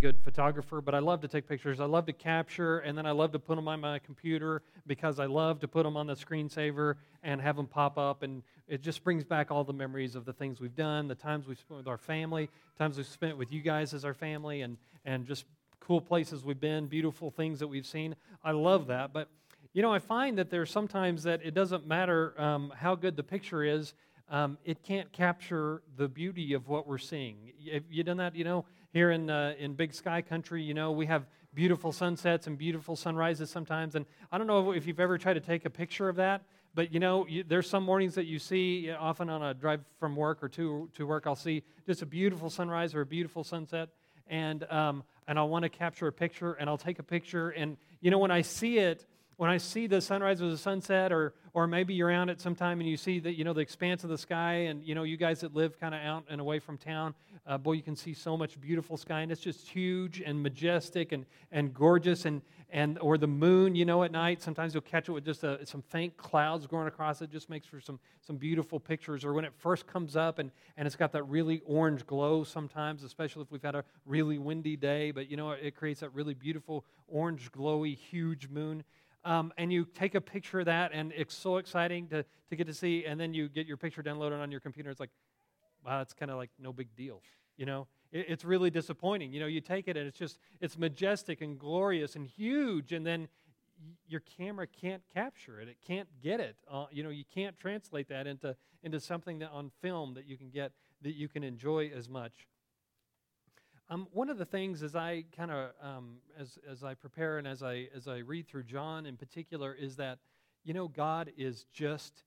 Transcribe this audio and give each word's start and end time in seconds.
good 0.00 0.16
photographer, 0.22 0.80
but 0.80 0.94
I 0.94 1.00
love 1.00 1.20
to 1.22 1.28
take 1.28 1.48
pictures. 1.48 1.80
I 1.80 1.84
love 1.84 2.06
to 2.06 2.12
capture, 2.12 2.78
and 2.78 2.96
then 2.96 3.04
I 3.04 3.10
love 3.10 3.32
to 3.32 3.40
put 3.40 3.56
them 3.56 3.66
on 3.66 3.80
my 3.80 3.98
computer 3.98 4.62
because 4.86 5.18
I 5.18 5.26
love 5.26 5.58
to 5.58 5.66
put 5.66 5.82
them 5.82 5.96
on 5.96 6.06
the 6.06 6.14
screensaver 6.14 6.94
and 7.24 7.40
have 7.40 7.56
them 7.56 7.66
pop 7.66 7.98
up. 7.98 8.22
And 8.22 8.44
it 8.68 8.80
just 8.80 9.02
brings 9.02 9.24
back 9.24 9.50
all 9.50 9.64
the 9.64 9.72
memories 9.72 10.14
of 10.14 10.24
the 10.24 10.32
things 10.32 10.60
we've 10.60 10.76
done, 10.76 11.08
the 11.08 11.16
times 11.16 11.48
we've 11.48 11.58
spent 11.58 11.78
with 11.78 11.88
our 11.88 11.98
family, 11.98 12.48
times 12.78 12.96
we've 12.96 13.08
spent 13.08 13.36
with 13.36 13.50
you 13.50 13.60
guys 13.60 13.92
as 13.92 14.04
our 14.04 14.14
family, 14.14 14.62
and, 14.62 14.76
and 15.04 15.26
just 15.26 15.46
cool 15.80 16.00
places 16.00 16.44
we've 16.44 16.60
been, 16.60 16.86
beautiful 16.86 17.32
things 17.32 17.58
that 17.58 17.66
we've 17.66 17.84
seen. 17.84 18.14
I 18.44 18.52
love 18.52 18.86
that. 18.86 19.12
But, 19.12 19.26
you 19.72 19.82
know, 19.82 19.92
I 19.92 19.98
find 19.98 20.38
that 20.38 20.48
there's 20.48 20.70
sometimes 20.70 21.24
that 21.24 21.40
it 21.42 21.54
doesn't 21.54 21.88
matter 21.88 22.40
um, 22.40 22.72
how 22.76 22.94
good 22.94 23.16
the 23.16 23.24
picture 23.24 23.64
is. 23.64 23.94
Um, 24.30 24.58
it 24.64 24.84
can't 24.84 25.10
capture 25.10 25.82
the 25.96 26.06
beauty 26.06 26.52
of 26.52 26.68
what 26.68 26.86
we're 26.86 26.98
seeing. 26.98 27.52
Have 27.72 27.82
you 27.90 28.04
done 28.04 28.18
that? 28.18 28.36
You 28.36 28.44
know, 28.44 28.64
here 28.92 29.10
in, 29.10 29.30
uh, 29.30 29.54
in 29.58 29.74
Big 29.74 29.94
Sky 29.94 30.22
Country, 30.22 30.62
you 30.62 30.74
know, 30.74 30.92
we 30.92 31.06
have 31.06 31.26
beautiful 31.54 31.92
sunsets 31.92 32.46
and 32.46 32.56
beautiful 32.56 32.96
sunrises 32.96 33.50
sometimes. 33.50 33.94
And 33.94 34.06
I 34.30 34.38
don't 34.38 34.46
know 34.46 34.72
if 34.72 34.86
you've 34.86 35.00
ever 35.00 35.18
tried 35.18 35.34
to 35.34 35.40
take 35.40 35.64
a 35.64 35.70
picture 35.70 36.08
of 36.08 36.16
that, 36.16 36.42
but 36.74 36.92
you 36.92 37.00
know, 37.00 37.26
you, 37.26 37.44
there's 37.44 37.68
some 37.68 37.82
mornings 37.82 38.14
that 38.14 38.26
you 38.26 38.38
see, 38.38 38.90
often 38.90 39.28
on 39.28 39.42
a 39.42 39.54
drive 39.54 39.80
from 39.98 40.14
work 40.14 40.42
or 40.42 40.48
to, 40.50 40.88
to 40.94 41.06
work, 41.06 41.26
I'll 41.26 41.34
see 41.34 41.62
just 41.86 42.02
a 42.02 42.06
beautiful 42.06 42.50
sunrise 42.50 42.94
or 42.94 43.00
a 43.00 43.06
beautiful 43.06 43.44
sunset. 43.44 43.88
And, 44.28 44.64
um, 44.70 45.04
and 45.26 45.38
I'll 45.38 45.48
want 45.48 45.64
to 45.64 45.68
capture 45.68 46.06
a 46.06 46.12
picture 46.12 46.52
and 46.52 46.68
I'll 46.68 46.78
take 46.78 46.98
a 46.98 47.02
picture. 47.02 47.50
And, 47.50 47.76
you 48.00 48.10
know, 48.10 48.18
when 48.18 48.30
I 48.30 48.42
see 48.42 48.78
it, 48.78 49.06
when 49.38 49.50
I 49.50 49.56
see 49.56 49.86
the 49.86 50.00
sunrise 50.00 50.42
or 50.42 50.50
the 50.50 50.58
sunset, 50.58 51.12
or, 51.12 51.32
or 51.54 51.68
maybe 51.68 51.94
you're 51.94 52.10
out 52.10 52.28
at 52.28 52.40
some 52.40 52.56
time 52.56 52.80
and 52.80 52.90
you 52.90 52.96
see 52.96 53.20
that, 53.20 53.38
you 53.38 53.44
know, 53.44 53.52
the 53.52 53.60
expanse 53.60 54.02
of 54.02 54.10
the 54.10 54.18
sky, 54.18 54.54
and, 54.66 54.82
you 54.82 54.96
know, 54.96 55.04
you 55.04 55.16
guys 55.16 55.40
that 55.42 55.54
live 55.54 55.78
kind 55.78 55.94
of 55.94 56.00
out 56.00 56.24
and 56.28 56.40
away 56.40 56.58
from 56.58 56.76
town, 56.76 57.14
uh, 57.46 57.56
boy, 57.56 57.74
you 57.74 57.82
can 57.82 57.94
see 57.94 58.12
so 58.12 58.36
much 58.36 58.60
beautiful 58.60 58.96
sky, 58.96 59.20
and 59.20 59.30
it's 59.30 59.40
just 59.40 59.68
huge 59.68 60.20
and 60.20 60.42
majestic 60.42 61.12
and, 61.12 61.24
and 61.52 61.72
gorgeous, 61.72 62.24
and, 62.24 62.42
and, 62.70 62.98
or 62.98 63.16
the 63.16 63.28
moon, 63.28 63.76
you 63.76 63.84
know, 63.84 64.02
at 64.02 64.10
night, 64.10 64.42
sometimes 64.42 64.74
you'll 64.74 64.80
catch 64.80 65.08
it 65.08 65.12
with 65.12 65.24
just 65.24 65.44
a, 65.44 65.64
some 65.64 65.82
faint 65.82 66.16
clouds 66.16 66.66
going 66.66 66.88
across 66.88 67.22
it, 67.22 67.30
just 67.30 67.48
makes 67.48 67.68
for 67.68 67.80
some, 67.80 68.00
some 68.26 68.38
beautiful 68.38 68.80
pictures, 68.80 69.24
or 69.24 69.34
when 69.34 69.44
it 69.44 69.52
first 69.56 69.86
comes 69.86 70.16
up 70.16 70.40
and, 70.40 70.50
and 70.76 70.84
it's 70.84 70.96
got 70.96 71.12
that 71.12 71.22
really 71.22 71.62
orange 71.64 72.04
glow 72.04 72.42
sometimes, 72.42 73.04
especially 73.04 73.42
if 73.42 73.52
we've 73.52 73.62
had 73.62 73.76
a 73.76 73.84
really 74.04 74.36
windy 74.36 74.76
day, 74.76 75.12
but, 75.12 75.30
you 75.30 75.36
know, 75.36 75.52
it 75.52 75.76
creates 75.76 76.00
that 76.00 76.12
really 76.12 76.34
beautiful 76.34 76.84
orange, 77.06 77.52
glowy, 77.52 77.96
huge 77.96 78.48
moon 78.48 78.82
um, 79.24 79.52
and 79.56 79.72
you 79.72 79.84
take 79.84 80.14
a 80.14 80.20
picture 80.20 80.60
of 80.60 80.66
that, 80.66 80.92
and 80.92 81.12
it's 81.16 81.34
so 81.34 81.56
exciting 81.56 82.08
to, 82.08 82.24
to 82.50 82.56
get 82.56 82.66
to 82.66 82.74
see, 82.74 83.04
and 83.04 83.18
then 83.18 83.34
you 83.34 83.48
get 83.48 83.66
your 83.66 83.76
picture 83.76 84.02
downloaded 84.02 84.40
on 84.40 84.50
your 84.50 84.60
computer. 84.60 84.90
It's 84.90 85.00
like, 85.00 85.10
wow, 85.84 86.00
it's 86.00 86.12
kind 86.12 86.30
of 86.30 86.36
like 86.36 86.50
no 86.58 86.72
big 86.72 86.94
deal, 86.96 87.22
you 87.56 87.66
know? 87.66 87.86
It, 88.12 88.26
it's 88.28 88.44
really 88.44 88.70
disappointing. 88.70 89.32
You 89.32 89.40
know, 89.40 89.46
you 89.46 89.60
take 89.60 89.88
it, 89.88 89.96
and 89.96 90.06
it's 90.06 90.18
just, 90.18 90.38
it's 90.60 90.78
majestic 90.78 91.40
and 91.40 91.58
glorious 91.58 92.16
and 92.16 92.26
huge, 92.26 92.92
and 92.92 93.06
then 93.06 93.28
your 94.08 94.20
camera 94.38 94.66
can't 94.66 95.02
capture 95.14 95.60
it. 95.60 95.68
It 95.68 95.76
can't 95.86 96.08
get 96.22 96.40
it. 96.40 96.56
Uh, 96.70 96.86
you 96.90 97.02
know, 97.02 97.10
you 97.10 97.24
can't 97.32 97.56
translate 97.58 98.08
that 98.08 98.26
into, 98.26 98.56
into 98.82 98.98
something 98.98 99.38
that 99.40 99.50
on 99.50 99.70
film 99.80 100.14
that 100.14 100.26
you 100.26 100.36
can 100.36 100.50
get, 100.50 100.72
that 101.02 101.14
you 101.14 101.28
can 101.28 101.44
enjoy 101.44 101.90
as 101.94 102.08
much. 102.08 102.48
Um, 103.90 104.06
one 104.12 104.28
of 104.28 104.36
the 104.36 104.44
things 104.44 104.82
as 104.82 104.94
I 104.94 105.24
kind 105.34 105.50
of 105.50 105.70
um, 105.82 106.16
as 106.38 106.58
as 106.70 106.84
I 106.84 106.92
prepare 106.92 107.38
and 107.38 107.48
as 107.48 107.62
I 107.62 107.88
as 107.96 108.06
I 108.06 108.18
read 108.18 108.46
through 108.46 108.64
John 108.64 109.06
in 109.06 109.16
particular 109.16 109.72
is 109.72 109.96
that 109.96 110.18
you 110.62 110.74
know 110.74 110.88
God 110.88 111.32
is 111.38 111.64
just 111.72 112.22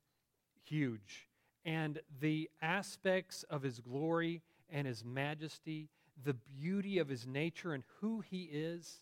huge, 0.64 1.28
and 1.64 2.00
the 2.20 2.50
aspects 2.64 3.44
of 3.44 3.62
His 3.62 3.80
glory 3.80 4.42
and 4.72 4.88
His 4.88 5.06
majesty, 5.06 5.90
the 6.24 6.34
beauty 6.34 6.98
of 6.98 7.08
His 7.08 7.28
nature 7.28 7.74
and 7.74 7.84
who 8.00 8.22
He 8.22 8.50
is, 8.52 9.02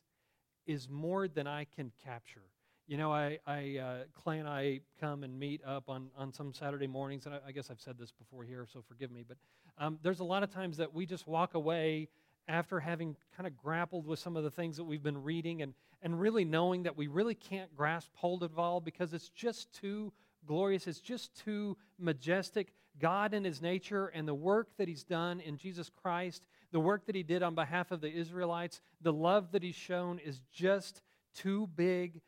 is 0.67 0.89
more 0.89 1.29
than 1.29 1.47
I 1.47 1.65
can 1.65 1.93
capture. 2.03 2.43
You 2.87 2.97
know, 2.97 3.13
I, 3.13 3.37
I 3.47 3.77
uh, 3.77 3.97
Clay 4.21 4.39
and 4.39 4.49
I 4.49 4.81
come 4.99 5.23
and 5.23 5.39
meet 5.39 5.61
up 5.63 5.89
on, 5.89 6.07
on 6.17 6.33
some 6.33 6.53
Saturday 6.53 6.87
mornings, 6.87 7.25
and 7.25 7.35
I, 7.35 7.39
I 7.47 7.51
guess 7.51 7.69
I've 7.69 7.79
said 7.79 7.97
this 7.97 8.11
before 8.11 8.43
here, 8.43 8.65
so 8.73 8.81
forgive 8.85 9.11
me, 9.11 9.23
but 9.25 9.37
um, 9.77 9.99
there's 10.01 10.19
a 10.19 10.25
lot 10.25 10.43
of 10.43 10.51
times 10.51 10.75
that 10.77 10.93
we 10.93 11.05
just 11.05 11.27
walk 11.27 11.53
away 11.53 12.09
after 12.49 12.79
having 12.79 13.15
kind 13.37 13.47
of 13.47 13.55
grappled 13.55 14.07
with 14.07 14.19
some 14.19 14.35
of 14.35 14.43
the 14.43 14.51
things 14.51 14.75
that 14.77 14.83
we've 14.83 15.03
been 15.03 15.23
reading 15.23 15.61
and, 15.61 15.73
and 16.01 16.19
really 16.19 16.43
knowing 16.43 16.83
that 16.83 16.97
we 16.97 17.07
really 17.07 17.35
can't 17.35 17.73
grasp 17.75 18.09
hold 18.15 18.43
of 18.43 18.57
all 18.57 18.81
because 18.81 19.13
it's 19.13 19.29
just 19.29 19.71
too 19.71 20.11
glorious, 20.45 20.87
it's 20.87 20.99
just 20.99 21.33
too 21.35 21.77
majestic. 21.99 22.73
God 22.99 23.33
and 23.33 23.45
His 23.45 23.61
nature 23.61 24.07
and 24.07 24.27
the 24.27 24.33
work 24.33 24.69
that 24.77 24.87
He's 24.87 25.03
done 25.03 25.39
in 25.39 25.57
Jesus 25.57 25.89
Christ, 26.01 26.43
the 26.71 26.79
work 26.79 27.05
that 27.05 27.15
He 27.15 27.23
did 27.23 27.43
on 27.43 27.55
behalf 27.55 27.91
of 27.91 28.01
the 28.01 28.11
Israelites, 28.11 28.81
the 28.99 29.13
love 29.13 29.51
that 29.51 29.63
He's 29.63 29.75
shown 29.75 30.19
is 30.19 30.41
just 30.51 31.01
too 31.35 31.69
big 31.75 32.19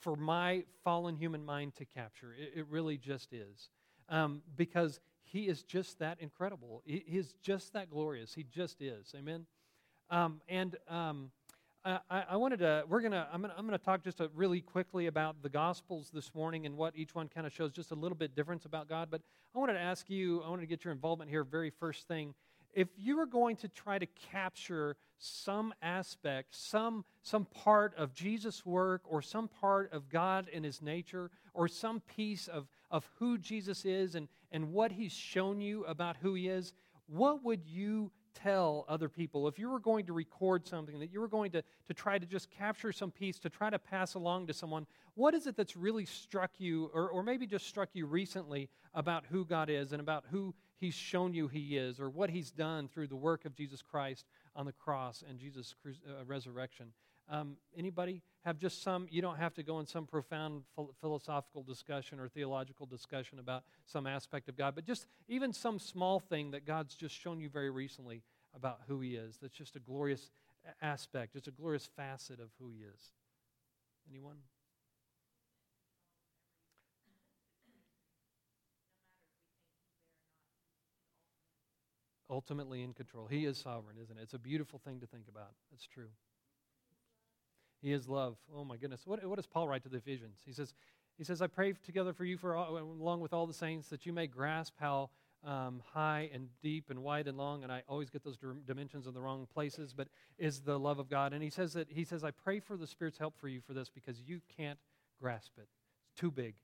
for 0.00 0.16
my 0.16 0.64
fallen 0.82 1.16
human 1.16 1.44
mind 1.44 1.76
to 1.76 1.84
capture. 1.84 2.32
It, 2.32 2.60
it 2.60 2.66
really 2.70 2.96
just 2.96 3.32
is. 3.34 3.68
Um, 4.08 4.40
because 4.56 5.00
He 5.22 5.48
is 5.48 5.62
just 5.62 5.98
that 5.98 6.18
incredible. 6.20 6.82
He 6.86 6.96
is 6.96 7.34
just 7.42 7.74
that 7.74 7.90
glorious. 7.90 8.34
He 8.34 8.42
just 8.42 8.80
is. 8.80 9.14
Amen. 9.14 9.46
Um, 10.10 10.40
and 10.48 10.76
um, 10.88 11.30
I, 11.84 12.24
I, 12.30 12.36
wanted 12.36 12.60
to, 12.60 12.84
we're 12.88 13.00
going 13.00 13.12
to, 13.12 13.26
I'm 13.32 13.42
going 13.42 13.70
to 13.70 13.78
talk 13.78 14.04
just 14.04 14.20
a, 14.20 14.30
really 14.34 14.60
quickly 14.60 15.06
about 15.06 15.42
the 15.42 15.48
Gospels 15.48 16.10
this 16.12 16.32
morning 16.32 16.64
and 16.64 16.76
what 16.76 16.94
each 16.96 17.14
one 17.14 17.28
kind 17.28 17.46
of 17.46 17.52
shows 17.52 17.72
just 17.72 17.90
a 17.90 17.94
little 17.94 18.16
bit 18.16 18.36
difference 18.36 18.64
about 18.66 18.88
God. 18.88 19.08
But 19.10 19.22
I 19.54 19.58
wanted 19.58 19.74
to 19.74 19.80
ask 19.80 20.08
you, 20.08 20.42
I 20.42 20.50
wanted 20.50 20.62
to 20.62 20.68
get 20.68 20.84
your 20.84 20.92
involvement 20.92 21.28
here, 21.28 21.42
very 21.42 21.70
first 21.70 22.06
thing. 22.06 22.34
If 22.72 22.88
you 22.96 23.16
were 23.16 23.26
going 23.26 23.56
to 23.56 23.68
try 23.68 23.98
to 23.98 24.06
capture 24.30 24.96
some 25.18 25.74
aspect, 25.82 26.54
some, 26.54 27.04
some 27.22 27.46
part 27.46 27.94
of 27.96 28.14
Jesus' 28.14 28.64
work, 28.64 29.02
or 29.08 29.22
some 29.22 29.48
part 29.48 29.92
of 29.92 30.08
God 30.08 30.48
and 30.52 30.64
His 30.64 30.80
nature, 30.82 31.30
or 31.52 31.66
some 31.66 32.00
piece 32.00 32.46
of, 32.46 32.68
of 32.92 33.08
who 33.18 33.38
Jesus 33.38 33.84
is 33.84 34.14
and, 34.14 34.28
and 34.52 34.72
what 34.72 34.92
He's 34.92 35.12
shown 35.12 35.60
you 35.60 35.84
about 35.84 36.16
who 36.20 36.34
He 36.34 36.48
is, 36.48 36.74
what 37.08 37.44
would 37.44 37.64
you 37.66 38.12
tell 38.42 38.84
other 38.88 39.08
people, 39.08 39.48
if 39.48 39.58
you 39.58 39.70
were 39.70 39.80
going 39.80 40.06
to 40.06 40.12
record 40.12 40.66
something, 40.66 40.98
that 40.98 41.12
you 41.12 41.20
were 41.20 41.28
going 41.28 41.50
to, 41.52 41.62
to 41.86 41.94
try 41.94 42.18
to 42.18 42.26
just 42.26 42.50
capture 42.50 42.92
some 42.92 43.10
piece 43.10 43.38
to 43.40 43.50
try 43.50 43.70
to 43.70 43.78
pass 43.78 44.14
along 44.14 44.46
to 44.46 44.54
someone, 44.54 44.86
what 45.14 45.34
is 45.34 45.46
it 45.46 45.56
that's 45.56 45.76
really 45.76 46.04
struck 46.04 46.50
you, 46.58 46.90
or, 46.92 47.08
or 47.08 47.22
maybe 47.22 47.46
just 47.46 47.66
struck 47.66 47.88
you 47.92 48.06
recently 48.06 48.68
about 48.94 49.24
who 49.30 49.44
God 49.44 49.70
is 49.70 49.92
and 49.92 50.00
about 50.00 50.24
who 50.30 50.54
He's 50.78 50.94
shown 50.94 51.32
you 51.32 51.48
He 51.48 51.76
is, 51.78 51.98
or 51.98 52.10
what 52.10 52.28
He's 52.30 52.50
done 52.50 52.88
through 52.88 53.06
the 53.06 53.16
work 53.16 53.44
of 53.46 53.54
Jesus 53.54 53.80
Christ 53.80 54.26
on 54.54 54.66
the 54.66 54.72
cross 54.72 55.24
and 55.28 55.38
Jesus' 55.38 55.74
uh, 55.86 56.24
resurrection? 56.26 56.92
Um, 57.28 57.56
anybody 57.76 58.22
have 58.44 58.58
just 58.58 58.82
some, 58.82 59.08
you 59.10 59.20
don't 59.20 59.38
have 59.38 59.54
to 59.54 59.64
go 59.64 59.80
in 59.80 59.86
some 59.86 60.06
profound 60.06 60.62
philosophical 61.00 61.64
discussion 61.64 62.20
or 62.20 62.28
theological 62.28 62.86
discussion 62.86 63.40
about 63.40 63.64
some 63.86 64.06
aspect 64.06 64.48
of 64.48 64.56
God, 64.56 64.76
but 64.76 64.84
just 64.84 65.06
even 65.28 65.52
some 65.52 65.80
small 65.80 66.20
thing 66.20 66.52
that 66.52 66.64
God's 66.64 66.94
just 66.94 67.14
shown 67.14 67.40
you 67.40 67.48
very 67.48 67.70
recently 67.70 68.22
about 68.54 68.80
who 68.86 69.00
He 69.00 69.16
is. 69.16 69.38
That's 69.42 69.56
just 69.56 69.74
a 69.74 69.80
glorious 69.80 70.30
aspect, 70.80 71.32
just 71.32 71.48
a 71.48 71.50
glorious 71.50 71.88
facet 71.96 72.38
of 72.38 72.50
who 72.60 72.68
He 72.68 72.78
is. 72.78 73.10
Anyone? 74.08 74.36
Ultimately 82.30 82.82
in 82.82 82.92
control. 82.92 83.26
He 83.26 83.44
is 83.44 83.58
sovereign, 83.58 83.96
isn't 84.00 84.16
it? 84.16 84.22
It's 84.22 84.34
a 84.34 84.38
beautiful 84.38 84.78
thing 84.78 85.00
to 85.00 85.06
think 85.06 85.24
about. 85.28 85.50
That's 85.72 85.86
true. 85.86 86.08
He 87.86 87.92
is 87.92 88.08
love. 88.08 88.36
Oh 88.52 88.64
my 88.64 88.76
goodness. 88.76 89.02
What, 89.04 89.24
what 89.24 89.36
does 89.36 89.46
Paul 89.46 89.68
write 89.68 89.84
to 89.84 89.88
the 89.88 89.98
Ephesians? 89.98 90.40
He 90.44 90.52
says, 90.52 90.74
he 91.16 91.22
says, 91.22 91.40
I 91.40 91.46
pray 91.46 91.72
together 91.84 92.12
for 92.12 92.24
you, 92.24 92.36
for 92.36 92.56
all, 92.56 92.78
along 92.78 93.20
with 93.20 93.32
all 93.32 93.46
the 93.46 93.54
saints, 93.54 93.90
that 93.90 94.04
you 94.04 94.12
may 94.12 94.26
grasp 94.26 94.74
how 94.80 95.10
um, 95.44 95.80
high 95.94 96.28
and 96.34 96.48
deep 96.60 96.90
and 96.90 97.04
wide 97.04 97.28
and 97.28 97.38
long, 97.38 97.62
and 97.62 97.70
I 97.70 97.84
always 97.88 98.10
get 98.10 98.24
those 98.24 98.38
dimensions 98.66 99.06
in 99.06 99.14
the 99.14 99.20
wrong 99.20 99.46
places, 99.54 99.94
but 99.96 100.08
is 100.36 100.62
the 100.62 100.76
love 100.76 100.98
of 100.98 101.08
God. 101.08 101.32
And 101.32 101.44
he 101.44 101.48
says 101.48 101.74
that 101.74 101.88
he 101.88 102.02
says, 102.02 102.24
I 102.24 102.32
pray 102.32 102.58
for 102.58 102.76
the 102.76 102.88
Spirit's 102.88 103.18
help 103.18 103.38
for 103.38 103.46
you 103.46 103.60
for 103.60 103.72
this 103.72 103.88
because 103.88 104.20
you 104.20 104.40
can't 104.56 104.80
grasp 105.22 105.52
it. 105.56 105.68
It's 106.10 106.20
too 106.20 106.32
big. 106.32 106.56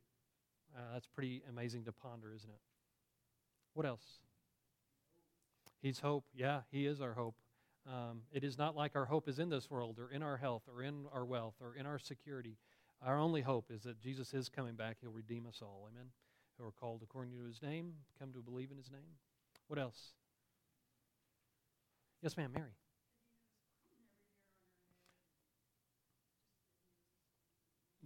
Uh, 0.77 0.81
that's 0.95 1.07
pretty 1.07 1.45
amazing 1.49 1.85
to 1.85 1.93
ponder, 1.93 2.33
isn't 2.35 2.51
it? 2.51 2.61
What 3.75 3.87
else? 3.87 4.19
He's 5.81 6.01
hope. 6.01 6.25
Yeah, 6.35 6.63
he 6.73 6.85
is 6.85 7.01
our 7.01 7.13
hope. 7.13 7.37
Um, 7.87 8.23
it 8.33 8.45
is 8.45 8.57
not 8.57 8.77
like 8.77 8.95
our 8.95 9.07
hope 9.07 9.29
is 9.29 9.39
in 9.39 9.49
this 9.49 9.71
world 9.71 9.99
or 9.99 10.11
in 10.11 10.23
our 10.23 10.37
health 10.37 10.63
or 10.73 10.83
in 10.83 11.07
our 11.13 11.25
wealth 11.25 11.55
or 11.61 11.75
in 11.75 11.85
our 11.85 11.99
security. 11.99 12.57
Our 13.05 13.19
only 13.19 13.41
hope 13.41 13.71
is 13.71 13.83
that 13.83 14.01
Jesus 14.01 14.33
is 14.35 14.49
coming 14.49 14.75
back. 14.75 14.99
He'll 15.01 15.11
redeem 15.11 15.47
us 15.47 15.59
all. 15.61 15.89
Amen. 15.91 16.07
Who 16.59 16.65
are 16.65 16.71
called 16.71 17.01
according 17.03 17.33
to 17.33 17.45
his 17.45 17.61
name, 17.61 17.95
come 18.19 18.33
to 18.33 18.39
believe 18.39 18.71
in 18.71 18.77
his 18.77 18.91
name. 18.91 19.19
What 19.67 19.81
else? 19.81 20.13
Yes, 22.23 22.37
ma'am, 22.37 22.53
Mary. 22.55 22.71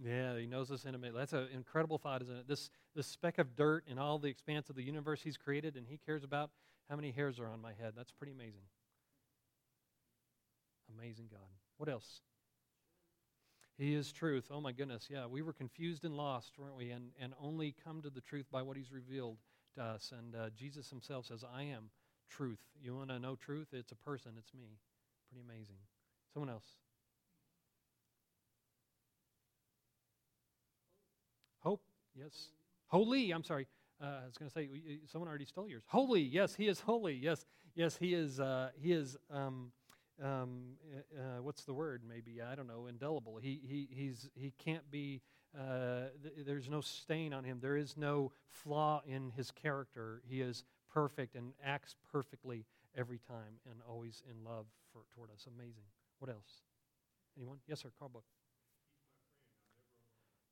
Yeah, 0.03 0.37
he 0.37 0.45
knows 0.45 0.71
us 0.71 0.85
intimately. 0.85 1.19
That's 1.19 1.33
an 1.33 1.47
incredible 1.53 1.97
thought, 1.97 2.21
isn't 2.21 2.35
it? 2.35 2.47
This, 2.47 2.69
this 2.95 3.07
speck 3.07 3.39
of 3.39 3.55
dirt 3.55 3.83
in 3.87 3.97
all 3.97 4.19
the 4.19 4.27
expanse 4.27 4.69
of 4.69 4.75
the 4.75 4.83
universe 4.83 5.21
he's 5.23 5.37
created, 5.37 5.75
and 5.75 5.87
he 5.87 5.97
cares 5.97 6.23
about 6.23 6.51
how 6.89 6.95
many 6.95 7.11
hairs 7.11 7.39
are 7.39 7.47
on 7.47 7.61
my 7.61 7.73
head. 7.73 7.93
That's 7.95 8.11
pretty 8.11 8.31
amazing. 8.31 8.61
Amazing 10.95 11.27
God. 11.31 11.39
What 11.77 11.89
else? 11.89 12.21
He 13.77 13.93
is 13.93 14.11
truth. 14.11 14.49
Oh 14.51 14.59
my 14.59 14.71
goodness. 14.71 15.07
Yeah, 15.09 15.27
we 15.27 15.41
were 15.41 15.53
confused 15.53 16.03
and 16.03 16.15
lost, 16.15 16.57
weren't 16.57 16.75
we? 16.75 16.89
And, 16.89 17.11
and 17.19 17.33
only 17.39 17.75
come 17.83 18.01
to 18.01 18.09
the 18.09 18.21
truth 18.21 18.45
by 18.51 18.61
what 18.61 18.75
He's 18.75 18.91
revealed 18.91 19.37
to 19.75 19.83
us. 19.83 20.11
And 20.17 20.35
uh, 20.35 20.49
Jesus 20.55 20.89
Himself 20.89 21.27
says, 21.27 21.43
I 21.43 21.63
am 21.63 21.89
truth. 22.29 22.59
You 22.81 22.95
want 22.95 23.09
to 23.09 23.19
know 23.19 23.35
truth? 23.35 23.67
It's 23.73 23.91
a 23.91 23.95
person, 23.95 24.31
it's 24.37 24.53
me. 24.53 24.79
Pretty 25.29 25.45
amazing. 25.47 25.77
Someone 26.33 26.49
else. 26.49 26.65
Hope, 31.59 31.81
yes. 32.15 32.49
Holy, 32.87 33.31
I'm 33.31 33.43
sorry. 33.43 33.67
Uh, 34.01 34.21
I 34.23 34.25
was 34.25 34.37
going 34.37 34.49
to 34.49 34.53
say, 34.53 34.69
someone 35.11 35.27
already 35.27 35.45
stole 35.45 35.67
yours. 35.67 35.83
Holy, 35.87 36.21
yes, 36.21 36.55
he 36.55 36.67
is 36.67 36.79
holy. 36.79 37.13
Yes, 37.13 37.45
yes, 37.75 37.97
he 37.97 38.13
is. 38.13 38.39
Uh, 38.39 38.69
he 38.79 38.91
is. 38.91 39.17
Um, 39.31 39.71
um, 40.23 40.77
uh, 40.93 41.21
uh, 41.21 41.41
what's 41.41 41.63
the 41.63 41.73
word? 41.73 42.01
Maybe 42.07 42.41
I 42.41 42.55
don't 42.55 42.67
know. 42.67 42.87
Indelible. 42.87 43.37
He 43.37 43.61
he 43.67 43.87
he's 43.91 44.29
he 44.35 44.53
can't 44.57 44.89
be. 44.89 45.21
Uh, 45.57 46.09
th- 46.21 46.45
there's 46.45 46.69
no 46.69 46.81
stain 46.81 47.33
on 47.33 47.43
him. 47.43 47.59
There 47.61 47.77
is 47.77 47.95
no 47.97 48.31
flaw 48.47 49.01
in 49.07 49.31
his 49.31 49.49
character. 49.49 50.21
He 50.27 50.41
is 50.41 50.63
perfect 50.91 51.35
and 51.35 51.53
acts 51.63 51.95
perfectly 52.11 52.65
every 52.95 53.19
time, 53.19 53.59
and 53.69 53.79
always 53.87 54.21
in 54.29 54.43
love 54.43 54.65
for 54.91 55.01
toward 55.15 55.31
us. 55.31 55.47
Amazing. 55.47 55.83
What 56.19 56.29
else? 56.29 56.61
Anyone? 57.37 57.57
Yes, 57.67 57.81
sir. 57.81 57.89
Carl 57.97 58.09
book. 58.09 58.23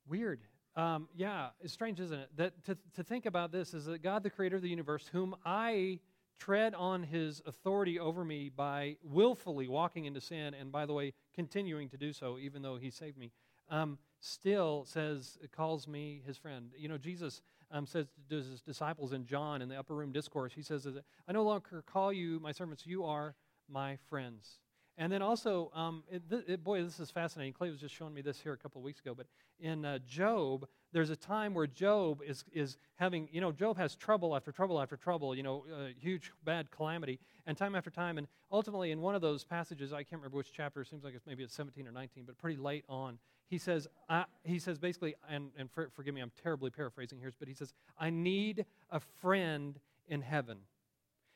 Weird. 0.08 0.42
Um, 0.76 1.08
yeah, 1.16 1.50
it's 1.62 1.74
strange, 1.74 2.00
isn't 2.00 2.20
it? 2.20 2.30
That 2.36 2.66
to, 2.66 2.78
to 2.96 3.04
think 3.04 3.26
about 3.26 3.52
this 3.52 3.74
is 3.74 3.86
that 3.86 4.04
God, 4.04 4.24
the 4.24 4.30
creator 4.30 4.56
of 4.56 4.62
the 4.62 4.70
universe, 4.70 5.08
whom 5.12 5.36
I 5.46 6.00
tread 6.40 6.74
on 6.74 7.04
his 7.04 7.42
authority 7.46 8.00
over 8.00 8.24
me 8.24 8.50
by 8.50 8.98
willfully 9.04 9.68
walking 9.68 10.06
into 10.06 10.22
sin, 10.22 10.54
and 10.54 10.72
by 10.72 10.86
the 10.86 10.94
way, 10.94 11.14
continuing 11.34 11.90
to 11.90 11.98
do 11.98 12.14
so, 12.14 12.38
even 12.38 12.62
though 12.62 12.78
he 12.78 12.90
saved 12.90 13.18
me, 13.18 13.32
um, 13.70 13.98
still 14.20 14.86
says, 14.86 15.38
calls 15.52 15.88
me 15.88 16.22
his 16.26 16.38
friend. 16.38 16.72
You 16.78 16.90
know, 16.90 16.98
Jesus 16.98 17.42
um, 17.72 17.86
says 17.86 18.08
to 18.30 18.36
his 18.36 18.62
disciples 18.62 19.14
in 19.14 19.26
John 19.26 19.62
in 19.62 19.70
the 19.70 19.78
upper 19.78 19.96
room 19.96 20.12
discourse, 20.12 20.54
he 20.54 20.62
says, 20.62 20.88
I 21.28 21.32
no 21.32 21.44
longer 21.44 21.84
call 21.86 22.14
you 22.14 22.40
my 22.40 22.52
servants, 22.52 22.86
you 22.86 23.04
are 23.04 23.36
my 23.68 23.98
friends. 24.10 24.60
And 24.98 25.12
then 25.12 25.22
also, 25.22 25.72
um, 25.76 26.04
it, 26.10 26.24
it, 26.48 26.64
boy, 26.64 26.82
this 26.82 27.00
is 27.02 27.12
fascinating. 27.12 27.54
Clay 27.54 27.70
was 27.70 27.82
just 27.82 27.94
showing 27.94 28.14
me 28.14 28.22
this 28.22 28.40
here 28.40 28.54
a 28.54 28.58
couple 28.58 28.80
of 28.80 28.86
weeks 28.86 29.02
ago. 29.02 29.14
But 29.14 29.28
in 29.60 29.84
uh, 29.84 30.00
Job, 30.08 30.68
there's 30.96 31.10
a 31.10 31.16
time 31.18 31.54
where 31.54 31.68
Job 31.68 32.22
is, 32.26 32.46
is 32.54 32.78
having, 32.96 33.28
you 33.30 33.42
know, 33.42 33.52
Job 33.52 33.78
has 33.78 33.98
trouble 33.98 34.34
after 34.34 34.54
trouble 34.54 34.82
after 34.82 34.96
trouble, 34.96 35.36
you 35.36 35.44
know, 35.44 35.66
uh, 35.70 35.88
huge 36.00 36.32
bad 36.46 36.72
calamity, 36.72 37.20
and 37.46 37.58
time 37.58 37.76
after 37.76 37.90
time. 37.90 38.18
And 38.18 38.28
ultimately, 38.50 38.92
in 38.92 39.02
one 39.02 39.14
of 39.14 39.22
those 39.22 39.44
passages, 39.44 39.92
I 39.92 40.04
can't 40.04 40.22
remember 40.22 40.38
which 40.38 40.54
chapter, 40.54 40.80
it 40.80 40.88
seems 40.88 41.04
like 41.04 41.14
it's 41.14 41.28
maybe 41.28 41.44
it's 41.44 41.54
17 41.54 41.86
or 41.86 41.92
19, 41.92 42.24
but 42.26 42.38
pretty 42.38 42.56
late 42.56 42.86
on, 42.88 43.20
he 43.50 43.58
says, 43.58 43.90
I, 44.08 44.24
he 44.46 44.58
says 44.58 44.80
basically, 44.80 45.16
and, 45.30 45.50
and 45.58 45.70
for, 45.70 45.90
forgive 45.94 46.14
me, 46.14 46.22
I'm 46.22 46.32
terribly 46.42 46.70
paraphrasing 46.70 47.20
here, 47.20 47.34
but 47.38 47.50
he 47.50 47.54
says, 47.54 47.74
I 48.00 48.10
need 48.10 48.66
a 48.90 49.02
friend 49.20 49.78
in 50.08 50.22
heaven 50.22 50.60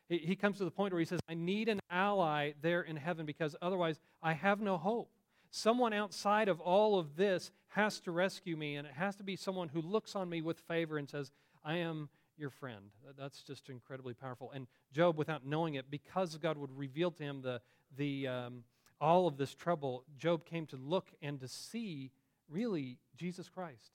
he 0.10 0.36
comes 0.36 0.58
to 0.58 0.66
the 0.66 0.72
point 0.72 0.92
where 0.92 1.00
he 1.00 1.06
says, 1.06 1.20
I 1.30 1.36
need 1.36 1.70
an 1.70 1.80
ally 1.92 2.54
there 2.64 2.82
in 2.82 2.96
heaven 2.96 3.28
because 3.28 3.56
otherwise 3.62 4.00
I 4.24 4.34
have 4.34 4.60
no 4.60 4.76
hope. 4.76 5.12
Someone 5.52 5.94
outside 5.94 6.48
of 6.48 6.60
all 6.60 7.00
of 7.00 7.16
this 7.16 7.52
has 7.70 8.00
to 8.02 8.12
rescue 8.12 8.56
me, 8.56 8.76
and 8.76 8.88
it 8.88 8.94
has 8.94 9.16
to 9.16 9.24
be 9.24 9.36
someone 9.36 9.70
who 9.70 9.82
looks 9.82 10.16
on 10.16 10.30
me 10.30 10.42
with 10.42 10.60
favor 10.60 10.98
and 10.98 11.10
says, 11.10 11.32
I 11.64 11.78
am 11.78 12.10
your 12.38 12.50
friend. 12.50 12.92
That's 13.18 13.44
just 13.44 13.70
incredibly 13.70 14.14
powerful. 14.14 14.52
And 14.52 14.68
Job, 14.94 15.18
without 15.18 15.46
knowing 15.46 15.76
it, 15.76 15.92
because 15.92 16.38
God 16.38 16.58
would 16.58 16.76
reveal 16.78 17.12
to 17.12 17.24
him 17.24 17.42
the, 17.42 17.62
the, 17.98 18.28
um, 18.28 18.64
all 19.02 19.28
of 19.28 19.38
this 19.38 19.54
trouble, 19.54 20.04
Job 20.18 20.46
came 20.46 20.66
to 20.68 20.78
look 20.78 21.08
and 21.22 21.40
to 21.40 21.48
see 21.48 22.12
really 22.50 22.98
Jesus 23.16 23.50
Christ, 23.50 23.92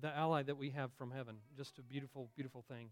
the 0.00 0.14
ally 0.16 0.42
that 0.42 0.56
we 0.56 0.70
have 0.70 0.92
from 0.92 1.10
heaven. 1.10 1.36
Just 1.56 1.78
a 1.78 1.82
beautiful, 1.82 2.30
beautiful 2.34 2.64
thing, 2.68 2.90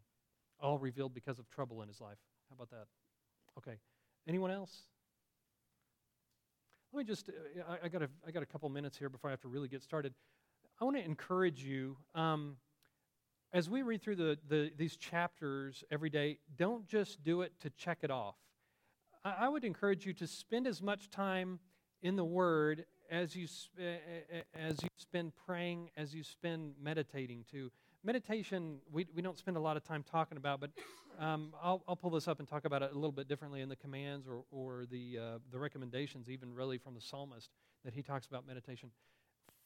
all 0.60 0.78
revealed 0.78 1.14
because 1.14 1.38
of 1.38 1.48
trouble 1.50 1.82
in 1.82 1.88
his 1.88 2.00
life. 2.00 2.18
How 2.48 2.54
about 2.54 2.70
that? 2.70 2.86
Okay. 3.58 3.78
Anyone 4.26 4.50
else? 4.50 4.82
Let 6.92 6.98
me 6.98 7.04
just, 7.04 7.28
uh, 7.28 7.32
I, 7.68 7.86
I, 7.86 7.88
got, 7.88 8.02
a, 8.02 8.08
I 8.26 8.30
got 8.30 8.42
a 8.42 8.46
couple 8.46 8.68
minutes 8.70 8.96
here 8.96 9.08
before 9.08 9.28
I 9.28 9.32
have 9.32 9.40
to 9.42 9.48
really 9.48 9.68
get 9.68 9.82
started. 9.82 10.14
I 10.80 10.84
want 10.84 10.96
to 10.96 11.04
encourage 11.04 11.62
you, 11.62 11.96
um, 12.14 12.56
as 13.52 13.68
we 13.68 13.82
read 13.82 14.02
through 14.02 14.16
the, 14.16 14.38
the, 14.48 14.72
these 14.76 14.96
chapters 14.96 15.84
every 15.90 16.10
day, 16.10 16.38
don't 16.56 16.86
just 16.86 17.22
do 17.22 17.42
it 17.42 17.52
to 17.60 17.70
check 17.70 17.98
it 18.02 18.10
off. 18.10 18.36
I, 19.24 19.34
I 19.40 19.48
would 19.48 19.64
encourage 19.64 20.06
you 20.06 20.14
to 20.14 20.26
spend 20.26 20.66
as 20.66 20.80
much 20.80 21.10
time 21.10 21.58
in 22.02 22.16
the 22.16 22.24
Word 22.24 22.86
as 23.10 23.36
you, 23.36 23.48
as 24.54 24.82
you 24.82 24.88
spend 24.96 25.32
praying, 25.46 25.90
as 25.96 26.14
you 26.14 26.22
spend 26.22 26.74
meditating 26.80 27.44
too 27.50 27.70
meditation, 28.04 28.78
we, 28.92 29.06
we 29.14 29.22
don't 29.22 29.38
spend 29.38 29.56
a 29.56 29.60
lot 29.60 29.76
of 29.76 29.84
time 29.84 30.04
talking 30.10 30.38
about, 30.38 30.60
but 30.60 30.70
um, 31.18 31.52
I'll, 31.62 31.82
I'll 31.88 31.96
pull 31.96 32.10
this 32.10 32.28
up 32.28 32.38
and 32.38 32.48
talk 32.48 32.64
about 32.64 32.82
it 32.82 32.90
a 32.92 32.94
little 32.94 33.12
bit 33.12 33.28
differently 33.28 33.60
in 33.60 33.68
the 33.68 33.76
commands 33.76 34.26
or, 34.28 34.44
or 34.50 34.86
the, 34.86 35.18
uh, 35.18 35.38
the 35.50 35.58
recommendations, 35.58 36.30
even 36.30 36.54
really 36.54 36.78
from 36.78 36.94
the 36.94 37.00
psalmist, 37.00 37.50
that 37.84 37.94
he 37.94 38.02
talks 38.02 38.26
about 38.26 38.46
meditation. 38.46 38.90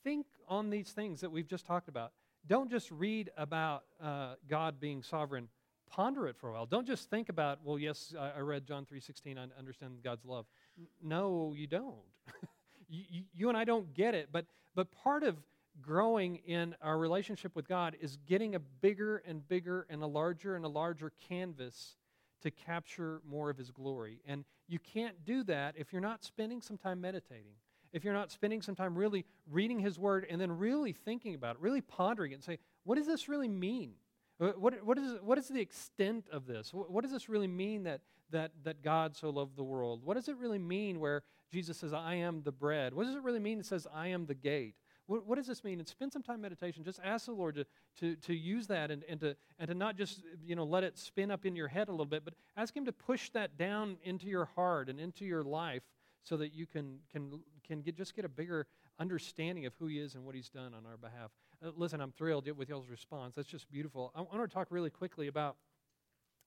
Think 0.03 0.27
on 0.49 0.71
these 0.71 0.91
things 0.91 1.21
that 1.21 1.31
we've 1.31 1.47
just 1.47 1.67
talked 1.67 1.89
about. 1.89 2.13
Don't 2.47 2.71
just 2.71 2.91
read 2.91 3.31
about 3.37 3.85
uh, 4.03 4.35
God 4.49 4.81
being 4.81 5.03
sovereign. 5.03 5.49
Ponder 5.91 6.27
it 6.27 6.37
for 6.37 6.49
a 6.49 6.53
while. 6.55 6.67
Don't 6.67 6.87
just 6.87 7.11
think 7.11 7.29
about, 7.29 7.59
well, 7.63 7.79
yes, 7.79 8.15
I, 8.19 8.39
I 8.39 8.41
read 8.41 8.67
John 8.67 8.87
3.16, 8.91 9.37
I 9.39 9.47
understand 9.59 9.99
God's 10.03 10.25
love. 10.25 10.47
N- 10.79 10.87
no, 11.03 11.53
you 11.55 11.67
don't. 11.67 11.97
you, 12.89 13.05
you, 13.09 13.23
you 13.35 13.49
and 13.49 13.59
I 13.59 13.65
don't 13.65 13.93
get 13.95 14.15
it, 14.15 14.31
but, 14.33 14.47
but 14.75 14.91
part 14.91 15.23
of 15.23 15.37
growing 15.81 16.37
in 16.47 16.75
our 16.83 16.99
relationship 16.99 17.57
with 17.57 17.67
God 17.67 17.97
is 18.01 18.19
getting 18.27 18.55
a 18.55 18.59
bigger 18.59 19.23
and 19.27 19.47
bigger 19.49 19.87
and 19.89 20.03
a 20.03 20.07
larger 20.07 20.57
and 20.57 20.65
a 20.65 20.69
larger 20.69 21.13
canvas 21.29 21.97
to 22.43 22.51
capture 22.51 23.23
more 23.29 23.51
of 23.51 23.57
His 23.57 23.71
glory. 23.71 24.21
And 24.27 24.45
you 24.69 24.79
can't 24.79 25.25
do 25.25 25.45
that 25.45 25.75
if 25.79 25.93
you're 25.93 26.03
not 26.03 26.25
spending 26.25 26.61
some 26.61 26.77
time 26.77 27.01
meditating, 27.01 27.55
if 27.93 28.05
you're 28.05 28.15
not 28.15 28.31
spending 28.31 28.63
some 28.63 28.75
time 28.75 28.97
really 28.97 29.25
reading 29.51 29.79
His 29.79 29.99
Word 29.99 30.27
and 30.29 30.41
then 30.41 30.59
really 30.59 30.93
thinking 30.93 31.35
about 31.35 31.57
it, 31.57 31.63
really 31.63 31.81
pondering 31.81 32.33
it 32.33 32.37
and 32.37 32.45
say, 32.45 32.59
what 32.85 32.97
does 32.97 33.07
this 33.07 33.29
really 33.29 33.49
mean? 33.49 33.95
Uh, 34.41 34.49
what, 34.57 34.83
what, 34.85 34.99
is, 34.99 35.19
what 35.23 35.39
is 35.39 35.49
the 35.49 35.61
extent 35.61 36.27
of 36.33 36.47
this? 36.47 36.75
What, 36.75 36.91
what 36.91 37.03
does 37.03 37.13
this 37.13 37.29
really 37.29 37.47
mean 37.47 37.85
that, 37.85 38.01
that, 38.31 38.51
that 38.65 38.83
God 38.83 39.17
so 39.17 39.31
loved 39.31 39.57
the 39.57 39.63
world? 39.63 40.03
What 40.05 40.15
does 40.15 40.29
it 40.29 40.37
really 40.37 40.59
mean 40.59 40.99
where 40.99 41.23
Jesus 41.53 41.79
says, 41.79 41.93
I 41.93 42.15
am 42.15 42.43
the 42.43 42.53
bread? 42.53 42.95
What 42.95 43.05
does 43.07 43.15
it 43.15 43.23
really 43.23 43.39
mean 43.41 43.61
it 43.61 43.67
says, 43.67 43.87
I 43.95 44.09
am 44.09 44.27
the 44.27 44.35
gate? 44.35 44.75
What, 45.07 45.27
what, 45.27 45.37
does 45.37 45.47
this 45.47 45.65
mean? 45.65 45.79
And 45.79 45.89
spend 45.89 46.13
some 46.13 46.23
time 46.23 46.41
meditation. 46.41 46.85
Just 46.85 47.01
ask 47.05 47.27
the 47.27 47.33
Lord 47.33 47.57
to, 47.57 47.67
to, 48.01 48.17
to 48.17 48.35
use 48.35 48.67
that 48.69 48.91
and, 48.91 49.05
and, 49.09 49.21
to, 49.21 49.37
and 49.59 49.69
to 49.69 49.75
not 49.75 49.97
just 49.97 50.23
you 50.45 50.57
know, 50.57 50.65
let 50.65 50.85
it 50.85 50.99
spin 50.99 51.31
up 51.31 51.45
in 51.45 51.57
your 51.57 51.69
head 51.69 51.89
a 51.89 51.91
little 51.91 52.07
bit, 52.07 52.25
but 52.25 52.35
ask 52.57 52.77
Him 52.77 52.85
to 52.85 52.93
push 52.93 53.31
that 53.31 53.57
down 53.59 53.97
into 54.05 54.27
your 54.27 54.45
heart 54.45 54.89
and 54.89 55.01
into 55.01 55.25
your 55.25 55.43
life 55.43 55.83
so 56.23 56.37
that 56.37 56.55
you 56.55 56.67
can, 56.67 56.99
can, 57.11 57.41
can 57.67 57.83
get, 57.83 57.97
just 57.97 58.15
get 58.15 58.25
a 58.25 58.29
bigger 58.29 58.67
understanding 58.99 59.67
of 59.67 59.75
who 59.79 59.87
He 59.87 59.99
is 59.99 60.15
and 60.15 60.25
what 60.25 60.35
He's 60.35 60.49
done 60.49 60.73
on 60.75 60.87
our 60.87 60.97
behalf. 60.97 61.31
Uh, 61.65 61.71
listen, 61.77 62.01
I'm 62.01 62.13
thrilled 62.13 62.49
with 62.57 62.69
y'all's 62.69 62.89
response. 62.89 63.35
That's 63.35 63.49
just 63.49 63.71
beautiful. 63.71 64.13
I, 64.15 64.21
I 64.21 64.37
want 64.37 64.49
to 64.49 64.55
talk 64.55 64.69
really 64.71 64.91
quickly 64.91 65.27
about 65.27 65.57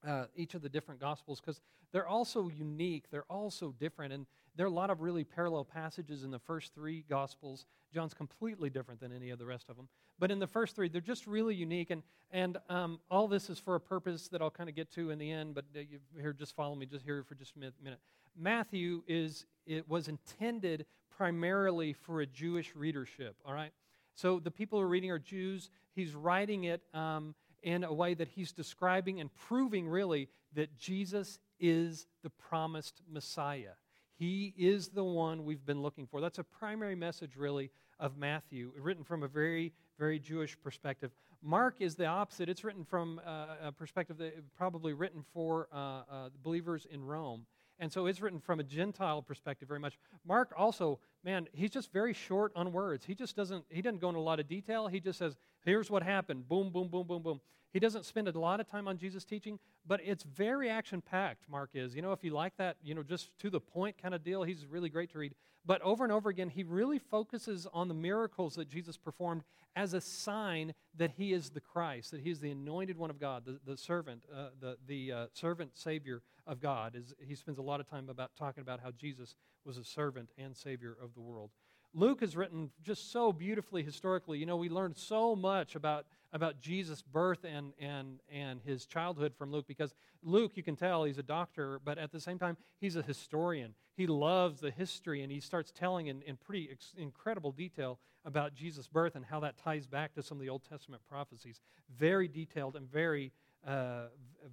uh, 0.08 0.26
each 0.36 0.54
of 0.54 0.62
the 0.62 0.70
different 0.70 1.00
gospels 1.00 1.40
because 1.40 1.62
they're 1.92 2.08
all 2.08 2.26
so 2.26 2.50
unique. 2.50 3.06
They're 3.12 3.26
all 3.30 3.50
so 3.50 3.74
different. 3.80 4.14
And 4.14 4.26
there 4.56 4.66
are 4.66 4.70
a 4.70 4.74
lot 4.74 4.90
of 4.90 5.02
really 5.02 5.24
parallel 5.24 5.66
passages 5.66 6.24
in 6.24 6.32
the 6.32 6.40
first 6.40 6.74
three 6.74 7.04
Gospels. 7.10 7.66
John's 7.94 8.14
completely 8.14 8.70
different 8.70 9.00
than 9.00 9.12
any 9.12 9.30
of 9.30 9.40
the 9.40 9.46
rest 9.46 9.70
of 9.70 9.76
them. 9.76 9.88
But 10.18 10.32
in 10.32 10.40
the 10.40 10.48
first 10.48 10.76
three, 10.76 10.88
they're 10.88 11.02
just 11.02 11.28
really 11.28 11.56
unique. 11.56 11.92
And, 11.92 12.04
and 12.32 12.58
um, 12.70 13.00
all 13.10 13.28
this 13.28 13.50
is 13.50 13.60
for 13.60 13.76
a 13.76 13.80
purpose 13.80 14.28
that 14.30 14.42
I'll 14.42 14.50
kind 14.50 14.70
of 14.70 14.76
get 14.76 14.92
to 14.94 15.12
in 15.12 15.20
the 15.20 15.32
end, 15.32 15.56
but 15.56 15.66
uh, 15.76 15.80
you, 15.80 16.00
here, 16.20 16.34
just 16.34 16.56
follow 16.56 16.76
me 16.76 16.86
just 16.86 17.04
here 17.04 17.24
for 17.24 17.36
just 17.36 17.56
a 17.56 17.60
minute. 17.60 18.00
Matthew 18.38 19.04
is, 19.08 19.46
it 19.66 19.90
was 19.90 20.08
intended 20.08 20.86
primarily 21.10 21.94
for 21.94 22.22
a 22.22 22.26
Jewish 22.26 22.76
readership, 22.76 23.36
all 23.46 23.54
right? 23.54 23.72
So 24.16 24.40
the 24.40 24.52
people 24.52 24.80
who 24.80 24.86
are 24.86 24.90
reading 24.90 25.12
are 25.12 25.20
Jews. 25.20 25.70
He's 25.94 26.16
writing 26.16 26.66
it 26.66 26.82
um, 26.94 27.36
in 27.66 27.84
a 27.84 27.92
way 27.92 28.14
that 28.14 28.28
he's 28.28 28.52
describing 28.52 29.20
and 29.20 29.34
proving, 29.34 29.90
really, 29.90 30.30
that 30.54 30.78
Jesus 30.78 31.40
is 31.60 32.06
the 32.22 32.30
promised 32.30 33.02
Messiah. 33.12 33.74
He 34.18 34.54
is 34.56 34.90
the 34.90 35.04
one 35.04 35.44
we've 35.44 35.66
been 35.66 35.82
looking 35.82 36.06
for. 36.06 36.22
That's 36.22 36.38
a 36.38 36.44
primary 36.44 36.96
message, 36.96 37.36
really, 37.36 37.72
of 38.00 38.18
Matthew, 38.18 38.72
written 38.80 39.04
from 39.04 39.24
a 39.24 39.28
very, 39.28 39.74
very 39.98 40.20
Jewish 40.20 40.56
perspective. 40.62 41.12
Mark 41.42 41.78
is 41.80 41.96
the 41.96 42.06
opposite. 42.06 42.50
It's 42.50 42.64
written 42.64 42.86
from 42.86 43.20
uh, 43.26 43.46
a 43.64 43.72
perspective 43.72 44.20
that 44.20 44.34
probably 44.56 44.94
written 44.94 45.26
for 45.34 45.68
uh, 45.74 45.78
uh, 45.78 46.30
believers 46.44 46.86
in 46.90 47.04
Rome. 47.04 47.48
And 47.80 47.92
so 47.92 48.06
it's 48.06 48.22
written 48.22 48.40
from 48.40 48.60
a 48.60 48.64
Gentile 48.64 49.24
perspective 49.24 49.68
very 49.68 49.80
much. 49.80 49.98
Mark 50.26 50.54
also, 50.56 51.00
man, 51.26 51.48
he's 51.52 51.72
just 51.72 51.92
very 51.92 52.14
short 52.14 52.52
on 52.56 52.72
words. 52.72 53.04
He 53.04 53.16
just 53.16 53.36
doesn't, 53.36 53.66
he 53.70 53.82
doesn't 53.82 54.00
go 54.00 54.10
into 54.10 54.20
a 54.20 54.22
lot 54.22 54.40
of 54.40 54.48
detail. 54.48 54.88
He 54.88 55.00
just 55.00 55.18
says, 55.18 55.36
here's 55.66 55.90
what 55.90 56.04
happened. 56.04 56.48
Boom, 56.48 56.70
boom, 56.72 56.88
boom, 56.88 57.08
boom, 57.08 57.24
boom. 57.24 57.42
He 57.76 57.82
doesn't 57.82 58.06
spend 58.06 58.30
a 58.30 58.40
lot 58.40 58.62
of 58.62 58.68
time 58.68 58.88
on 58.88 58.98
Jesus' 58.98 59.26
teaching, 59.26 59.60
but 59.86 60.00
it's 60.02 60.24
very 60.24 60.70
action 60.70 61.02
packed, 61.02 61.50
Mark 61.50 61.72
is. 61.74 61.94
You 61.94 62.02
know, 62.02 62.14
if 62.14 62.24
you 62.24 62.32
like 62.32 62.56
that, 62.56 62.78
you 62.82 62.96
know, 62.96 63.04
just 63.04 63.38
to 63.40 63.50
the 63.50 63.60
point 63.60 63.98
kind 64.02 64.16
of 64.16 64.24
deal, 64.24 64.44
he's 64.44 64.66
really 64.66 64.88
great 64.88 65.12
to 65.12 65.20
read. 65.20 65.36
But 65.66 65.82
over 65.82 66.06
and 66.06 66.14
over 66.14 66.30
again, 66.30 66.48
he 66.48 66.64
really 66.64 67.00
focuses 67.00 67.68
on 67.74 67.90
the 67.90 67.94
miracles 67.94 68.56
that 68.56 68.70
Jesus 68.70 68.96
performed 68.96 69.44
as 69.76 69.94
a 69.94 70.00
sign 70.00 70.74
that 70.96 71.12
he 71.18 71.34
is 71.34 71.50
the 71.50 71.60
Christ, 71.60 72.12
that 72.12 72.22
he 72.22 72.30
is 72.30 72.40
the 72.40 72.52
anointed 72.52 72.98
one 72.98 73.10
of 73.10 73.20
God, 73.20 73.44
the, 73.44 73.60
the 73.66 73.76
servant, 73.76 74.24
uh, 74.34 74.52
the, 74.58 74.78
the 74.88 75.12
uh, 75.12 75.26
servant 75.34 75.72
Savior 75.78 76.22
of 76.48 76.62
God. 76.62 76.96
Is, 76.96 77.14
he 77.28 77.36
spends 77.36 77.58
a 77.58 77.62
lot 77.62 77.82
of 77.82 77.90
time 77.90 78.08
about 78.08 78.32
talking 78.38 78.62
about 78.62 78.80
how 78.80 78.92
Jesus 78.92 79.36
was 79.66 79.78
a 79.78 79.84
servant 79.84 80.30
and 80.38 80.56
Savior 80.56 80.96
of 81.04 81.14
the 81.14 81.20
world. 81.20 81.50
Luke 81.98 82.20
has 82.20 82.36
written 82.36 82.70
just 82.84 83.14
so 83.14 83.32
beautifully 83.32 83.82
historically. 83.82 84.38
You 84.38 84.46
know, 84.46 84.58
we 84.58 84.68
learned 84.68 84.98
so 84.98 85.34
much 85.34 85.76
about, 85.76 86.06
about 86.34 86.60
Jesus' 86.60 87.02
birth 87.02 87.46
and, 87.46 87.72
and, 87.80 88.20
and 88.30 88.60
his 88.66 88.86
childhood 88.86 89.34
from 89.34 89.50
Luke 89.50 89.66
because 89.66 89.94
Luke, 90.22 90.52
you 90.56 90.64
can 90.64 90.76
tell, 90.76 91.06
he's 91.06 91.18
a 91.18 91.24
doctor, 91.24 91.80
but 91.86 91.98
at 91.98 92.12
the 92.12 92.20
same 92.20 92.38
time, 92.38 92.58
he's 92.82 92.98
a 92.98 93.02
historian. 93.02 93.76
He 93.96 94.08
loves 94.08 94.60
the 94.60 94.72
history 94.72 95.24
and 95.24 95.32
he 95.32 95.40
starts 95.40 95.72
telling 95.72 96.08
in, 96.08 96.22
in 96.24 96.36
pretty 96.36 96.68
ex- 96.70 96.94
incredible 96.98 97.54
detail 97.54 97.98
about 98.26 98.54
Jesus' 98.54 98.88
birth 98.88 99.16
and 99.16 99.24
how 99.24 99.40
that 99.40 99.58
ties 99.58 99.88
back 99.88 100.14
to 100.16 100.22
some 100.22 100.38
of 100.38 100.42
the 100.42 100.50
Old 100.50 100.64
Testament 100.68 101.02
prophecies. 101.08 101.62
Very 101.98 102.28
detailed 102.28 102.76
and 102.76 102.92
very, 102.92 103.32
uh, 103.66 104.08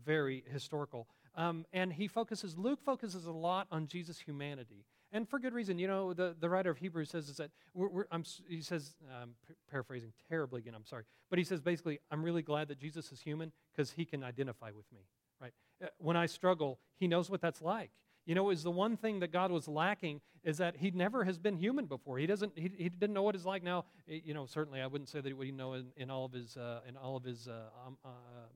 very 0.04 0.44
historical. 0.52 1.08
Um, 1.34 1.66
and 1.72 1.92
he 1.92 2.06
focuses, 2.06 2.56
Luke 2.56 2.80
focuses 2.84 3.26
a 3.26 3.32
lot 3.32 3.66
on 3.72 3.88
Jesus' 3.88 4.20
humanity 4.20 4.84
and 5.12 5.28
for 5.28 5.38
good 5.38 5.52
reason. 5.52 5.78
You 5.78 5.88
know, 5.88 6.12
the, 6.12 6.34
the 6.38 6.48
writer 6.48 6.70
of 6.70 6.78
Hebrews 6.78 7.10
says 7.10 7.28
is 7.28 7.36
that 7.36 7.50
we're, 7.74 7.88
we're, 7.88 8.04
he 8.48 8.62
says, 8.62 8.94
um, 9.22 9.30
paraphrasing 9.70 10.12
terribly 10.28 10.60
again, 10.60 10.74
I'm 10.74 10.86
sorry, 10.86 11.04
but 11.30 11.38
he 11.38 11.44
says 11.44 11.60
basically, 11.60 12.00
I'm 12.10 12.22
really 12.22 12.42
glad 12.42 12.68
that 12.68 12.78
Jesus 12.78 13.12
is 13.12 13.20
human 13.20 13.52
because 13.72 13.92
he 13.92 14.04
can 14.04 14.24
identify 14.24 14.70
with 14.70 14.90
me, 14.92 15.00
right? 15.40 15.52
Uh, 15.82 15.88
when 15.98 16.16
I 16.16 16.26
struggle, 16.26 16.78
he 16.96 17.06
knows 17.06 17.30
what 17.30 17.40
that's 17.40 17.62
like. 17.62 17.90
You 18.24 18.36
know, 18.36 18.50
is 18.50 18.62
the 18.62 18.70
one 18.70 18.96
thing 18.96 19.18
that 19.20 19.32
God 19.32 19.50
was 19.50 19.66
lacking 19.66 20.20
is 20.44 20.58
that 20.58 20.76
he 20.76 20.92
never 20.92 21.24
has 21.24 21.38
been 21.38 21.56
human 21.56 21.86
before. 21.86 22.18
He 22.18 22.26
doesn't. 22.26 22.52
He, 22.54 22.70
he 22.76 22.88
didn't 22.88 23.14
know 23.14 23.22
what 23.22 23.34
it's 23.34 23.44
like. 23.44 23.64
Now, 23.64 23.84
you 24.06 24.32
know, 24.32 24.46
certainly 24.46 24.80
I 24.80 24.86
wouldn't 24.86 25.08
say 25.08 25.20
that 25.20 25.26
he 25.26 25.32
would 25.34 25.52
know 25.54 25.72
in, 25.72 25.86
in 25.96 26.08
all 26.08 26.24
of 26.24 26.32
his 26.32 26.56
uh, 26.56 26.80
in 26.88 26.96
all 26.96 27.16
of 27.16 27.24
his 27.24 27.48
uh, 27.48 27.70
um, 27.84 27.98
uh, 28.04 28.08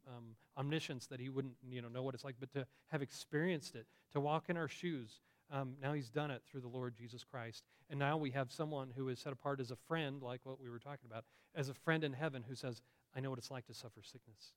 um, 0.09 0.37
omniscience 0.57 1.09
that 1.09 1.19
he 1.19 1.29
wouldn't 1.29 1.55
you 1.69 1.83
know 1.83 1.89
know 1.89 2.05
what 2.05 2.15
it's 2.15 2.25
like. 2.25 2.37
But 2.39 2.53
to 2.53 2.65
have 2.93 3.03
experienced 3.03 3.75
it, 3.75 3.87
to 4.13 4.21
walk 4.21 4.45
in 4.49 4.57
our 4.57 4.69
shoes, 4.69 5.21
um, 5.51 5.75
now 5.81 5.93
he's 5.93 6.11
done 6.11 6.31
it 6.31 6.43
through 6.51 6.61
the 6.61 6.69
Lord 6.69 6.95
Jesus 6.97 7.25
Christ. 7.25 7.65
And 7.89 7.99
now 7.99 8.17
we 8.17 8.31
have 8.33 8.51
someone 8.51 8.93
who 8.97 9.09
is 9.09 9.19
set 9.21 9.33
apart 9.33 9.61
as 9.61 9.71
a 9.71 9.77
friend, 9.77 10.23
like 10.23 10.41
what 10.45 10.61
we 10.61 10.69
were 10.69 10.79
talking 10.79 11.09
about, 11.09 11.25
as 11.55 11.69
a 11.69 11.75
friend 11.75 12.03
in 12.05 12.13
heaven 12.13 12.45
who 12.49 12.55
says, 12.55 12.83
I 13.15 13.21
know 13.21 13.31
what 13.31 13.39
it's 13.39 13.51
like 13.51 13.67
to 13.67 13.75
suffer 13.75 14.03
sickness. 14.03 14.53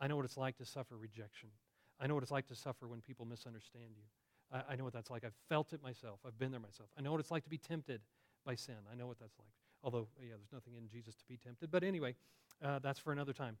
I 0.00 0.06
know 0.06 0.16
what 0.16 0.24
it's 0.24 0.36
like 0.36 0.56
to 0.58 0.64
suffer 0.64 0.96
rejection. 0.96 1.48
I 2.00 2.06
know 2.06 2.14
what 2.14 2.22
it's 2.22 2.32
like 2.32 2.46
to 2.48 2.56
suffer 2.56 2.88
when 2.88 3.00
people 3.00 3.24
misunderstand 3.24 3.94
you. 3.96 4.02
I, 4.52 4.72
I 4.72 4.76
know 4.76 4.84
what 4.84 4.92
that's 4.92 5.10
like. 5.10 5.24
I've 5.24 5.36
felt 5.48 5.72
it 5.72 5.82
myself. 5.82 6.20
I've 6.26 6.38
been 6.38 6.50
there 6.50 6.60
myself. 6.60 6.90
I 6.98 7.02
know 7.02 7.12
what 7.12 7.20
it's 7.20 7.30
like 7.30 7.44
to 7.44 7.50
be 7.50 7.58
tempted 7.58 8.00
by 8.44 8.54
sin. 8.54 8.76
I 8.90 8.94
know 8.94 9.06
what 9.06 9.18
that's 9.18 9.38
like. 9.38 9.48
Although, 9.82 10.08
yeah, 10.20 10.34
there's 10.36 10.52
nothing 10.52 10.74
in 10.74 10.88
Jesus 10.88 11.14
to 11.14 11.24
be 11.28 11.36
tempted. 11.36 11.70
But 11.70 11.84
anyway, 11.84 12.14
uh, 12.62 12.80
that's 12.80 12.98
for 12.98 13.12
another 13.12 13.32
time. 13.32 13.56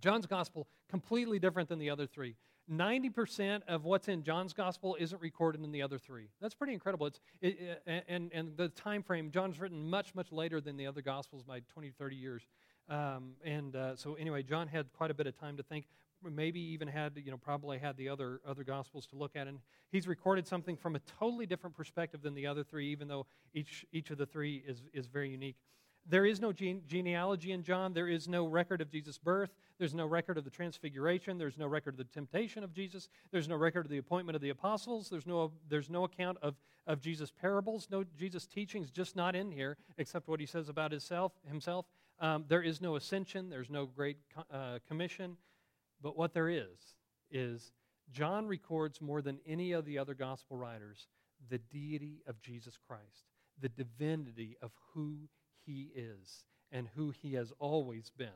John's 0.00 0.26
gospel, 0.26 0.68
completely 0.88 1.38
different 1.38 1.68
than 1.68 1.78
the 1.78 1.90
other 1.90 2.06
three. 2.06 2.36
90% 2.70 3.62
of 3.66 3.84
what's 3.84 4.08
in 4.08 4.22
John's 4.22 4.52
gospel 4.52 4.96
isn't 4.98 5.20
recorded 5.20 5.62
in 5.62 5.72
the 5.72 5.82
other 5.82 5.98
three. 5.98 6.28
That's 6.40 6.54
pretty 6.54 6.72
incredible. 6.72 7.06
It's, 7.06 7.20
it, 7.40 7.80
it, 7.86 8.04
and, 8.08 8.30
and 8.32 8.56
the 8.56 8.68
time 8.68 9.02
frame, 9.02 9.30
John's 9.30 9.60
written 9.60 9.88
much, 9.88 10.14
much 10.14 10.30
later 10.30 10.60
than 10.60 10.76
the 10.76 10.86
other 10.86 11.02
gospels 11.02 11.42
by 11.42 11.60
20, 11.72 11.90
30 11.90 12.16
years. 12.16 12.42
Um, 12.88 13.32
and 13.44 13.74
uh, 13.74 13.96
so 13.96 14.14
anyway, 14.14 14.42
John 14.42 14.68
had 14.68 14.92
quite 14.92 15.10
a 15.10 15.14
bit 15.14 15.26
of 15.26 15.38
time 15.38 15.56
to 15.56 15.62
think, 15.62 15.86
maybe 16.22 16.60
even 16.60 16.86
had, 16.86 17.20
you 17.24 17.30
know, 17.30 17.36
probably 17.36 17.78
had 17.78 17.96
the 17.96 18.08
other, 18.08 18.40
other 18.46 18.62
gospels 18.62 19.06
to 19.08 19.16
look 19.16 19.34
at. 19.34 19.48
And 19.48 19.58
he's 19.90 20.06
recorded 20.06 20.46
something 20.46 20.76
from 20.76 20.94
a 20.94 21.00
totally 21.18 21.46
different 21.46 21.76
perspective 21.76 22.22
than 22.22 22.34
the 22.34 22.46
other 22.46 22.62
three, 22.62 22.88
even 22.92 23.08
though 23.08 23.26
each, 23.54 23.84
each 23.92 24.10
of 24.10 24.18
the 24.18 24.26
three 24.26 24.62
is, 24.66 24.82
is 24.92 25.06
very 25.06 25.30
unique. 25.30 25.56
There 26.04 26.26
is 26.26 26.40
no 26.40 26.52
gene- 26.52 26.82
genealogy 26.86 27.52
in 27.52 27.62
John. 27.62 27.92
There 27.92 28.08
is 28.08 28.26
no 28.26 28.44
record 28.46 28.80
of 28.80 28.90
Jesus' 28.90 29.18
birth. 29.18 29.54
There's 29.78 29.94
no 29.94 30.06
record 30.06 30.36
of 30.36 30.44
the 30.44 30.50
transfiguration. 30.50 31.38
There's 31.38 31.58
no 31.58 31.66
record 31.66 31.94
of 31.94 31.98
the 31.98 32.12
temptation 32.12 32.64
of 32.64 32.72
Jesus. 32.72 33.08
There's 33.30 33.48
no 33.48 33.56
record 33.56 33.86
of 33.86 33.90
the 33.90 33.98
appointment 33.98 34.34
of 34.34 34.42
the 34.42 34.50
apostles. 34.50 35.08
There's 35.08 35.26
no, 35.26 35.52
there's 35.68 35.88
no 35.88 36.04
account 36.04 36.38
of, 36.42 36.56
of 36.86 37.00
Jesus' 37.00 37.30
parables. 37.30 37.86
No 37.90 38.04
Jesus' 38.16 38.46
teachings, 38.46 38.90
just 38.90 39.14
not 39.14 39.36
in 39.36 39.52
here, 39.52 39.76
except 39.96 40.28
what 40.28 40.40
he 40.40 40.46
says 40.46 40.68
about 40.68 40.90
himself. 40.90 41.32
himself. 41.48 41.86
Um, 42.18 42.44
there 42.48 42.62
is 42.62 42.80
no 42.80 42.96
ascension. 42.96 43.48
There's 43.48 43.70
no 43.70 43.86
great 43.86 44.18
uh, 44.52 44.78
commission. 44.88 45.36
But 46.00 46.16
what 46.16 46.34
there 46.34 46.48
is, 46.48 46.96
is 47.30 47.72
John 48.10 48.46
records 48.46 49.00
more 49.00 49.22
than 49.22 49.38
any 49.46 49.72
of 49.72 49.84
the 49.84 49.98
other 49.98 50.14
gospel 50.14 50.56
writers 50.56 51.06
the 51.48 51.58
deity 51.58 52.22
of 52.26 52.40
Jesus 52.40 52.78
Christ, 52.86 53.26
the 53.60 53.68
divinity 53.68 54.56
of 54.62 54.70
who 54.94 55.28
he 55.66 55.90
is 55.94 56.44
and 56.70 56.88
who 56.94 57.10
he 57.10 57.34
has 57.34 57.52
always 57.58 58.10
been, 58.16 58.28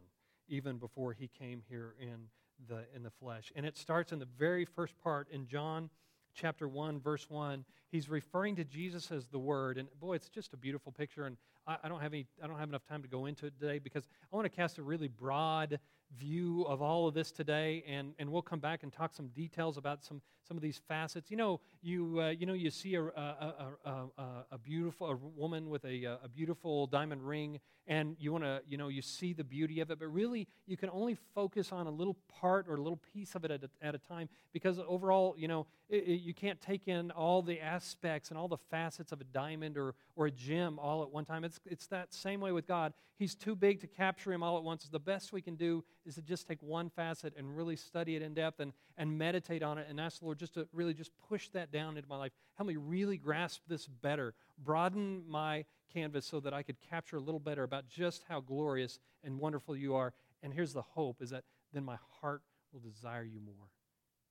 even 0.48 0.78
before 0.78 1.12
he 1.12 1.28
came 1.28 1.62
here 1.68 1.94
in 2.00 2.28
the, 2.68 2.84
in 2.94 3.02
the 3.02 3.10
flesh. 3.10 3.52
And 3.56 3.64
it 3.66 3.76
starts 3.76 4.12
in 4.12 4.18
the 4.18 4.28
very 4.38 4.64
first 4.64 4.98
part 5.02 5.28
in 5.30 5.46
John 5.46 5.90
chapter 6.34 6.68
1, 6.68 7.00
verse 7.00 7.28
1. 7.28 7.64
He's 7.88 8.08
referring 8.08 8.56
to 8.56 8.64
Jesus 8.64 9.10
as 9.10 9.26
the 9.26 9.38
Word. 9.38 9.78
And 9.78 9.88
boy, 10.00 10.14
it's 10.14 10.28
just 10.28 10.52
a 10.52 10.56
beautiful 10.56 10.92
picture. 10.92 11.26
And 11.26 11.36
I, 11.66 11.78
I 11.84 11.88
don't, 11.88 12.00
have 12.00 12.12
any, 12.12 12.26
I 12.42 12.46
don't 12.46 12.58
have 12.58 12.68
enough 12.68 12.84
time 12.86 13.02
to 13.02 13.08
go 13.08 13.26
into 13.26 13.46
it 13.46 13.58
today 13.58 13.78
because 13.78 14.06
I 14.32 14.36
want 14.36 14.44
to 14.44 14.54
cast 14.54 14.78
a 14.78 14.82
really 14.82 15.08
broad 15.08 15.78
view 16.16 16.62
of 16.68 16.82
all 16.82 17.08
of 17.08 17.14
this 17.14 17.32
today, 17.32 17.82
and, 17.88 18.14
and 18.18 18.30
we'll 18.30 18.42
come 18.42 18.60
back 18.60 18.82
and 18.82 18.92
talk 18.92 19.12
some 19.12 19.28
details 19.28 19.76
about 19.76 20.04
some, 20.04 20.22
some 20.46 20.56
of 20.56 20.62
these 20.62 20.80
facets. 20.88 21.30
You 21.30 21.36
know, 21.36 21.60
you, 21.82 22.20
uh, 22.20 22.28
you 22.30 22.46
know, 22.46 22.52
you 22.52 22.70
see 22.70 22.94
a, 22.94 23.02
a, 23.02 23.74
a, 23.84 24.22
a, 24.52 24.58
beautiful 24.58 25.10
a 25.10 25.16
woman 25.16 25.68
with 25.70 25.84
a, 25.84 26.04
a 26.04 26.28
beautiful 26.28 26.86
diamond 26.86 27.26
ring, 27.26 27.60
and 27.86 28.16
you 28.18 28.32
want 28.32 28.44
to, 28.44 28.60
you 28.68 28.76
know, 28.76 28.88
you 28.88 29.02
see 29.02 29.32
the 29.32 29.44
beauty 29.44 29.80
of 29.80 29.90
it, 29.90 29.98
but 29.98 30.06
really 30.06 30.46
you 30.66 30.76
can 30.76 30.90
only 30.90 31.16
focus 31.34 31.72
on 31.72 31.86
a 31.86 31.90
little 31.90 32.16
part 32.40 32.66
or 32.68 32.76
a 32.76 32.80
little 32.80 33.00
piece 33.14 33.34
of 33.34 33.44
it 33.44 33.50
at 33.50 33.62
a, 33.62 33.70
at 33.82 33.94
a 33.94 33.98
time 33.98 34.28
because 34.52 34.78
overall, 34.86 35.34
you 35.38 35.48
know, 35.48 35.66
it, 35.88 36.04
it, 36.04 36.20
you 36.20 36.34
can't 36.34 36.60
take 36.60 36.88
in 36.88 37.10
all 37.12 37.42
the 37.42 37.60
aspects 37.60 38.30
and 38.30 38.38
all 38.38 38.48
the 38.48 38.58
facets 38.70 39.12
of 39.12 39.20
a 39.20 39.24
diamond 39.24 39.76
or, 39.76 39.94
or 40.16 40.26
a 40.26 40.30
gem 40.30 40.78
all 40.78 41.02
at 41.02 41.10
one 41.10 41.24
time. 41.24 41.44
It's, 41.44 41.60
it's 41.64 41.86
that 41.88 42.12
same 42.12 42.40
way 42.40 42.52
with 42.52 42.66
God. 42.66 42.92
He's 43.18 43.34
too 43.34 43.54
big 43.54 43.80
to 43.80 43.86
capture 43.86 44.32
him 44.32 44.42
all 44.42 44.56
at 44.58 44.64
once. 44.64 44.88
The 44.90 44.98
best 44.98 45.32
we 45.32 45.40
can 45.40 45.54
do 45.54 45.84
is 46.04 46.16
to 46.16 46.22
just 46.22 46.46
take 46.46 46.62
one 46.62 46.90
facet 46.90 47.34
and 47.36 47.56
really 47.56 47.76
study 47.76 48.16
it 48.16 48.22
in 48.22 48.34
depth 48.34 48.60
and, 48.60 48.72
and 48.98 49.16
meditate 49.16 49.62
on 49.62 49.78
it 49.78 49.86
and 49.88 50.00
ask 50.00 50.18
the 50.18 50.24
Lord 50.24 50.35
just 50.36 50.54
to 50.54 50.68
really 50.72 50.94
just 50.94 51.10
push 51.28 51.48
that 51.48 51.72
down 51.72 51.96
into 51.96 52.08
my 52.08 52.16
life. 52.16 52.32
Help 52.56 52.68
me 52.68 52.76
really 52.76 53.16
grasp 53.16 53.62
this 53.68 53.86
better. 53.86 54.34
Broaden 54.62 55.24
my 55.28 55.64
canvas 55.92 56.26
so 56.26 56.40
that 56.40 56.52
I 56.52 56.62
could 56.62 56.80
capture 56.80 57.16
a 57.16 57.20
little 57.20 57.40
better 57.40 57.62
about 57.62 57.88
just 57.88 58.24
how 58.28 58.40
glorious 58.40 58.98
and 59.24 59.38
wonderful 59.38 59.76
you 59.76 59.94
are. 59.94 60.12
And 60.42 60.52
here's 60.52 60.72
the 60.72 60.82
hope 60.82 61.22
is 61.22 61.30
that 61.30 61.44
then 61.72 61.84
my 61.84 61.96
heart 62.20 62.42
will 62.72 62.80
desire 62.80 63.24
you 63.24 63.40
more. 63.40 63.70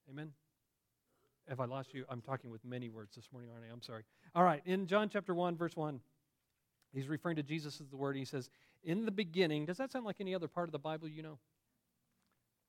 Amen. 0.09 0.31
Have 1.47 1.59
I 1.59 1.65
lost 1.65 1.93
you? 1.93 2.05
I'm 2.09 2.21
talking 2.21 2.49
with 2.49 2.63
many 2.65 2.89
words 2.89 3.15
this 3.15 3.29
morning, 3.31 3.49
aren't 3.53 3.65
I? 3.69 3.73
I'm 3.73 3.81
sorry. 3.81 4.03
All 4.33 4.43
right, 4.43 4.61
in 4.65 4.87
John 4.87 5.09
chapter 5.09 5.33
1, 5.33 5.55
verse 5.55 5.75
1, 5.75 5.99
he's 6.93 7.07
referring 7.07 7.35
to 7.35 7.43
Jesus 7.43 7.79
as 7.79 7.87
the 7.89 7.97
Word. 7.97 8.15
He 8.15 8.25
says, 8.25 8.49
In 8.83 9.05
the 9.05 9.11
beginning, 9.11 9.65
does 9.65 9.77
that 9.77 9.91
sound 9.91 10.05
like 10.05 10.17
any 10.19 10.33
other 10.33 10.47
part 10.47 10.67
of 10.67 10.71
the 10.71 10.79
Bible 10.79 11.07
you 11.07 11.21
know? 11.21 11.37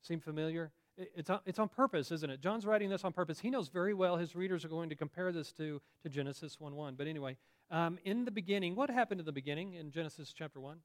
Seem 0.03 0.21
familiar? 0.21 0.71
It's 0.99 1.29
on, 1.29 1.41
it's 1.45 1.59
on 1.59 1.69
purpose, 1.69 2.11
isn't 2.11 2.31
it? 2.31 2.41
John's 2.41 2.65
writing 2.65 2.89
this 2.89 3.05
on 3.05 3.13
purpose. 3.13 3.39
He 3.39 3.51
knows 3.51 3.69
very 3.69 3.93
well 3.93 4.17
his 4.17 4.35
readers 4.35 4.65
are 4.65 4.69
going 4.69 4.89
to 4.89 4.95
compare 4.95 5.31
this 5.31 5.53
to, 5.53 5.81
to 6.03 6.09
Genesis 6.09 6.59
1 6.59 6.75
1. 6.75 6.95
But 6.95 7.07
anyway, 7.07 7.37
um, 7.71 7.99
in 8.05 8.25
the 8.25 8.31
beginning, 8.31 8.75
what 8.75 8.89
happened 8.89 9.21
in 9.21 9.27
the 9.27 9.33
beginning 9.33 9.75
in 9.75 9.91
Genesis 9.91 10.33
chapter 10.33 10.59
1? 10.59 10.79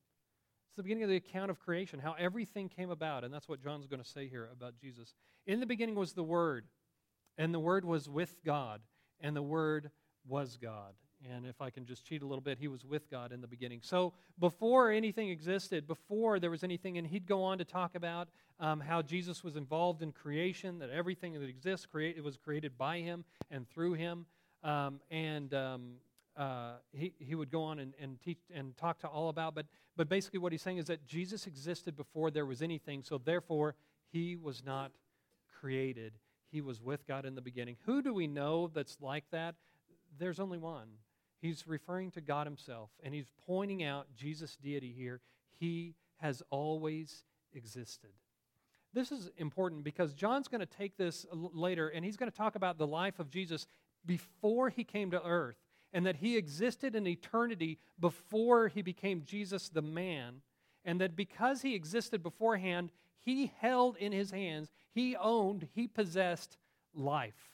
It's 0.72 0.76
the 0.78 0.84
beginning 0.84 1.04
of 1.04 1.10
the 1.10 1.16
account 1.18 1.52
of 1.52 1.60
creation, 1.60 2.00
how 2.00 2.16
everything 2.18 2.70
came 2.70 2.90
about. 2.90 3.24
And 3.24 3.34
that's 3.34 3.48
what 3.48 3.64
John's 3.64 3.88
going 3.88 4.02
to 4.02 4.08
say 4.08 4.28
here 4.28 4.50
about 4.52 4.78
Jesus. 4.80 5.14
In 5.46 5.60
the 5.60 5.66
beginning 5.66 5.96
was 5.96 6.14
the 6.14 6.24
Word, 6.24 6.66
and 7.38 7.54
the 7.54 7.60
Word 7.60 7.86
was 7.86 8.10
with 8.10 8.38
God, 8.46 8.82
and 9.20 9.36
the 9.36 9.42
Word 9.42 9.92
was 10.28 10.58
God. 10.58 10.94
And 11.30 11.46
if 11.46 11.62
I 11.62 11.70
can 11.70 11.86
just 11.86 12.06
cheat 12.06 12.22
a 12.22 12.26
little 12.26 12.42
bit, 12.42 12.58
he 12.58 12.68
was 12.68 12.84
with 12.84 13.10
God 13.10 13.32
in 13.32 13.42
the 13.42 13.48
beginning. 13.48 13.80
So 13.84 14.14
before 14.40 14.92
anything 14.92 15.30
existed, 15.30 15.88
before 15.88 16.40
there 16.40 16.50
was 16.50 16.64
anything, 16.64 16.98
and 16.98 17.06
he'd 17.06 17.28
go 17.28 17.44
on 17.44 17.58
to 17.60 17.66
talk 17.66 17.96
about 17.96 18.30
um, 18.60 18.80
how 18.80 19.02
Jesus 19.02 19.44
was 19.44 19.56
involved 19.56 20.02
in 20.02 20.12
creation, 20.12 20.80
that 20.80 20.90
everything 20.90 21.34
that 21.34 21.50
exists 21.50 21.88
was 22.24 22.38
created 22.38 22.78
by 22.78 23.00
him 23.00 23.24
and 23.50 23.70
through 23.70 23.94
him. 23.94 24.26
Um, 24.64 25.00
and 25.10 25.54
um, 25.54 25.94
uh, 26.38 26.74
he, 26.92 27.14
he 27.20 27.36
would 27.36 27.52
go 27.52 27.64
on 27.64 27.80
and, 27.80 27.94
and 28.00 28.20
teach 28.22 28.40
and 28.54 28.76
talk 28.78 29.00
to 29.00 29.08
all 29.08 29.30
about. 29.30 29.54
But, 29.56 29.66
but 29.98 30.10
basically, 30.10 30.40
what 30.40 30.52
he's 30.52 30.62
saying 30.62 30.78
is 30.78 30.86
that 30.86 31.06
Jesus 31.06 31.48
existed 31.48 31.96
before 31.96 32.32
there 32.32 32.46
was 32.46 32.62
anything, 32.62 33.04
so 33.04 33.18
therefore, 33.18 33.76
he 34.12 34.36
was 34.36 34.64
not 34.66 34.92
created. 35.60 36.14
He 36.52 36.62
was 36.62 36.82
with 36.82 37.08
God 37.08 37.26
in 37.26 37.36
the 37.36 37.42
beginning. 37.42 37.78
Who 37.86 38.02
do 38.02 38.14
we 38.14 38.28
know 38.28 38.70
that's 38.74 38.98
like 39.02 39.26
that? 39.32 39.56
There's 40.20 40.40
only 40.40 40.58
one. 40.58 40.88
He's 41.42 41.68
referring 41.68 42.12
to 42.12 42.22
God 42.22 42.46
Himself, 42.46 42.92
and 43.04 43.14
he's 43.14 43.32
pointing 43.48 43.84
out 43.84 44.08
Jesus' 44.16 44.56
deity 44.56 44.94
here. 44.96 45.22
He 45.60 45.96
has 46.18 46.44
always 46.50 47.24
existed. 47.54 48.12
this 48.94 49.12
is 49.12 49.30
important 49.38 49.84
because 49.84 50.14
John's 50.14 50.48
going 50.48 50.60
to 50.60 50.66
take 50.66 50.98
this 50.98 51.26
later 51.32 51.90
and 51.90 52.04
he's 52.04 52.18
going 52.18 52.30
to 52.32 52.38
talk 52.38 52.56
about 52.56 52.78
the 52.78 52.88
life 52.88 53.20
of 53.20 53.30
Jesus 53.30 53.66
before 54.06 54.70
he 54.70 54.84
came 54.84 55.12
to 55.12 55.24
earth 55.26 55.56
and 55.94 56.06
that 56.06 56.18
he 56.18 56.38
existed 56.38 56.96
in 56.96 57.08
eternity 57.08 57.78
before 58.00 58.68
he 58.68 58.82
became 58.82 59.24
Jesus 59.26 59.70
the 59.70 59.82
man, 59.82 60.42
and 60.86 61.02
that 61.02 61.16
because 61.16 61.62
he 61.62 61.76
existed 61.76 62.24
beforehand, 62.24 62.92
he 63.20 63.52
held 63.60 63.98
in 63.98 64.12
his 64.12 64.32
hands, 64.32 64.72
he 64.94 65.16
owned, 65.16 65.68
he 65.74 65.88
possessed 65.88 66.58
life. 66.94 67.52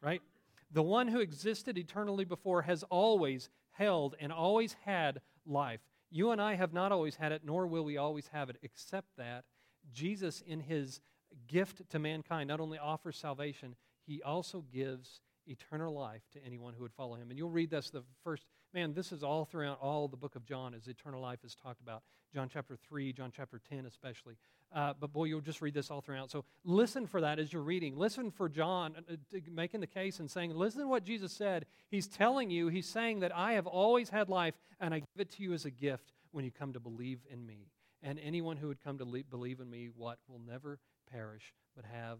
Right? 0.00 0.22
The 0.70 0.82
one 0.82 1.08
who 1.08 1.20
existed 1.20 1.78
eternally 1.78 2.24
before 2.24 2.62
has 2.62 2.82
always 2.84 3.48
held 3.72 4.14
and 4.20 4.32
always 4.32 4.76
had 4.84 5.20
life. 5.46 5.80
You 6.10 6.30
and 6.30 6.40
I 6.40 6.54
have 6.54 6.72
not 6.72 6.92
always 6.92 7.16
had 7.16 7.32
it, 7.32 7.42
nor 7.44 7.66
will 7.66 7.84
we 7.84 7.96
always 7.96 8.28
have 8.28 8.50
it, 8.50 8.56
except 8.62 9.16
that 9.16 9.44
Jesus, 9.92 10.42
in 10.46 10.60
his 10.60 11.00
gift 11.46 11.88
to 11.90 11.98
mankind, 11.98 12.48
not 12.48 12.60
only 12.60 12.78
offers 12.78 13.16
salvation, 13.16 13.76
he 14.06 14.22
also 14.22 14.64
gives 14.72 15.20
eternal 15.46 15.94
life 15.94 16.22
to 16.32 16.44
anyone 16.44 16.74
who 16.74 16.82
would 16.82 16.92
follow 16.92 17.14
him. 17.14 17.30
And 17.30 17.38
you'll 17.38 17.50
read 17.50 17.70
this 17.70 17.90
the 17.90 18.02
first, 18.24 18.46
man, 18.74 18.94
this 18.94 19.12
is 19.12 19.22
all 19.22 19.44
throughout 19.44 19.78
all 19.80 20.08
the 20.08 20.16
book 20.16 20.36
of 20.36 20.44
John 20.44 20.74
as 20.74 20.86
eternal 20.88 21.20
life 21.20 21.40
is 21.44 21.54
talked 21.54 21.80
about. 21.80 22.02
John 22.34 22.48
chapter 22.52 22.76
3, 22.76 23.12
John 23.12 23.32
chapter 23.34 23.60
10 23.68 23.86
especially. 23.86 24.36
Uh, 24.74 24.92
but 25.00 25.12
boy, 25.12 25.24
you'll 25.24 25.40
just 25.40 25.62
read 25.62 25.72
this 25.72 25.90
all 25.90 26.02
throughout. 26.02 26.30
So 26.30 26.44
listen 26.64 27.06
for 27.06 27.22
that 27.22 27.38
as 27.38 27.52
you're 27.52 27.62
reading. 27.62 27.96
Listen 27.96 28.30
for 28.30 28.48
John 28.48 28.94
uh, 29.10 29.38
making 29.50 29.80
the 29.80 29.86
case 29.86 30.20
and 30.20 30.30
saying, 30.30 30.54
listen 30.54 30.82
to 30.82 30.88
what 30.88 31.04
Jesus 31.04 31.32
said. 31.32 31.64
He's 31.90 32.06
telling 32.06 32.50
you, 32.50 32.68
he's 32.68 32.86
saying 32.86 33.20
that 33.20 33.34
I 33.34 33.52
have 33.54 33.66
always 33.66 34.10
had 34.10 34.28
life 34.28 34.54
and 34.78 34.92
I 34.92 34.98
give 34.98 35.08
it 35.18 35.30
to 35.32 35.42
you 35.42 35.54
as 35.54 35.64
a 35.64 35.70
gift 35.70 36.12
when 36.32 36.44
you 36.44 36.50
come 36.50 36.74
to 36.74 36.80
believe 36.80 37.20
in 37.30 37.46
me. 37.46 37.68
And 38.02 38.20
anyone 38.22 38.58
who 38.58 38.68
would 38.68 38.84
come 38.84 38.98
to 38.98 39.04
le- 39.04 39.24
believe 39.24 39.60
in 39.60 39.70
me, 39.70 39.88
what 39.96 40.18
will 40.28 40.40
never 40.46 40.78
perish 41.10 41.54
but 41.74 41.84
have 41.86 42.18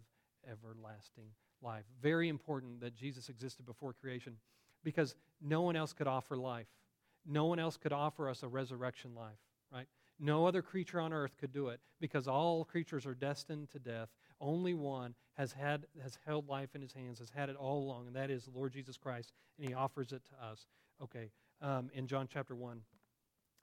everlasting 0.50 1.28
life. 1.62 1.84
Very 2.00 2.28
important 2.28 2.80
that 2.80 2.94
Jesus 2.94 3.28
existed 3.28 3.66
before 3.66 3.92
creation 3.92 4.36
because 4.84 5.14
no 5.40 5.62
one 5.62 5.76
else 5.76 5.92
could 5.92 6.06
offer 6.06 6.36
life. 6.36 6.66
No 7.26 7.46
one 7.46 7.58
else 7.58 7.76
could 7.76 7.92
offer 7.92 8.28
us 8.28 8.42
a 8.42 8.48
resurrection 8.48 9.14
life, 9.14 9.38
right? 9.72 9.86
No 10.18 10.46
other 10.46 10.62
creature 10.62 11.00
on 11.00 11.12
earth 11.12 11.36
could 11.38 11.52
do 11.52 11.68
it 11.68 11.80
because 12.00 12.26
all 12.26 12.64
creatures 12.64 13.06
are 13.06 13.14
destined 13.14 13.70
to 13.70 13.78
death. 13.78 14.08
Only 14.40 14.74
one 14.74 15.14
has 15.36 15.52
had 15.52 15.86
has 16.02 16.18
held 16.26 16.48
life 16.48 16.74
in 16.74 16.80
his 16.80 16.92
hands, 16.92 17.18
has 17.18 17.30
had 17.30 17.48
it 17.48 17.56
all 17.56 17.82
along, 17.82 18.06
and 18.06 18.16
that 18.16 18.30
is 18.30 18.44
the 18.44 18.50
Lord 18.50 18.72
Jesus 18.72 18.96
Christ, 18.96 19.32
and 19.58 19.68
he 19.68 19.74
offers 19.74 20.12
it 20.12 20.22
to 20.30 20.46
us. 20.46 20.66
Okay, 21.02 21.30
um, 21.60 21.90
in 21.94 22.06
John 22.06 22.28
chapter 22.32 22.56
1. 22.56 22.80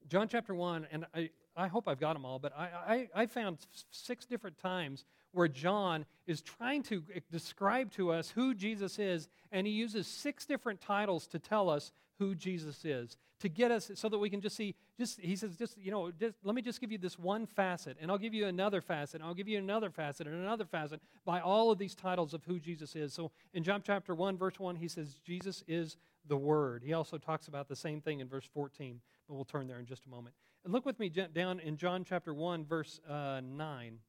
John 0.08 0.28
chapter 0.28 0.54
1, 0.54 0.88
and 0.92 1.06
I, 1.14 1.32
I 1.56 1.68
hope 1.68 1.88
I've 1.88 2.00
got 2.00 2.14
them 2.14 2.26
all, 2.26 2.40
but 2.40 2.54
I, 2.58 3.08
I, 3.16 3.24
I 3.24 3.26
found 3.28 3.60
six 3.92 4.26
different 4.26 4.58
times 4.58 5.06
where 5.32 5.48
John 5.48 6.06
is 6.28 6.42
trying 6.42 6.84
to 6.84 7.04
eh, 7.14 7.20
describe 7.32 7.92
to 7.94 8.12
us 8.12 8.30
who 8.30 8.54
Jesus 8.54 9.00
is, 9.00 9.28
and 9.52 9.66
he 9.66 9.74
uses 9.74 10.08
six 10.08 10.46
different 10.46 10.82
titles 10.82 11.28
to 11.28 11.40
tell 11.40 11.70
us 11.70 11.92
who 12.20 12.36
Jesus 12.36 12.84
is, 12.86 13.18
to 13.40 13.50
get 13.50 13.72
us 13.72 13.92
so 13.96 14.10
that 14.10 14.18
we 14.18 14.30
can 14.30 14.42
just 14.42 14.56
see, 14.56 14.76
just 14.98 15.20
he 15.20 15.36
says, 15.36 15.56
just, 15.58 15.78
you 15.78 15.92
know, 15.92 16.12
just, 16.12 16.36
let 16.44 16.56
me 16.56 16.62
just 16.62 16.80
give 16.80 16.92
you 16.92 16.98
this 16.98 17.20
one 17.20 17.46
facet, 17.46 17.98
and 18.02 18.10
I'll 18.10 18.18
give 18.18 18.34
you 18.34 18.48
another 18.48 18.82
facet, 18.82 19.22
and 19.22 19.24
I'll 19.24 19.34
give 19.34 19.48
you 19.48 19.58
another 19.58 19.90
facet, 19.90 20.28
and 20.28 20.36
another 20.36 20.66
facet 20.66 21.02
by 21.26 21.42
all 21.42 21.72
of 21.72 21.78
these 21.78 21.96
titles 21.96 22.34
of 22.34 22.44
who 22.46 22.60
Jesus 22.60 22.96
is. 22.96 23.14
So 23.14 23.32
in 23.54 23.64
John 23.64 23.82
chapter 23.86 24.16
1, 24.16 24.38
verse 24.38 24.60
1, 24.60 24.78
he 24.78 24.88
says, 24.88 25.20
Jesus 25.26 25.64
is 25.68 25.98
the 26.28 26.38
Word. 26.38 26.84
He 26.84 26.94
also 26.94 27.18
talks 27.18 27.48
about 27.48 27.68
the 27.68 27.76
same 27.76 28.02
thing 28.02 28.20
in 28.20 28.28
verse 28.28 28.48
14, 28.54 29.00
but 29.28 29.36
we'll 29.36 29.46
turn 29.46 29.68
there 29.68 29.80
in 29.80 29.86
just 29.86 30.06
a 30.06 30.10
moment. 30.10 30.36
Look 30.68 30.86
with 30.86 31.00
me 31.00 31.10
down 31.10 31.60
in 31.60 31.78
John 31.78 32.04
chapter 32.04 32.34
1, 32.34 32.66
verse 32.66 33.00
uh, 33.08 33.40
9. 33.44 34.00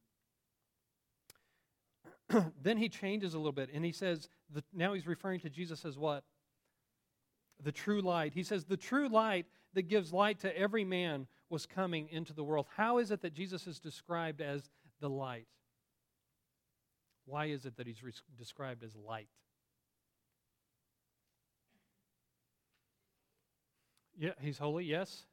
then 2.63 2.79
he 2.79 2.89
changes 2.89 3.35
a 3.35 3.37
little 3.37 3.53
bit 3.53 3.71
and 3.73 3.85
he 3.85 3.93
says, 3.93 4.29
the, 4.53 4.65
now 4.73 4.95
he's 4.95 5.07
referring 5.07 5.41
to 5.41 5.51
Jesus 5.51 5.85
as 5.85 5.99
what? 5.99 6.25
The 7.63 7.73
true 7.73 8.01
light. 8.01 8.33
He 8.33 8.43
says, 8.43 8.65
the 8.65 8.77
true 8.77 9.09
light 9.09 9.47
that 9.75 9.89
gives 9.89 10.13
light 10.13 10.41
to 10.41 10.59
every 10.59 10.85
man 10.85 11.27
was 11.51 11.67
coming 11.67 12.09
into 12.11 12.33
the 12.33 12.43
world. 12.43 12.67
How 12.75 12.99
is 12.99 13.11
it 13.11 13.21
that 13.23 13.35
Jesus 13.35 13.67
is 13.67 13.79
described 13.79 14.41
as 14.41 14.71
the 15.01 15.11
light? 15.11 15.47
Why 17.27 17.47
is 17.47 17.67
it 17.67 17.77
that 17.77 17.87
he's 17.87 18.03
re- 18.03 18.13
described 18.39 18.83
as 18.83 18.97
light? 18.97 19.29
Yeah, 24.19 24.33
he's 24.41 24.57
holy, 24.57 24.85
yes. 24.85 25.27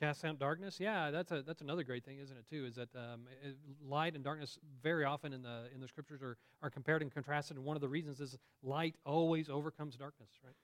Cast 0.00 0.24
out 0.24 0.40
darkness. 0.40 0.80
Yeah, 0.80 1.12
that's 1.12 1.30
a 1.30 1.42
that's 1.42 1.60
another 1.60 1.84
great 1.84 2.04
thing, 2.04 2.18
isn't 2.18 2.36
it? 2.36 2.48
Too 2.48 2.66
is 2.66 2.74
that 2.74 2.88
um, 2.96 3.28
it, 3.44 3.56
light 3.80 4.16
and 4.16 4.24
darkness 4.24 4.58
very 4.82 5.04
often 5.04 5.32
in 5.32 5.42
the 5.42 5.68
in 5.72 5.80
the 5.80 5.86
scriptures 5.86 6.20
are 6.20 6.36
are 6.62 6.70
compared 6.70 7.00
and 7.02 7.12
contrasted, 7.12 7.56
and 7.56 7.64
one 7.64 7.76
of 7.76 7.80
the 7.80 7.88
reasons 7.88 8.20
is 8.20 8.36
light 8.62 8.96
always 9.06 9.48
overcomes 9.48 9.96
darkness, 9.96 10.30
right? 10.44 10.56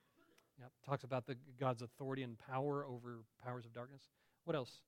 Yeah, 0.59 0.65
talks 0.85 1.05
about 1.05 1.25
the 1.25 1.37
God's 1.59 1.81
authority 1.81 2.23
and 2.23 2.37
power 2.37 2.85
over 2.85 3.19
powers 3.43 3.65
of 3.65 3.73
darkness. 3.73 4.01
What 4.43 4.55
else? 4.55 4.81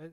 Uh, 0.00 0.06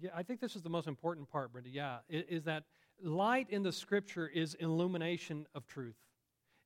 yeah, 0.00 0.10
I 0.14 0.22
think 0.22 0.40
this 0.40 0.56
is 0.56 0.62
the 0.62 0.70
most 0.70 0.88
important 0.88 1.28
part, 1.30 1.52
Brenda. 1.52 1.68
Yeah, 1.68 1.98
is, 2.08 2.24
is 2.28 2.44
that 2.44 2.64
light 3.02 3.50
in 3.50 3.62
the 3.62 3.72
scripture 3.72 4.28
is 4.28 4.54
illumination 4.54 5.46
of 5.54 5.66
truth. 5.66 5.96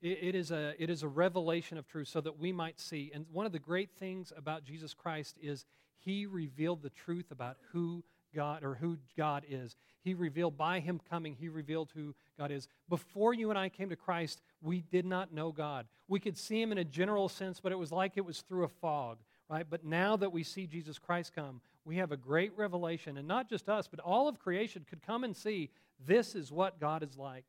It, 0.02 0.18
it, 0.22 0.34
is 0.34 0.50
a, 0.50 0.74
it 0.78 0.90
is 0.90 1.02
a 1.02 1.08
revelation 1.08 1.78
of 1.78 1.86
truth 1.86 2.08
so 2.08 2.20
that 2.20 2.38
we 2.38 2.52
might 2.52 2.80
see. 2.80 3.10
And 3.14 3.26
one 3.32 3.46
of 3.46 3.52
the 3.52 3.58
great 3.58 3.90
things 3.98 4.32
about 4.36 4.64
Jesus 4.64 4.94
Christ 4.94 5.36
is 5.42 5.64
he 5.98 6.26
revealed 6.26 6.82
the 6.82 6.90
truth 6.90 7.30
about 7.30 7.56
who 7.72 8.04
God 8.34 8.62
or 8.62 8.74
who 8.74 8.98
God 9.16 9.44
is. 9.48 9.76
He 10.02 10.14
revealed 10.14 10.56
by 10.56 10.78
him 10.78 11.00
coming, 11.10 11.34
he 11.34 11.48
revealed 11.48 11.90
who 11.94 12.14
God 12.38 12.52
is. 12.52 12.68
Before 12.88 13.34
you 13.34 13.50
and 13.50 13.58
I 13.58 13.68
came 13.68 13.88
to 13.88 13.96
Christ, 13.96 14.40
we 14.62 14.82
did 14.82 15.04
not 15.04 15.32
know 15.32 15.50
God. 15.50 15.86
We 16.06 16.20
could 16.20 16.38
see 16.38 16.60
him 16.60 16.70
in 16.70 16.78
a 16.78 16.84
general 16.84 17.28
sense, 17.28 17.58
but 17.58 17.72
it 17.72 17.78
was 17.78 17.90
like 17.90 18.12
it 18.16 18.24
was 18.24 18.42
through 18.42 18.64
a 18.64 18.68
fog, 18.68 19.18
right? 19.48 19.66
But 19.68 19.84
now 19.84 20.16
that 20.16 20.32
we 20.32 20.44
see 20.44 20.66
Jesus 20.66 20.98
Christ 20.98 21.34
come, 21.34 21.60
we 21.84 21.96
have 21.96 22.12
a 22.12 22.16
great 22.16 22.52
revelation. 22.56 23.16
And 23.16 23.26
not 23.26 23.48
just 23.48 23.68
us, 23.68 23.88
but 23.88 24.00
all 24.00 24.28
of 24.28 24.38
creation 24.38 24.84
could 24.88 25.02
come 25.02 25.24
and 25.24 25.36
see 25.36 25.70
this 26.04 26.34
is 26.34 26.52
what 26.52 26.78
God 26.78 27.02
is 27.02 27.16
like. 27.16 27.44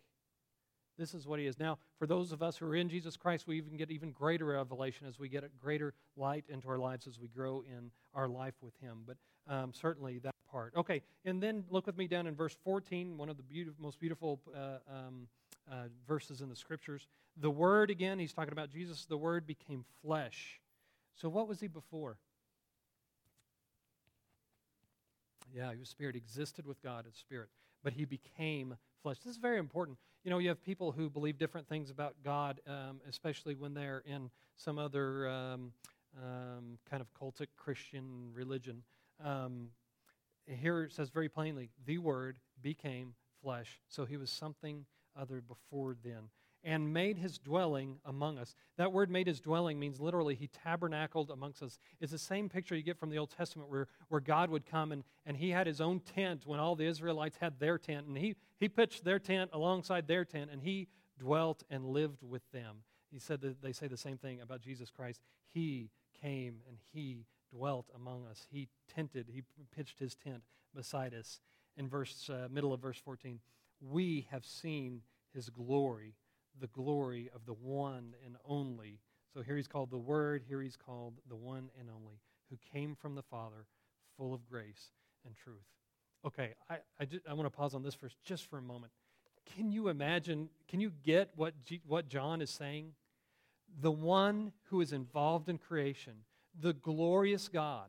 This 0.97 1.13
is 1.13 1.27
what 1.27 1.39
he 1.39 1.45
is. 1.45 1.59
Now, 1.59 1.77
for 1.99 2.07
those 2.07 2.31
of 2.31 2.41
us 2.41 2.57
who 2.57 2.65
are 2.65 2.75
in 2.75 2.89
Jesus 2.89 3.15
Christ, 3.15 3.47
we 3.47 3.57
even 3.57 3.77
get 3.77 3.91
even 3.91 4.11
greater 4.11 4.45
revelation 4.45 5.07
as 5.07 5.19
we 5.19 5.29
get 5.29 5.43
a 5.43 5.49
greater 5.61 5.93
light 6.15 6.45
into 6.49 6.67
our 6.69 6.79
lives 6.79 7.07
as 7.07 7.19
we 7.19 7.27
grow 7.27 7.63
in 7.67 7.91
our 8.13 8.27
life 8.27 8.55
with 8.61 8.73
him. 8.81 9.03
But 9.05 9.17
um, 9.47 9.73
certainly 9.73 10.19
that 10.19 10.33
part. 10.51 10.73
Okay, 10.75 11.01
and 11.25 11.41
then 11.41 11.63
look 11.69 11.85
with 11.85 11.97
me 11.97 12.07
down 12.07 12.27
in 12.27 12.35
verse 12.35 12.55
14, 12.63 13.17
one 13.17 13.29
of 13.29 13.37
the 13.37 13.43
beautiful, 13.43 13.83
most 13.83 13.99
beautiful 13.99 14.39
uh, 14.55 14.77
um, 14.91 15.27
uh, 15.71 15.83
verses 16.07 16.41
in 16.41 16.49
the 16.49 16.55
scriptures. 16.55 17.07
The 17.37 17.51
Word, 17.51 17.89
again, 17.89 18.17
he's 18.17 18.33
talking 18.33 18.53
about 18.53 18.71
Jesus, 18.71 19.05
the 19.05 19.17
Word 19.17 19.45
became 19.45 19.85
flesh. 20.01 20.59
So 21.15 21.29
what 21.29 21.47
was 21.47 21.59
he 21.59 21.67
before? 21.67 22.17
Yeah, 25.53 25.71
he 25.71 25.79
was 25.79 25.89
spirit, 25.89 26.15
existed 26.15 26.65
with 26.65 26.81
God 26.81 27.05
as 27.07 27.15
spirit, 27.15 27.49
but 27.83 27.93
he 27.93 28.05
became 28.05 28.75
flesh. 29.01 29.17
This 29.19 29.33
is 29.33 29.37
very 29.39 29.59
important. 29.59 29.97
You 30.27 30.31
know, 30.31 30.39
you 30.39 30.49
have 30.49 30.61
people 30.61 30.91
who 30.91 31.09
believe 31.09 31.37
different 31.37 31.69
things 31.69 31.89
about 31.89 32.15
God, 32.21 32.59
um, 32.67 32.99
especially 33.07 33.55
when 33.55 33.73
they're 33.73 34.03
in 34.05 34.29
some 34.57 34.77
other 34.77 35.29
um, 35.29 35.71
um, 36.21 36.77
kind 36.89 36.99
of 37.01 37.07
cultic 37.13 37.47
Christian 37.55 38.29
religion. 38.33 38.83
Um, 39.23 39.69
here 40.45 40.83
it 40.83 40.91
says 40.91 41.11
very 41.11 41.29
plainly, 41.29 41.69
the 41.85 41.99
Word 41.99 42.39
became 42.61 43.13
flesh. 43.41 43.79
So 43.87 44.03
he 44.03 44.17
was 44.17 44.29
something 44.29 44.85
other 45.17 45.39
before 45.39 45.95
then 46.03 46.23
and 46.63 46.93
made 46.93 47.17
his 47.17 47.37
dwelling 47.37 47.97
among 48.05 48.37
us. 48.37 48.55
That 48.77 48.91
word 48.91 49.09
made 49.09 49.27
his 49.27 49.39
dwelling 49.39 49.79
means 49.79 49.99
literally 49.99 50.35
he 50.35 50.47
tabernacled 50.47 51.29
amongst 51.29 51.63
us. 51.63 51.79
It's 52.01 52.11
the 52.11 52.17
same 52.17 52.49
picture 52.49 52.75
you 52.75 52.83
get 52.83 52.99
from 52.99 53.09
the 53.09 53.17
Old 53.17 53.31
Testament 53.31 53.69
where, 53.69 53.87
where 54.09 54.21
God 54.21 54.49
would 54.49 54.65
come 54.65 54.91
and, 54.91 55.03
and 55.25 55.37
he 55.37 55.51
had 55.51 55.67
his 55.67 55.81
own 55.81 55.99
tent 55.99 56.43
when 56.45 56.59
all 56.59 56.75
the 56.75 56.85
Israelites 56.85 57.37
had 57.39 57.59
their 57.59 57.77
tent. 57.77 58.07
And 58.07 58.17
he, 58.17 58.35
he 58.59 58.67
pitched 58.67 59.03
their 59.03 59.19
tent 59.19 59.51
alongside 59.53 60.07
their 60.07 60.25
tent 60.25 60.49
and 60.51 60.61
he 60.61 60.87
dwelt 61.17 61.63
and 61.69 61.85
lived 61.85 62.23
with 62.23 62.43
them. 62.51 62.77
He 63.11 63.19
said 63.19 63.41
that 63.41 63.61
they 63.61 63.71
say 63.71 63.87
the 63.87 63.97
same 63.97 64.17
thing 64.17 64.41
about 64.41 64.61
Jesus 64.61 64.89
Christ. 64.89 65.21
He 65.53 65.89
came 66.21 66.57
and 66.67 66.77
he 66.93 67.25
dwelt 67.51 67.89
among 67.95 68.25
us. 68.25 68.47
He 68.51 68.67
tented, 68.93 69.27
he 69.31 69.43
pitched 69.75 69.99
his 69.99 70.15
tent 70.15 70.43
beside 70.75 71.13
us. 71.13 71.39
In 71.77 71.87
verse 71.87 72.29
uh, 72.29 72.47
middle 72.51 72.73
of 72.73 72.81
verse 72.81 72.97
14, 72.97 73.39
we 73.79 74.27
have 74.31 74.45
seen 74.45 75.01
his 75.33 75.49
glory 75.49 76.15
the 76.59 76.67
glory 76.67 77.29
of 77.33 77.45
the 77.45 77.53
one 77.53 78.13
and 78.25 78.35
only. 78.45 78.99
So 79.33 79.41
here 79.41 79.55
he's 79.55 79.67
called 79.67 79.91
the 79.91 79.97
Word, 79.97 80.43
here 80.47 80.61
he's 80.61 80.77
called 80.77 81.15
the 81.29 81.35
one 81.35 81.69
and 81.79 81.89
only, 81.89 82.19
who 82.49 82.57
came 82.73 82.95
from 82.95 83.15
the 83.15 83.23
Father, 83.23 83.65
full 84.17 84.33
of 84.33 84.47
grace 84.49 84.91
and 85.25 85.35
truth. 85.35 85.65
Okay, 86.25 86.53
I, 86.69 86.77
I, 86.99 87.07
I 87.29 87.33
want 87.33 87.45
to 87.45 87.55
pause 87.55 87.73
on 87.73 87.83
this 87.83 87.93
for 87.93 88.09
just 88.25 88.49
for 88.49 88.57
a 88.57 88.61
moment. 88.61 88.91
Can 89.55 89.71
you 89.71 89.87
imagine, 89.87 90.49
can 90.67 90.79
you 90.79 90.91
get 91.03 91.29
what, 91.35 91.53
G, 91.63 91.81
what 91.85 92.09
John 92.09 92.41
is 92.41 92.49
saying? 92.49 92.93
The 93.81 93.91
one 93.91 94.51
who 94.69 94.81
is 94.81 94.93
involved 94.93 95.49
in 95.49 95.57
creation, 95.57 96.13
the 96.59 96.73
glorious 96.73 97.47
God, 97.47 97.87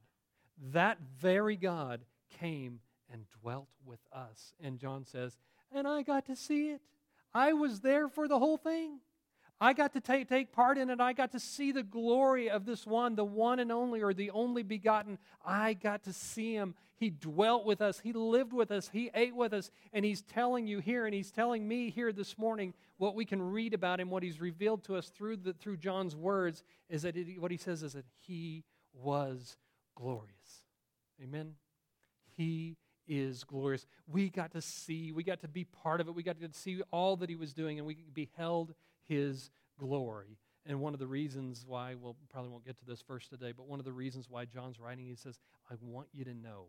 that 0.73 0.99
very 1.19 1.57
God 1.57 2.01
came 2.39 2.81
and 3.11 3.25
dwelt 3.41 3.69
with 3.85 4.01
us. 4.13 4.53
And 4.63 4.79
John 4.79 5.05
says, 5.05 5.37
and 5.73 5.87
I 5.89 6.03
got 6.03 6.27
to 6.27 6.37
see 6.37 6.71
it. 6.71 6.81
I 7.35 7.53
was 7.53 7.81
there 7.81 8.09
for 8.09 8.29
the 8.29 8.39
whole 8.39 8.57
thing. 8.57 9.01
I 9.61 9.73
got 9.73 9.93
to 9.95 10.01
take, 10.01 10.29
take 10.29 10.53
part 10.53 10.79
in 10.79 10.89
it. 10.89 11.01
I 11.01 11.13
got 11.13 11.33
to 11.33 11.41
see 11.41 11.73
the 11.73 11.83
glory 11.83 12.49
of 12.49 12.65
this 12.65 12.87
one, 12.87 13.17
the 13.17 13.25
one 13.25 13.59
and 13.59 13.73
only, 13.73 14.03
or 14.03 14.15
the 14.15 14.31
only 14.31 14.63
begotten. 14.63 15.19
I 15.45 15.75
got 15.75 16.05
to 16.05 16.13
see 16.13 16.55
him. 16.55 16.77
He 16.97 17.11
dwelt 17.11 17.65
with 17.65 17.81
us. 17.81 17.99
He 17.99 18.13
lived 18.13 18.53
with 18.53 18.71
us. 18.71 18.89
He 18.93 19.11
ate 19.15 19.35
with 19.35 19.53
us. 19.53 19.73
And 19.93 20.05
he's 20.05 20.23
telling 20.23 20.69
you 20.69 20.79
here, 20.79 21.07
and 21.07 21.15
he's 21.15 21.33
telling 21.33 21.67
me 21.67 21.91
here 21.91 22.13
this 22.13 22.39
morning, 22.39 22.73
what 22.99 23.17
we 23.17 23.25
can 23.25 23.43
read 23.43 23.75
about 23.75 23.99
him, 23.99 24.11
what 24.11 24.23
he's 24.23 24.41
revealed 24.41 24.85
to 24.85 24.95
us 24.95 25.09
through, 25.09 25.39
the, 25.39 25.53
through 25.55 25.79
John's 25.79 26.15
words, 26.15 26.63
is 26.89 27.03
that 27.03 27.17
it, 27.17 27.41
what 27.41 27.51
he 27.51 27.57
says 27.57 27.83
is 27.83 27.95
that 27.95 28.07
he 28.21 28.63
was 28.93 29.57
glorious. 29.97 30.63
Amen? 31.21 31.55
He 32.37 32.77
is 33.09 33.43
glorious. 33.43 33.87
We 34.07 34.29
got 34.29 34.53
to 34.53 34.61
see, 34.61 35.13
we 35.13 35.25
got 35.25 35.41
to 35.41 35.49
be 35.49 35.65
part 35.65 36.01
of 36.01 36.09
it. 36.09 36.15
We 36.15 36.23
got 36.23 36.41
to 36.41 36.49
see 36.53 36.83
all 36.93 37.17
that 37.17 37.29
he 37.29 37.37
was 37.37 37.53
doing, 37.53 37.79
and 37.79 37.87
we 37.87 38.05
beheld 38.13 38.75
his 39.09 39.51
glory. 39.79 40.39
And 40.67 40.81
one 40.81 40.93
of 40.93 41.01
the 41.01 41.07
reasons 41.07 41.65
why, 41.67 41.95
we'll 41.95 42.17
probably 42.31 42.51
won't 42.51 42.67
get 42.67 42.79
to 42.79 42.85
this 42.85 43.03
verse 43.03 43.27
today, 43.27 43.53
but 43.57 43.67
one 43.67 43.79
of 43.79 43.87
the 43.87 43.93
reasons 43.93 44.29
why 44.29 44.45
John's 44.45 44.79
writing, 44.79 45.07
he 45.07 45.15
says, 45.15 45.41
I 45.71 45.75
want 45.81 46.09
you 46.13 46.25
to 46.25 46.35
know 46.35 46.67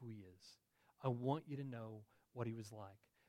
who 0.00 0.08
he 0.08 0.24
is. 0.38 0.56
I 1.04 1.08
want 1.08 1.44
you 1.46 1.56
to 1.56 1.64
know 1.64 2.02
what 2.32 2.46
he 2.46 2.54
was 2.54 2.72
like. 2.72 2.88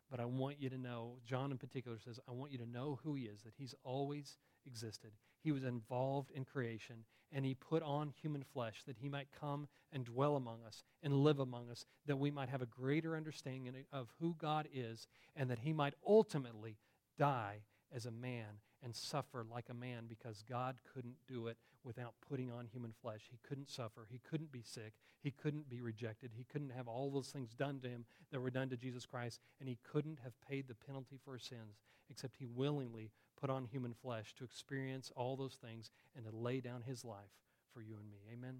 But 0.10 0.20
I 0.20 0.26
want 0.26 0.62
you 0.62 0.70
to 0.70 0.78
know, 0.78 1.18
John 1.26 1.52
in 1.52 1.58
particular 1.58 1.98
says, 1.98 2.20
I 2.30 2.32
want 2.32 2.52
you 2.52 2.58
to 2.60 2.70
know 2.70 3.00
who 3.04 3.16
he 3.16 3.24
is, 3.24 3.42
that 3.42 3.54
he's 3.58 3.76
always 3.84 4.38
existed. 4.66 5.12
He 5.42 5.52
was 5.52 5.64
involved 5.64 6.32
in 6.32 6.46
creation, 6.46 6.98
and 7.34 7.46
he 7.46 7.56
put 7.56 7.82
on 7.84 8.14
human 8.22 8.44
flesh 8.44 8.84
that 8.86 8.98
he 8.98 9.10
might 9.10 9.28
come 9.40 9.68
and 9.92 10.06
dwell 10.06 10.36
among 10.36 10.60
us 10.66 10.84
and 11.02 11.24
live 11.24 11.40
among 11.40 11.70
us, 11.70 11.86
that 12.06 12.20
we 12.20 12.32
might 12.32 12.50
have 12.50 12.62
a 12.62 12.68
greater 12.68 13.16
understanding 13.16 13.74
of 13.92 14.14
who 14.20 14.36
God 14.38 14.68
is, 14.74 15.08
and 15.36 15.50
that 15.50 15.60
he 15.60 15.74
might 15.74 15.96
ultimately 16.08 16.78
die 17.18 17.62
as 17.94 18.06
a 18.06 18.12
man 18.12 18.60
and 18.84 18.96
suffer 18.96 19.46
like 19.50 19.70
a 19.70 19.74
man 19.74 20.06
because 20.08 20.44
God 20.48 20.78
couldn't 20.94 21.16
do 21.28 21.48
it 21.48 21.58
without 21.84 22.14
putting 22.30 22.52
on 22.52 22.68
human 22.68 22.94
flesh. 23.02 23.22
He 23.30 23.40
couldn't 23.48 23.70
suffer. 23.70 24.08
He 24.10 24.20
couldn't 24.30 24.52
be 24.52 24.62
sick. 24.62 24.94
He 25.22 25.32
couldn't 25.32 25.70
be 25.70 25.82
rejected. 25.82 26.32
He 26.34 26.46
couldn't 26.46 26.72
have 26.72 26.88
all 26.88 27.10
those 27.10 27.30
things 27.30 27.54
done 27.54 27.80
to 27.82 27.90
him 27.90 28.06
that 28.32 28.42
were 28.42 28.50
done 28.50 28.70
to 28.70 28.78
Jesus 28.78 29.06
Christ. 29.06 29.40
And 29.60 29.70
he 29.70 29.78
couldn't 29.92 30.20
have 30.24 30.34
paid 30.48 30.68
the 30.68 30.76
penalty 30.76 31.18
for 31.24 31.34
his 31.34 31.44
sins 31.44 31.80
except 32.10 32.38
he 32.38 32.46
willingly 32.46 33.12
put 33.40 33.50
on 33.50 33.66
human 33.66 33.94
flesh 33.94 34.34
to 34.38 34.44
experience 34.44 35.12
all 35.16 35.36
those 35.36 35.56
things 35.56 35.92
and 36.16 36.26
to 36.26 36.36
lay 36.36 36.60
down 36.60 36.82
his 36.82 37.04
life 37.04 37.32
for 37.74 37.82
you 37.82 37.98
and 38.00 38.10
me. 38.10 38.20
Amen? 38.32 38.60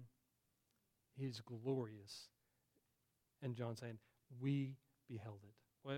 He's 1.16 1.40
glorious. 1.40 2.28
And 3.42 3.54
John 3.54 3.76
saying, 3.76 3.98
We 4.40 4.76
beheld 5.08 5.40
it. 5.44 5.54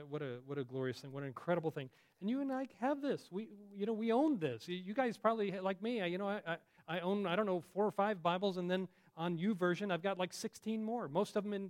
What, 0.09 0.21
a, 0.21 0.39
what 0.45 0.59
a 0.59 0.65
glorious 0.65 0.99
thing. 0.99 1.13
What 1.13 1.23
an 1.23 1.29
incredible 1.29 1.71
thing. 1.71 1.89
And 2.21 2.29
you 2.29 2.41
and 2.41 2.53
I 2.53 2.67
have 2.81 3.01
this. 3.01 3.29
We, 3.31 3.49
you 3.73 3.87
know, 3.87 3.93
we 3.93 4.11
own 4.11 4.39
this. 4.39 4.67
You 4.67 4.95
guys 4.95 5.17
probably, 5.17 5.53
like 5.61 5.81
me, 5.81 6.03
I, 6.03 6.07
you 6.07 6.19
know, 6.19 6.29
I, 6.29 6.41
I, 6.47 6.57
I 6.89 7.01
own, 7.01 7.25
I 7.25 7.37
don't 7.37 7.47
know, 7.47 7.63
four 7.73 7.85
or 7.85 7.93
five 7.93 8.21
Bibles, 8.21 8.57
and 8.57 8.69
then 8.69 8.89
on 9.17 9.39
YouVersion, 9.39 9.93
I've 9.93 10.03
got 10.03 10.19
like 10.19 10.33
16 10.33 10.83
more. 10.83 11.09
Most 11.09 11.37
of 11.37 11.45
them 11.45 11.53
in, 11.53 11.63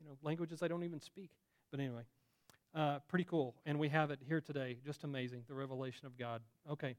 you 0.00 0.06
know, 0.06 0.16
languages 0.22 0.62
I 0.62 0.68
don't 0.68 0.84
even 0.84 1.00
speak. 1.00 1.30
But 1.72 1.80
anyway, 1.80 2.02
uh, 2.74 2.98
pretty 3.08 3.24
cool. 3.24 3.54
And 3.66 3.78
we 3.78 3.88
have 3.88 4.10
it 4.10 4.20
here 4.26 4.40
today. 4.40 4.78
Just 4.84 5.04
amazing. 5.04 5.44
The 5.48 5.54
revelation 5.54 6.06
of 6.06 6.18
God. 6.18 6.42
Okay. 6.70 6.96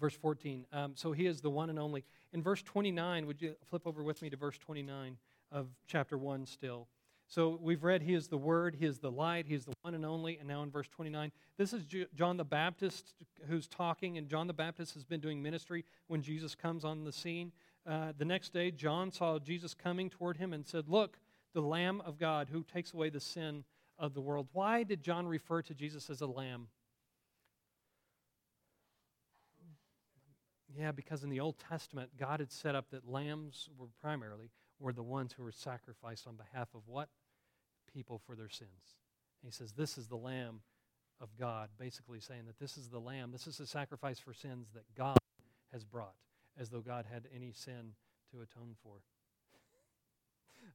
Verse 0.00 0.14
14. 0.14 0.66
Um, 0.72 0.92
so 0.94 1.12
he 1.12 1.26
is 1.26 1.40
the 1.40 1.50
one 1.50 1.70
and 1.70 1.78
only. 1.78 2.04
In 2.32 2.42
verse 2.42 2.62
29, 2.62 3.26
would 3.26 3.40
you 3.40 3.54
flip 3.64 3.86
over 3.86 4.02
with 4.02 4.22
me 4.22 4.30
to 4.30 4.36
verse 4.36 4.58
29 4.58 5.16
of 5.52 5.68
chapter 5.86 6.18
1 6.18 6.46
still? 6.46 6.88
So 7.26 7.58
we've 7.62 7.82
read 7.82 8.02
He 8.02 8.14
is 8.14 8.28
the 8.28 8.36
Word, 8.36 8.76
He 8.78 8.84
is 8.84 8.98
the 8.98 9.10
light, 9.10 9.46
He 9.46 9.54
is 9.54 9.64
the 9.64 9.72
one 9.82 9.94
and 9.94 10.04
only. 10.04 10.36
And 10.38 10.46
now 10.48 10.62
in 10.62 10.70
verse 10.70 10.88
29, 10.88 11.32
this 11.56 11.72
is 11.72 11.84
John 12.14 12.36
the 12.36 12.44
Baptist 12.44 13.14
who's 13.48 13.66
talking, 13.66 14.18
and 14.18 14.28
John 14.28 14.46
the 14.46 14.52
Baptist 14.52 14.94
has 14.94 15.04
been 15.04 15.20
doing 15.20 15.42
ministry 15.42 15.84
when 16.08 16.22
Jesus 16.22 16.54
comes 16.54 16.84
on 16.84 17.04
the 17.04 17.12
scene. 17.12 17.52
Uh, 17.86 18.12
the 18.16 18.24
next 18.24 18.52
day, 18.52 18.70
John 18.70 19.10
saw 19.10 19.38
Jesus 19.38 19.74
coming 19.74 20.10
toward 20.10 20.36
him 20.36 20.52
and 20.52 20.66
said, 20.66 20.88
Look, 20.88 21.18
the 21.54 21.62
Lamb 21.62 22.02
of 22.04 22.18
God 22.18 22.48
who 22.50 22.62
takes 22.62 22.92
away 22.92 23.10
the 23.10 23.20
sin 23.20 23.64
of 23.98 24.14
the 24.14 24.20
world. 24.20 24.48
Why 24.52 24.82
did 24.82 25.02
John 25.02 25.26
refer 25.26 25.62
to 25.62 25.74
Jesus 25.74 26.10
as 26.10 26.20
a 26.20 26.26
lamb? 26.26 26.68
Yeah, 30.76 30.92
because 30.92 31.22
in 31.22 31.30
the 31.30 31.40
Old 31.40 31.56
Testament, 31.58 32.10
God 32.18 32.40
had 32.40 32.50
set 32.50 32.74
up 32.74 32.90
that 32.90 33.08
lambs 33.08 33.68
were 33.78 33.86
primarily 34.00 34.50
were 34.80 34.92
the 34.92 35.02
ones 35.02 35.32
who 35.32 35.44
were 35.44 35.52
sacrificed 35.52 36.26
on 36.26 36.34
behalf 36.36 36.68
of 36.74 36.82
what? 36.86 37.08
People 37.92 38.20
for 38.26 38.34
their 38.34 38.48
sins. 38.48 38.96
And 39.42 39.50
he 39.50 39.52
says, 39.52 39.72
This 39.72 39.96
is 39.96 40.08
the 40.08 40.16
Lamb 40.16 40.60
of 41.20 41.28
God, 41.38 41.68
basically 41.78 42.18
saying 42.18 42.46
that 42.46 42.58
this 42.58 42.76
is 42.76 42.88
the 42.88 42.98
Lamb, 42.98 43.30
this 43.30 43.46
is 43.46 43.58
the 43.58 43.66
sacrifice 43.66 44.18
for 44.18 44.34
sins 44.34 44.68
that 44.74 44.82
God 44.96 45.16
has 45.72 45.84
brought, 45.84 46.14
as 46.58 46.70
though 46.70 46.80
God 46.80 47.06
had 47.10 47.28
any 47.34 47.52
sin 47.52 47.92
to 48.32 48.42
atone 48.42 48.74
for. 48.82 48.96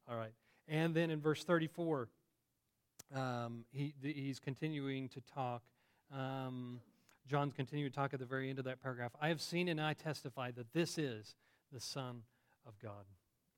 All 0.10 0.17
right. 0.17 0.34
And 0.67 0.95
then 0.95 1.10
in 1.10 1.19
verse 1.19 1.43
34, 1.43 2.08
um, 3.13 3.65
he, 3.72 3.93
he's 4.02 4.39
continuing 4.39 5.10
to 5.10 5.22
talk. 5.22 5.63
Um, 6.13 6.80
John's 7.28 7.54
continuing 7.54 7.91
to 7.91 7.95
talk 7.95 8.13
at 8.13 8.19
the 8.19 8.26
very 8.26 8.50
end 8.50 8.60
of 8.60 8.65
that 8.65 8.82
paragraph. 8.82 9.12
I 9.22 9.28
have 9.30 9.41
seen 9.41 9.67
and 9.67 9.80
I 9.80 9.93
testify 9.93 10.52
that 10.52 10.74
this 10.74 10.98
is 10.98 11.36
the 11.72 11.80
Son 11.80 12.24
of 12.67 12.80
God. 12.80 13.06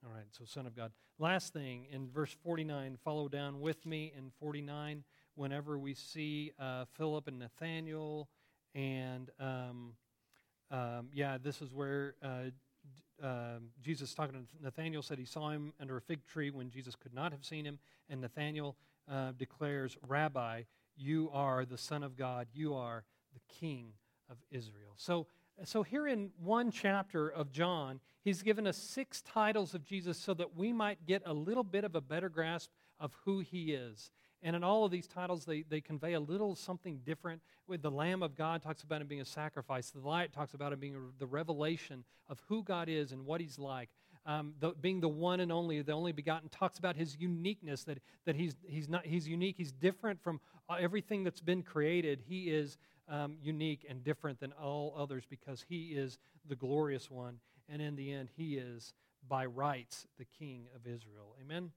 All 0.06 0.12
right, 0.14 0.26
so 0.32 0.46
Son 0.46 0.66
of 0.66 0.76
God. 0.76 0.92
Last 1.20 1.54
thing, 1.54 1.86
in 1.92 2.10
verse 2.10 2.36
49, 2.44 2.98
follow 3.04 3.28
down 3.28 3.62
with 3.62 3.86
me 3.86 4.12
in 4.18 4.32
49 4.40 5.04
whenever 5.36 5.78
we 5.78 5.94
see 5.94 6.52
uh, 6.60 6.86
Philip 6.98 7.28
and 7.28 7.40
Nathaniel. 7.40 8.28
And 8.74 9.30
um, 9.40 9.94
um, 10.72 11.10
yeah, 11.14 11.38
this 11.42 11.62
is 11.62 11.74
where 11.74 12.16
uh, 12.24 13.26
uh, 13.26 13.60
Jesus 13.82 14.14
talking 14.14 14.34
to 14.34 14.64
Nathaniel 14.64 15.02
said 15.04 15.20
he 15.20 15.26
saw 15.26 15.50
him 15.52 15.74
under 15.80 15.98
a 15.98 16.02
fig 16.02 16.26
tree 16.26 16.50
when 16.50 16.70
Jesus 16.72 16.96
could 16.96 17.14
not 17.14 17.32
have 17.32 17.46
seen 17.46 17.66
him. 17.66 17.80
And 18.10 18.22
Nathaniel 18.22 18.76
uh, 19.12 19.34
declares, 19.38 19.97
Rabbi, 20.08 20.63
you 20.95 21.30
are 21.34 21.65
the 21.65 21.78
Son 21.78 22.04
of 22.04 22.15
God, 22.15 22.47
you 22.54 22.74
are 22.74 23.04
the 23.34 23.41
King 23.60 23.93
of 24.30 24.38
Israel. 24.52 24.93
So 24.95 25.28
so, 25.63 25.84
here 25.84 26.08
in 26.08 26.32
one 26.39 26.71
chapter 26.71 27.30
of 27.30 27.52
John, 27.52 28.00
he's 28.24 28.41
given 28.41 28.65
us 28.65 28.78
six 28.78 29.21
titles 29.21 29.76
of 29.76 29.84
Jesus 29.84 30.17
so 30.17 30.34
that 30.34 30.56
we 30.56 30.74
might 30.74 31.06
get 31.06 31.21
a 31.26 31.34
little 31.34 31.63
bit 31.63 31.84
of 31.84 31.95
a 31.95 32.02
better 32.02 32.30
grasp 32.30 32.71
of 33.00 33.15
who 33.26 33.39
he 33.39 33.74
is. 33.74 34.12
And 34.41 34.56
in 34.56 34.63
all 34.63 34.86
of 34.86 34.91
these 34.91 35.06
titles, 35.06 35.45
they, 35.45 35.62
they 35.62 35.80
convey 35.80 36.13
a 36.13 36.19
little 36.19 36.56
something 36.56 37.02
different. 37.06 37.41
With 37.67 37.84
the 37.84 37.91
Lamb 37.91 38.24
of 38.24 38.36
God 38.36 38.63
talks 38.63 38.82
about 38.82 39.02
him 39.02 39.08
being 39.08 39.21
a 39.21 39.26
sacrifice. 39.26 39.91
The 39.91 40.00
light 40.00 40.34
talks 40.34 40.56
about 40.56 40.74
him 40.74 40.80
being 40.80 40.97
the 41.19 41.28
revelation 41.28 42.06
of 42.28 42.41
who 42.47 42.63
God 42.63 42.89
is 42.89 43.12
and 43.12 43.24
what 43.24 43.39
he's 43.39 43.60
like. 43.60 43.89
Um, 44.26 44.54
the, 44.60 44.74
being 44.80 45.02
the 45.02 45.10
one 45.10 45.40
and 45.40 45.52
only, 45.52 45.82
the 45.82 45.94
only 45.94 46.12
begotten, 46.12 46.50
talks 46.50 46.78
about 46.78 46.96
his 46.96 47.18
uniqueness, 47.20 47.84
that, 47.86 48.00
that 48.26 48.36
he's, 48.36 48.56
he's, 48.68 48.88
not, 48.88 49.06
he's 49.06 49.28
unique, 49.28 49.56
he's 49.58 49.72
different 49.72 50.22
from 50.22 50.40
everything 50.80 51.24
that's 51.24 51.42
been 51.42 51.64
created. 51.64 52.22
He 52.28 52.52
is 52.52 52.78
um, 53.10 53.38
unique 53.42 53.86
and 53.90 54.04
different 54.04 54.40
than 54.40 54.54
all 54.54 54.94
others 54.98 55.24
because 55.30 55.66
he 55.68 55.88
is 55.88 56.20
the 56.48 56.56
glorious 56.56 57.10
one. 57.10 57.40
And 57.68 57.82
in 57.82 57.96
the 57.96 58.12
end, 58.12 58.30
he 58.36 58.56
is, 58.56 58.94
by 59.28 59.46
rights, 59.46 60.08
the 60.18 60.26
king 60.26 60.66
of 60.76 60.86
Israel. 60.86 61.36
Amen? 61.42 61.72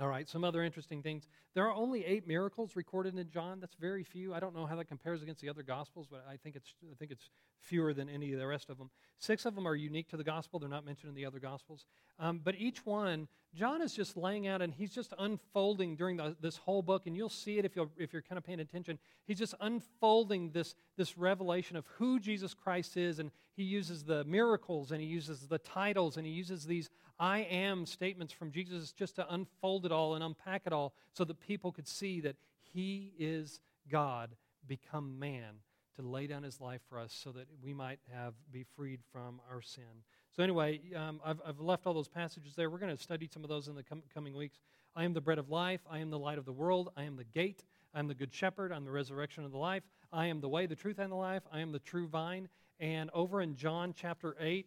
All 0.00 0.08
right, 0.08 0.26
some 0.26 0.42
other 0.42 0.64
interesting 0.64 1.02
things. 1.02 1.28
There 1.54 1.66
are 1.66 1.74
only 1.74 2.04
eight 2.06 2.26
miracles 2.26 2.76
recorded 2.76 3.18
in 3.18 3.28
John. 3.28 3.60
That's 3.60 3.74
very 3.74 4.02
few. 4.02 4.32
I 4.32 4.40
don't 4.40 4.54
know 4.54 4.64
how 4.64 4.74
that 4.76 4.86
compares 4.86 5.22
against 5.22 5.42
the 5.42 5.50
other 5.50 5.62
gospels, 5.62 6.06
but 6.10 6.24
I 6.28 6.36
think 6.38 6.56
it's 6.56 6.74
I 6.90 6.94
think 6.94 7.10
it's 7.10 7.28
fewer 7.60 7.92
than 7.92 8.08
any 8.08 8.32
of 8.32 8.38
the 8.38 8.46
rest 8.46 8.70
of 8.70 8.78
them. 8.78 8.90
Six 9.18 9.44
of 9.44 9.54
them 9.54 9.68
are 9.68 9.74
unique 9.74 10.08
to 10.08 10.16
the 10.16 10.24
gospel. 10.24 10.58
They're 10.58 10.68
not 10.68 10.86
mentioned 10.86 11.10
in 11.10 11.14
the 11.14 11.26
other 11.26 11.38
gospels. 11.38 11.84
Um, 12.18 12.40
but 12.42 12.54
each 12.56 12.86
one, 12.86 13.28
John 13.54 13.82
is 13.82 13.92
just 13.92 14.16
laying 14.16 14.46
out 14.46 14.62
and 14.62 14.72
he's 14.72 14.94
just 14.94 15.12
unfolding 15.18 15.94
during 15.94 16.16
the, 16.16 16.36
this 16.40 16.56
whole 16.56 16.80
book, 16.80 17.06
and 17.06 17.14
you'll 17.14 17.28
see 17.28 17.58
it 17.58 17.66
if 17.66 17.76
you're 17.76 17.90
if 17.98 18.14
you're 18.14 18.22
kind 18.22 18.38
of 18.38 18.44
paying 18.44 18.60
attention. 18.60 18.98
He's 19.26 19.38
just 19.38 19.54
unfolding 19.60 20.52
this 20.52 20.74
this 20.96 21.18
revelation 21.18 21.76
of 21.76 21.84
who 21.98 22.18
Jesus 22.18 22.54
Christ 22.54 22.96
is, 22.96 23.18
and 23.18 23.30
he 23.54 23.64
uses 23.64 24.04
the 24.04 24.24
miracles 24.24 24.92
and 24.92 25.00
he 25.00 25.06
uses 25.06 25.46
the 25.46 25.58
titles 25.58 26.16
and 26.16 26.26
he 26.26 26.32
uses 26.32 26.64
these 26.64 26.88
I 27.22 27.46
am 27.52 27.86
statements 27.86 28.32
from 28.32 28.50
Jesus 28.50 28.90
just 28.90 29.14
to 29.14 29.32
unfold 29.32 29.86
it 29.86 29.92
all 29.92 30.16
and 30.16 30.24
unpack 30.24 30.62
it 30.66 30.72
all 30.72 30.92
so 31.12 31.22
that 31.22 31.38
people 31.38 31.70
could 31.70 31.86
see 31.86 32.20
that 32.22 32.34
He 32.74 33.12
is 33.16 33.60
God 33.88 34.30
become 34.66 35.20
man 35.20 35.60
to 35.94 36.02
lay 36.02 36.26
down 36.26 36.42
His 36.42 36.60
life 36.60 36.80
for 36.88 36.98
us 36.98 37.12
so 37.12 37.30
that 37.30 37.46
we 37.62 37.72
might 37.72 38.00
have 38.12 38.34
be 38.50 38.64
freed 38.74 38.98
from 39.12 39.40
our 39.48 39.62
sin. 39.62 40.02
So, 40.36 40.42
anyway, 40.42 40.80
um, 40.96 41.20
I've, 41.24 41.40
I've 41.46 41.60
left 41.60 41.86
all 41.86 41.94
those 41.94 42.08
passages 42.08 42.56
there. 42.56 42.68
We're 42.68 42.78
going 42.78 42.96
to 42.96 43.00
study 43.00 43.30
some 43.32 43.44
of 43.44 43.48
those 43.48 43.68
in 43.68 43.76
the 43.76 43.84
com- 43.84 44.02
coming 44.12 44.34
weeks. 44.34 44.58
I 44.96 45.04
am 45.04 45.12
the 45.12 45.20
bread 45.20 45.38
of 45.38 45.48
life. 45.48 45.82
I 45.88 46.00
am 46.00 46.10
the 46.10 46.18
light 46.18 46.38
of 46.38 46.44
the 46.44 46.52
world. 46.52 46.90
I 46.96 47.04
am 47.04 47.14
the 47.14 47.22
gate. 47.22 47.62
I 47.94 48.00
am 48.00 48.08
the 48.08 48.16
good 48.16 48.34
shepherd. 48.34 48.72
I'm 48.72 48.84
the 48.84 48.90
resurrection 48.90 49.44
of 49.44 49.52
the 49.52 49.58
life. 49.58 49.84
I 50.12 50.26
am 50.26 50.40
the 50.40 50.48
way, 50.48 50.66
the 50.66 50.74
truth, 50.74 50.98
and 50.98 51.12
the 51.12 51.16
life. 51.16 51.44
I 51.52 51.60
am 51.60 51.70
the 51.70 51.78
true 51.78 52.08
vine. 52.08 52.48
And 52.80 53.10
over 53.14 53.40
in 53.40 53.54
John 53.54 53.94
chapter 53.96 54.34
8, 54.40 54.66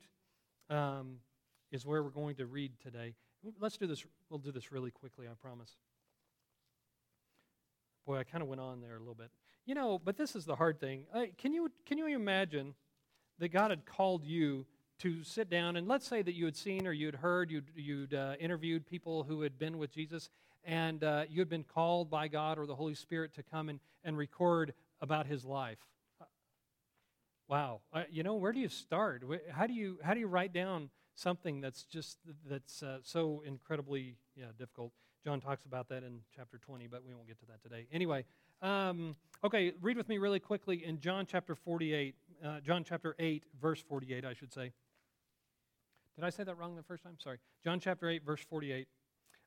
um, 0.69 1.17
is 1.71 1.85
where 1.85 2.03
we're 2.03 2.09
going 2.09 2.35
to 2.35 2.45
read 2.45 2.71
today. 2.81 3.15
Let's 3.59 3.77
do 3.77 3.87
this. 3.87 4.05
We'll 4.29 4.39
do 4.39 4.51
this 4.51 4.71
really 4.71 4.91
quickly, 4.91 5.27
I 5.27 5.33
promise. 5.39 5.75
Boy, 8.05 8.17
I 8.17 8.23
kind 8.23 8.41
of 8.41 8.47
went 8.47 8.61
on 8.61 8.81
there 8.81 8.95
a 8.95 8.99
little 8.99 9.15
bit. 9.15 9.31
You 9.65 9.75
know, 9.75 9.99
but 9.99 10.17
this 10.17 10.35
is 10.35 10.45
the 10.45 10.55
hard 10.55 10.79
thing. 10.79 11.05
Uh, 11.13 11.25
can 11.37 11.53
you 11.53 11.71
can 11.85 11.97
you 11.97 12.07
imagine 12.07 12.75
that 13.39 13.49
God 13.49 13.71
had 13.71 13.85
called 13.85 14.23
you 14.25 14.65
to 14.99 15.23
sit 15.23 15.49
down 15.49 15.75
and 15.75 15.87
let's 15.87 16.07
say 16.07 16.21
that 16.21 16.33
you 16.33 16.45
had 16.45 16.55
seen 16.55 16.87
or 16.87 16.91
you 16.91 17.05
had 17.07 17.15
heard, 17.15 17.51
you'd, 17.51 17.69
you'd 17.75 18.13
uh, 18.13 18.35
interviewed 18.39 18.85
people 18.85 19.23
who 19.23 19.41
had 19.41 19.59
been 19.59 19.77
with 19.77 19.91
Jesus, 19.91 20.29
and 20.63 21.03
uh, 21.03 21.25
you 21.29 21.39
had 21.39 21.49
been 21.49 21.63
called 21.63 22.09
by 22.09 22.27
God 22.27 22.57
or 22.57 22.65
the 22.65 22.75
Holy 22.75 22.95
Spirit 22.95 23.33
to 23.35 23.43
come 23.43 23.69
and, 23.69 23.79
and 24.03 24.17
record 24.17 24.73
about 25.01 25.25
his 25.25 25.43
life. 25.43 25.79
Wow. 27.47 27.81
Uh, 27.93 28.03
you 28.09 28.23
know, 28.23 28.35
where 28.35 28.53
do 28.53 28.59
you 28.59 28.69
start? 28.69 29.23
How 29.51 29.67
do 29.67 29.73
you, 29.73 29.99
how 30.01 30.13
do 30.13 30.19
you 30.19 30.27
write 30.27 30.53
down 30.53 30.89
something 31.15 31.61
that's 31.61 31.83
just 31.83 32.19
that's 32.47 32.83
uh, 32.83 32.99
so 33.03 33.41
incredibly 33.45 34.17
yeah, 34.35 34.45
difficult? 34.57 34.91
John 35.23 35.41
talks 35.41 35.65
about 35.65 35.89
that 35.89 36.03
in 36.03 36.19
chapter 36.35 36.59
20, 36.59 36.85
but 36.87 37.03
we 37.03 37.13
won't 37.15 37.27
get 37.27 37.39
to 37.39 37.45
that 37.47 37.63
today. 37.63 37.87
Anyway, 37.91 38.25
um, 38.61 39.15
okay, 39.43 39.73
read 39.81 39.97
with 39.97 40.07
me 40.07 40.19
really 40.19 40.39
quickly 40.39 40.85
in 40.85 40.99
John 40.99 41.25
chapter 41.25 41.55
48, 41.55 42.15
uh, 42.43 42.59
John 42.59 42.83
chapter 42.83 43.15
8, 43.17 43.43
verse 43.59 43.81
48, 43.81 44.23
I 44.23 44.33
should 44.33 44.53
say. 44.53 44.71
Did 46.15 46.23
I 46.23 46.29
say 46.29 46.43
that 46.43 46.57
wrong 46.57 46.75
the 46.75 46.83
first 46.83 47.03
time? 47.03 47.17
Sorry. 47.21 47.39
John 47.63 47.79
chapter 47.79 48.07
8, 48.07 48.23
verse 48.23 48.41
48. 48.47 48.87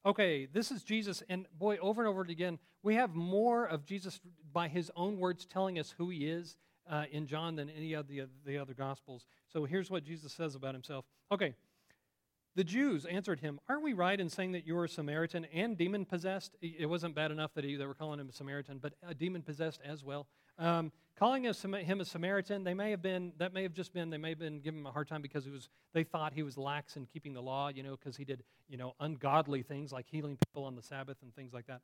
Okay, 0.05 0.47
this 0.47 0.71
is 0.71 0.83
Jesus, 0.83 1.23
and 1.29 1.47
boy, 1.59 1.77
over 1.81 2.03
and 2.03 2.09
over 2.09 2.23
again, 2.23 2.59
we 2.83 2.95
have 2.95 3.15
more 3.15 3.65
of 3.65 3.85
Jesus 3.85 4.21
by 4.53 4.69
his 4.69 4.91
own 4.97 5.19
words 5.19 5.45
telling 5.45 5.79
us 5.79 5.95
who 5.97 6.09
he 6.11 6.29
is 6.29 6.57
uh, 6.89 7.05
in 7.11 7.27
John 7.27 7.57
than 7.57 7.71
any 7.71 7.93
of 7.95 8.09
the, 8.09 8.23
the 8.47 8.59
other 8.59 8.75
Gospels. 8.75 9.27
So 9.53 9.65
here's 9.65 9.91
what 9.91 10.05
Jesus 10.05 10.33
says 10.33 10.55
about 10.55 10.75
himself. 10.75 11.05
Okay, 11.31 11.55
the 12.59 12.65
Jews 12.65 13.05
answered 13.05 13.39
him, 13.39 13.61
Aren't 13.69 13.85
we 13.85 13.93
right 13.93 14.19
in 14.19 14.29
saying 14.29 14.51
that 14.51 14.67
you 14.67 14.77
are 14.79 14.85
a 14.85 14.89
Samaritan 14.89 15.45
and 15.53 15.79
demon 15.79 16.05
possessed? 16.05 16.57
It 16.61 16.89
wasn't 16.89 17.15
bad 17.15 17.31
enough 17.31 17.55
that 17.55 17.63
he, 17.63 17.77
they 17.77 17.87
were 17.87 17.95
calling 17.95 18.19
him 18.19 18.29
a 18.29 18.33
Samaritan, 18.33 18.79
but 18.79 18.95
a 19.07 19.15
demon 19.15 19.43
possessed 19.43 19.81
as 19.85 20.03
well. 20.03 20.27
Um, 20.59 20.91
calling 21.17 21.45
him 21.45 22.01
a 22.01 22.05
Samaritan, 22.05 22.65
they 22.65 22.75
may 22.75 22.91
have 22.91 23.01
been, 23.01 23.33
that 23.39 23.53
may 23.53 23.63
have 23.63 23.75
just 23.75 23.93
been, 23.93 24.11
they 24.11 24.19
may 24.19 24.31
have 24.31 24.41
been 24.41 24.59
giving 24.59 24.81
him 24.81 24.87
a 24.87 24.91
hard 24.91 25.07
time 25.07 25.23
because 25.23 25.47
it 25.47 25.53
was, 25.53 25.69
they 25.93 26.03
thought 26.03 26.33
he 26.33 26.43
was 26.43 26.59
lax 26.59 26.97
in 26.97 27.07
keeping 27.07 27.33
the 27.33 27.41
law, 27.41 27.69
you 27.69 27.85
know, 27.85 27.93
because 27.93 28.17
he 28.17 28.25
did, 28.25 28.43
you 28.69 28.77
know, 28.77 28.95
ungodly 28.99 29.63
things 29.63 29.93
like 29.93 30.07
healing 30.09 30.37
people 30.49 30.65
on 30.65 30.75
the 30.75 30.83
Sabbath 30.83 31.19
and 31.23 31.33
things 31.37 31.53
like 31.53 31.69
that. 31.69 31.81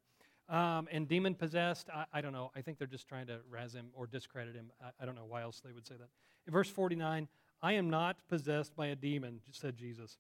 Um, 0.49 0.89
and 0.93 1.09
demon 1.09 1.35
possessed, 1.35 1.89
I, 1.95 2.05
I, 2.13 2.21
don't 2.21 2.33
know. 2.33 2.51
I 2.55 2.61
think 2.61 2.79
they're 2.79 2.87
just 2.87 3.09
trying 3.09 3.27
to 3.29 3.39
razz 3.49 3.75
him 3.75 3.87
or 3.95 4.07
discredit 4.07 4.55
him. 4.55 4.71
I, 4.83 4.91
I 5.01 5.07
don't 5.07 5.15
know 5.15 5.25
why 5.27 5.43
else 5.43 5.63
they 5.65 5.73
would 5.73 5.87
say 5.87 5.95
that. 5.99 6.09
In 6.47 6.53
verse 6.53 6.69
49, 6.69 7.29
I 7.63 7.73
am 7.73 7.89
not 7.89 8.19
possessed 8.29 8.77
by 8.77 8.89
a 8.89 8.97
demon, 8.97 9.41
said 9.53 9.79
Jesus, 9.79 10.19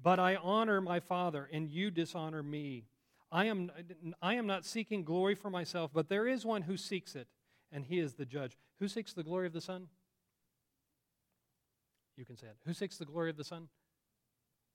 but 0.00 0.20
I 0.20 0.36
honor 0.36 0.80
my 0.80 1.00
Father, 1.00 1.48
and 1.52 1.68
you 1.68 1.90
dishonor 1.90 2.44
me. 2.44 2.84
I 3.32 3.46
am, 3.46 3.72
I 4.22 4.34
am 4.34 4.46
not 4.46 4.64
seeking 4.64 5.02
glory 5.02 5.34
for 5.34 5.50
myself, 5.50 5.90
but 5.92 6.08
there 6.08 6.28
is 6.28 6.46
one 6.46 6.62
who 6.62 6.76
seeks 6.76 7.16
it 7.16 7.26
and 7.72 7.84
he 7.84 7.98
is 7.98 8.14
the 8.14 8.24
judge. 8.24 8.56
Who 8.78 8.88
seeks 8.88 9.12
the 9.12 9.22
glory 9.22 9.46
of 9.46 9.52
the 9.52 9.60
Son? 9.60 9.88
You 12.16 12.24
can 12.24 12.36
say 12.36 12.46
it. 12.46 12.56
Who 12.64 12.72
seeks 12.72 12.96
the 12.96 13.04
glory 13.04 13.30
of 13.30 13.36
the 13.36 13.44
Son? 13.44 13.68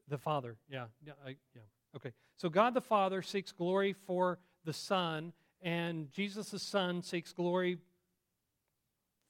The 0.08 0.18
Father. 0.18 0.58
Yeah, 0.70 0.86
yeah, 1.06 1.14
I, 1.26 1.30
yeah. 1.56 1.62
Okay. 1.96 2.12
So 2.38 2.50
God 2.50 2.74
the 2.74 2.82
Father 2.82 3.22
seeks 3.22 3.52
glory 3.52 3.94
for 3.94 4.40
the 4.66 4.74
Son, 4.74 5.34
and 5.62 6.12
Jesus 6.12 6.50
the 6.52 6.60
Son 6.60 7.02
seeks 7.02 7.34
glory 7.34 7.78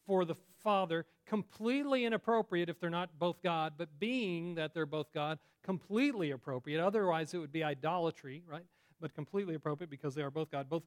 for 0.06 0.26
the 0.26 0.36
Father. 0.64 1.06
Completely 1.26 2.06
inappropriate 2.06 2.70
if 2.70 2.80
they're 2.80 2.90
not 2.90 3.18
both 3.18 3.42
God, 3.42 3.74
but 3.78 4.00
being 4.00 4.56
that 4.56 4.74
they're 4.74 4.86
both 4.86 5.14
God, 5.14 5.40
completely 5.64 6.32
appropriate. 6.32 6.84
Otherwise, 6.84 7.34
it 7.34 7.38
would 7.38 7.52
be 7.52 7.64
idolatry, 7.64 8.44
right? 8.48 8.66
But 9.00 9.14
completely 9.14 9.56
appropriate 9.56 9.90
because 9.90 10.16
they 10.16 10.22
are 10.22 10.32
both 10.32 10.52
God. 10.52 10.70
Both 10.70 10.84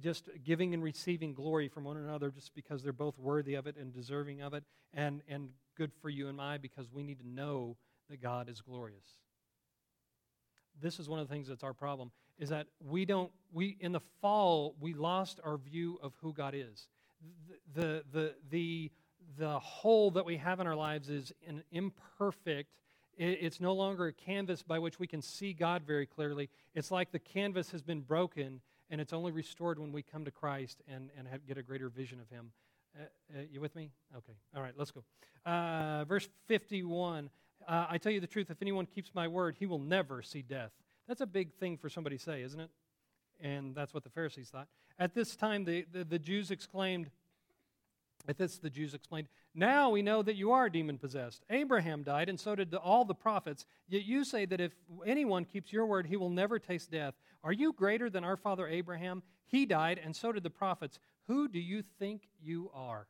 just 0.00 0.28
giving 0.44 0.74
and 0.74 0.82
receiving 0.82 1.34
glory 1.34 1.68
from 1.68 1.84
one 1.84 1.96
another 1.96 2.30
just 2.30 2.54
because 2.54 2.82
they're 2.82 2.92
both 2.92 3.18
worthy 3.18 3.54
of 3.54 3.66
it 3.66 3.76
and 3.76 3.92
deserving 3.92 4.42
of 4.42 4.54
it, 4.54 4.64
and, 4.92 5.22
and 5.28 5.50
good 5.76 5.92
for 6.00 6.08
you 6.08 6.28
and 6.28 6.40
I 6.40 6.58
because 6.58 6.92
we 6.92 7.02
need 7.02 7.18
to 7.20 7.28
know 7.28 7.76
that 8.08 8.22
God 8.22 8.48
is 8.48 8.60
glorious. 8.60 9.23
This 10.80 10.98
is 10.98 11.08
one 11.08 11.20
of 11.20 11.28
the 11.28 11.34
things 11.34 11.48
that's 11.48 11.64
our 11.64 11.72
problem 11.72 12.10
is 12.38 12.48
that 12.48 12.66
we 12.80 13.04
don't 13.04 13.30
we 13.52 13.76
in 13.80 13.92
the 13.92 14.00
fall 14.20 14.74
we 14.80 14.92
lost 14.92 15.40
our 15.44 15.56
view 15.56 15.98
of 16.02 16.12
who 16.20 16.32
God 16.32 16.54
is. 16.54 16.88
The 17.74 18.04
the 18.12 18.34
the 18.50 18.90
the, 19.38 19.58
whole 19.58 20.10
that 20.12 20.24
we 20.24 20.36
have 20.36 20.60
in 20.60 20.66
our 20.66 20.76
lives 20.76 21.08
is 21.08 21.32
an 21.48 21.64
imperfect 21.72 22.70
it's 23.16 23.60
no 23.60 23.72
longer 23.74 24.06
a 24.06 24.12
canvas 24.12 24.62
by 24.62 24.78
which 24.78 24.98
we 24.98 25.06
can 25.06 25.22
see 25.22 25.52
God 25.52 25.82
very 25.86 26.04
clearly. 26.04 26.50
It's 26.74 26.90
like 26.90 27.12
the 27.12 27.20
canvas 27.20 27.70
has 27.70 27.80
been 27.80 28.00
broken 28.00 28.60
and 28.90 29.00
it's 29.00 29.12
only 29.12 29.32
restored 29.32 29.78
when 29.78 29.92
we 29.92 30.02
come 30.02 30.24
to 30.24 30.30
Christ 30.30 30.82
and, 30.88 31.10
and 31.16 31.28
have, 31.28 31.46
get 31.46 31.56
a 31.56 31.62
greater 31.62 31.88
vision 31.88 32.20
of 32.20 32.28
Him. 32.28 32.50
Uh, 32.98 33.04
uh, 33.36 33.42
you 33.50 33.60
with 33.60 33.74
me? 33.74 33.90
Okay. 34.16 34.32
All 34.54 34.62
right, 34.62 34.74
let's 34.76 34.90
go. 34.90 35.04
Uh, 35.48 36.04
verse 36.04 36.28
51 36.46 37.30
uh, 37.68 37.86
I 37.88 37.98
tell 37.98 38.12
you 38.12 38.20
the 38.20 38.26
truth, 38.26 38.50
if 38.50 38.60
anyone 38.62 38.86
keeps 38.86 39.10
my 39.14 39.28
word, 39.28 39.56
he 39.58 39.66
will 39.66 39.78
never 39.78 40.22
see 40.22 40.42
death. 40.42 40.70
That's 41.08 41.20
a 41.20 41.26
big 41.26 41.52
thing 41.54 41.76
for 41.76 41.88
somebody 41.88 42.16
to 42.16 42.22
say, 42.22 42.42
isn't 42.42 42.60
it? 42.60 42.70
And 43.40 43.74
that's 43.74 43.92
what 43.92 44.04
the 44.04 44.10
Pharisees 44.10 44.50
thought. 44.50 44.68
At 44.98 45.14
this 45.14 45.36
time, 45.36 45.64
the, 45.64 45.84
the, 45.92 46.04
the 46.04 46.18
Jews 46.18 46.50
exclaimed, 46.50 47.10
at 48.28 48.38
this, 48.38 48.58
the 48.58 48.70
Jews 48.70 48.94
explained, 48.94 49.28
Now 49.54 49.90
we 49.90 50.02
know 50.02 50.22
that 50.22 50.36
you 50.36 50.52
are 50.52 50.70
demon 50.70 50.98
possessed. 50.98 51.44
Abraham 51.50 52.02
died, 52.02 52.28
and 52.28 52.38
so 52.38 52.54
did 52.54 52.70
the, 52.70 52.78
all 52.78 53.04
the 53.04 53.14
prophets. 53.14 53.66
Yet 53.88 54.04
you 54.04 54.24
say 54.24 54.46
that 54.46 54.60
if 54.60 54.72
anyone 55.04 55.44
keeps 55.44 55.72
your 55.72 55.86
word, 55.86 56.06
he 56.06 56.16
will 56.16 56.30
never 56.30 56.58
taste 56.58 56.90
death. 56.90 57.14
Are 57.42 57.52
you 57.52 57.72
greater 57.72 58.08
than 58.08 58.24
our 58.24 58.36
father 58.36 58.66
Abraham? 58.66 59.22
He 59.46 59.66
died, 59.66 60.00
and 60.02 60.16
so 60.16 60.32
did 60.32 60.42
the 60.42 60.50
prophets. 60.50 60.98
Who 61.26 61.48
do 61.48 61.58
you 61.58 61.82
think 61.98 62.28
you 62.40 62.70
are? 62.72 63.08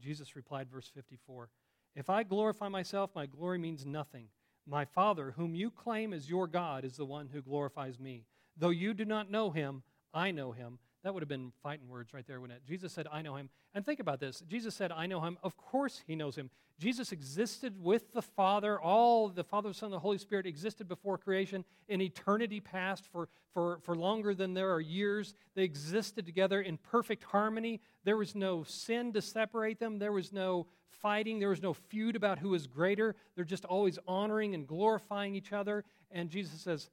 Jesus 0.00 0.36
replied, 0.36 0.68
verse 0.70 0.90
54 0.94 1.48
If 1.94 2.10
I 2.10 2.22
glorify 2.22 2.68
myself, 2.68 3.10
my 3.14 3.26
glory 3.26 3.58
means 3.58 3.84
nothing. 3.84 4.28
My 4.66 4.84
Father, 4.84 5.32
whom 5.32 5.54
you 5.54 5.70
claim 5.70 6.12
as 6.12 6.28
your 6.28 6.46
God, 6.46 6.84
is 6.84 6.96
the 6.96 7.04
one 7.06 7.28
who 7.28 7.40
glorifies 7.40 7.98
me. 7.98 8.26
Though 8.56 8.70
you 8.70 8.92
do 8.94 9.04
not 9.04 9.30
know 9.30 9.50
him, 9.50 9.82
I 10.12 10.30
know 10.30 10.52
him 10.52 10.78
that 11.04 11.14
would 11.14 11.22
have 11.22 11.28
been 11.28 11.52
fighting 11.62 11.88
words 11.88 12.12
right 12.12 12.26
there, 12.26 12.40
wouldn't 12.40 12.58
it? 12.58 12.68
Jesus 12.68 12.92
said, 12.92 13.06
I 13.10 13.22
know 13.22 13.36
him. 13.36 13.50
And 13.74 13.86
think 13.86 14.00
about 14.00 14.18
this. 14.18 14.42
Jesus 14.48 14.74
said, 14.74 14.90
I 14.90 15.06
know 15.06 15.20
him. 15.20 15.38
Of 15.42 15.56
course 15.56 16.02
he 16.06 16.16
knows 16.16 16.34
him. 16.34 16.50
Jesus 16.78 17.12
existed 17.12 17.74
with 17.80 18.12
the 18.12 18.22
Father. 18.22 18.80
All 18.80 19.28
the 19.28 19.44
Father, 19.44 19.72
Son, 19.72 19.88
and 19.88 19.94
the 19.94 20.00
Holy 20.00 20.18
Spirit 20.18 20.46
existed 20.46 20.88
before 20.88 21.18
creation 21.18 21.64
in 21.88 22.00
eternity 22.00 22.60
past 22.60 23.06
for, 23.12 23.28
for, 23.54 23.78
for 23.82 23.94
longer 23.94 24.34
than 24.34 24.54
there 24.54 24.72
are 24.72 24.80
years. 24.80 25.34
They 25.54 25.62
existed 25.62 26.26
together 26.26 26.60
in 26.60 26.78
perfect 26.78 27.24
harmony. 27.24 27.80
There 28.04 28.16
was 28.16 28.34
no 28.34 28.64
sin 28.64 29.12
to 29.12 29.22
separate 29.22 29.78
them. 29.78 29.98
There 29.98 30.12
was 30.12 30.32
no 30.32 30.66
fighting. 31.02 31.38
There 31.38 31.48
was 31.48 31.62
no 31.62 31.74
feud 31.74 32.16
about 32.16 32.38
who 32.38 32.50
was 32.50 32.66
greater. 32.66 33.14
They're 33.36 33.44
just 33.44 33.64
always 33.64 33.98
honoring 34.06 34.54
and 34.54 34.66
glorifying 34.66 35.34
each 35.34 35.52
other. 35.52 35.84
And 36.10 36.28
Jesus 36.28 36.60
says, 36.60 36.90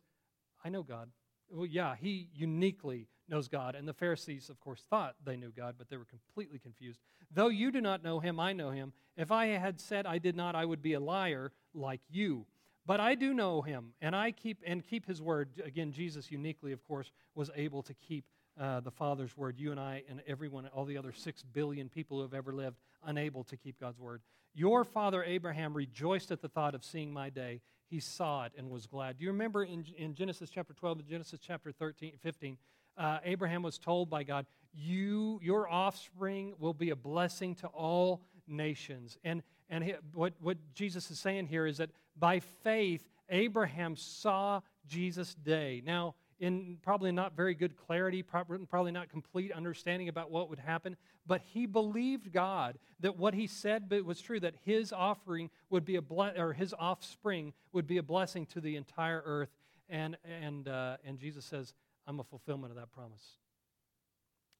I 0.63 0.69
know 0.69 0.83
God. 0.83 1.09
Well, 1.49 1.65
yeah, 1.65 1.95
he 1.99 2.29
uniquely 2.33 3.07
knows 3.27 3.47
God. 3.47 3.75
And 3.75 3.87
the 3.87 3.93
Pharisees, 3.93 4.49
of 4.49 4.59
course, 4.59 4.83
thought 4.89 5.15
they 5.23 5.35
knew 5.35 5.51
God, 5.51 5.75
but 5.77 5.89
they 5.89 5.97
were 5.97 6.05
completely 6.05 6.59
confused. 6.59 6.99
Though 7.31 7.47
you 7.47 7.71
do 7.71 7.81
not 7.81 8.03
know 8.03 8.19
him, 8.19 8.39
I 8.39 8.53
know 8.53 8.71
him. 8.71 8.93
If 9.17 9.31
I 9.31 9.47
had 9.47 9.79
said 9.79 10.05
I 10.05 10.17
did 10.17 10.35
not, 10.35 10.55
I 10.55 10.65
would 10.65 10.81
be 10.81 10.93
a 10.93 10.99
liar 10.99 11.51
like 11.73 12.01
you. 12.09 12.45
But 12.85 12.99
I 12.99 13.15
do 13.15 13.33
know 13.33 13.61
him, 13.61 13.93
and 13.99 14.15
I 14.15 14.31
keep 14.31 14.59
and 14.65 14.85
keep 14.85 15.07
his 15.07 15.19
word. 15.19 15.49
Again, 15.63 15.91
Jesus 15.91 16.31
uniquely, 16.31 16.71
of 16.71 16.83
course, 16.83 17.11
was 17.33 17.49
able 17.55 17.81
to 17.81 17.95
keep 17.95 18.25
uh, 18.59 18.79
the 18.79 18.91
Father's 18.91 19.35
word. 19.35 19.57
You 19.57 19.71
and 19.71 19.79
I 19.79 20.03
and 20.07 20.21
everyone, 20.27 20.67
all 20.67 20.85
the 20.85 20.97
other 20.97 21.11
six 21.11 21.41
billion 21.41 21.89
people 21.89 22.17
who 22.17 22.23
have 22.23 22.35
ever 22.35 22.53
lived, 22.53 22.77
unable 23.03 23.43
to 23.45 23.57
keep 23.57 23.79
God's 23.79 23.99
word. 23.99 24.21
Your 24.53 24.83
father 24.83 25.23
Abraham 25.23 25.73
rejoiced 25.73 26.31
at 26.31 26.41
the 26.41 26.47
thought 26.47 26.75
of 26.75 26.83
seeing 26.83 27.11
my 27.11 27.29
day. 27.29 27.61
He 27.87 27.99
saw 27.99 28.45
it 28.45 28.53
and 28.57 28.69
was 28.69 28.87
glad. 28.87 29.17
Do 29.17 29.25
you 29.25 29.31
remember 29.31 29.63
in, 29.63 29.85
in 29.97 30.15
Genesis 30.15 30.49
chapter 30.49 30.73
12 30.73 30.99
and 30.99 31.07
Genesis 31.07 31.39
chapter 31.41 31.71
13, 31.71 32.13
15? 32.21 32.57
Uh, 32.97 33.19
Abraham 33.23 33.61
was 33.61 33.77
told 33.77 34.09
by 34.09 34.23
God, 34.23 34.45
you, 34.73 35.39
your 35.41 35.69
offspring 35.69 36.53
will 36.59 36.73
be 36.73 36.89
a 36.89 36.95
blessing 36.95 37.55
to 37.55 37.67
all 37.67 38.21
nations. 38.47 39.17
And, 39.23 39.41
and 39.69 39.83
he, 39.83 39.93
what, 40.13 40.33
what 40.39 40.57
Jesus 40.73 41.09
is 41.11 41.19
saying 41.19 41.47
here 41.47 41.65
is 41.65 41.77
that 41.77 41.89
by 42.17 42.39
faith, 42.39 43.07
Abraham 43.29 43.95
saw 43.95 44.61
Jesus' 44.87 45.33
day. 45.33 45.81
Now, 45.85 46.15
in 46.39 46.77
probably 46.81 47.11
not 47.11 47.35
very 47.35 47.55
good 47.55 47.77
clarity, 47.77 48.21
probably 48.21 48.91
not 48.91 49.09
complete 49.09 49.51
understanding 49.53 50.09
about 50.09 50.29
what 50.29 50.49
would 50.49 50.59
happen, 50.59 50.97
but 51.25 51.41
he 51.41 51.65
believed 51.65 52.33
God 52.33 52.77
that 52.99 53.17
what 53.17 53.33
he 53.33 53.47
said 53.47 53.89
was 54.05 54.19
true, 54.19 54.39
that 54.41 54.55
his 54.65 54.91
offering 54.91 55.49
would 55.69 55.85
be 55.85 55.95
a 55.95 56.01
ble- 56.01 56.33
or 56.37 56.53
his 56.53 56.73
offspring 56.77 57.53
would 57.71 57.87
be 57.87 57.97
a 57.97 58.03
blessing 58.03 58.45
to 58.47 58.59
the 58.59 58.75
entire 58.75 59.23
earth. 59.25 59.49
And, 59.89 60.17
and, 60.25 60.67
uh, 60.67 60.97
and 61.05 61.19
Jesus 61.19 61.45
says, 61.45 61.73
I'm 62.07 62.19
a 62.19 62.23
fulfillment 62.23 62.71
of 62.71 62.77
that 62.77 62.91
promise. 62.91 63.37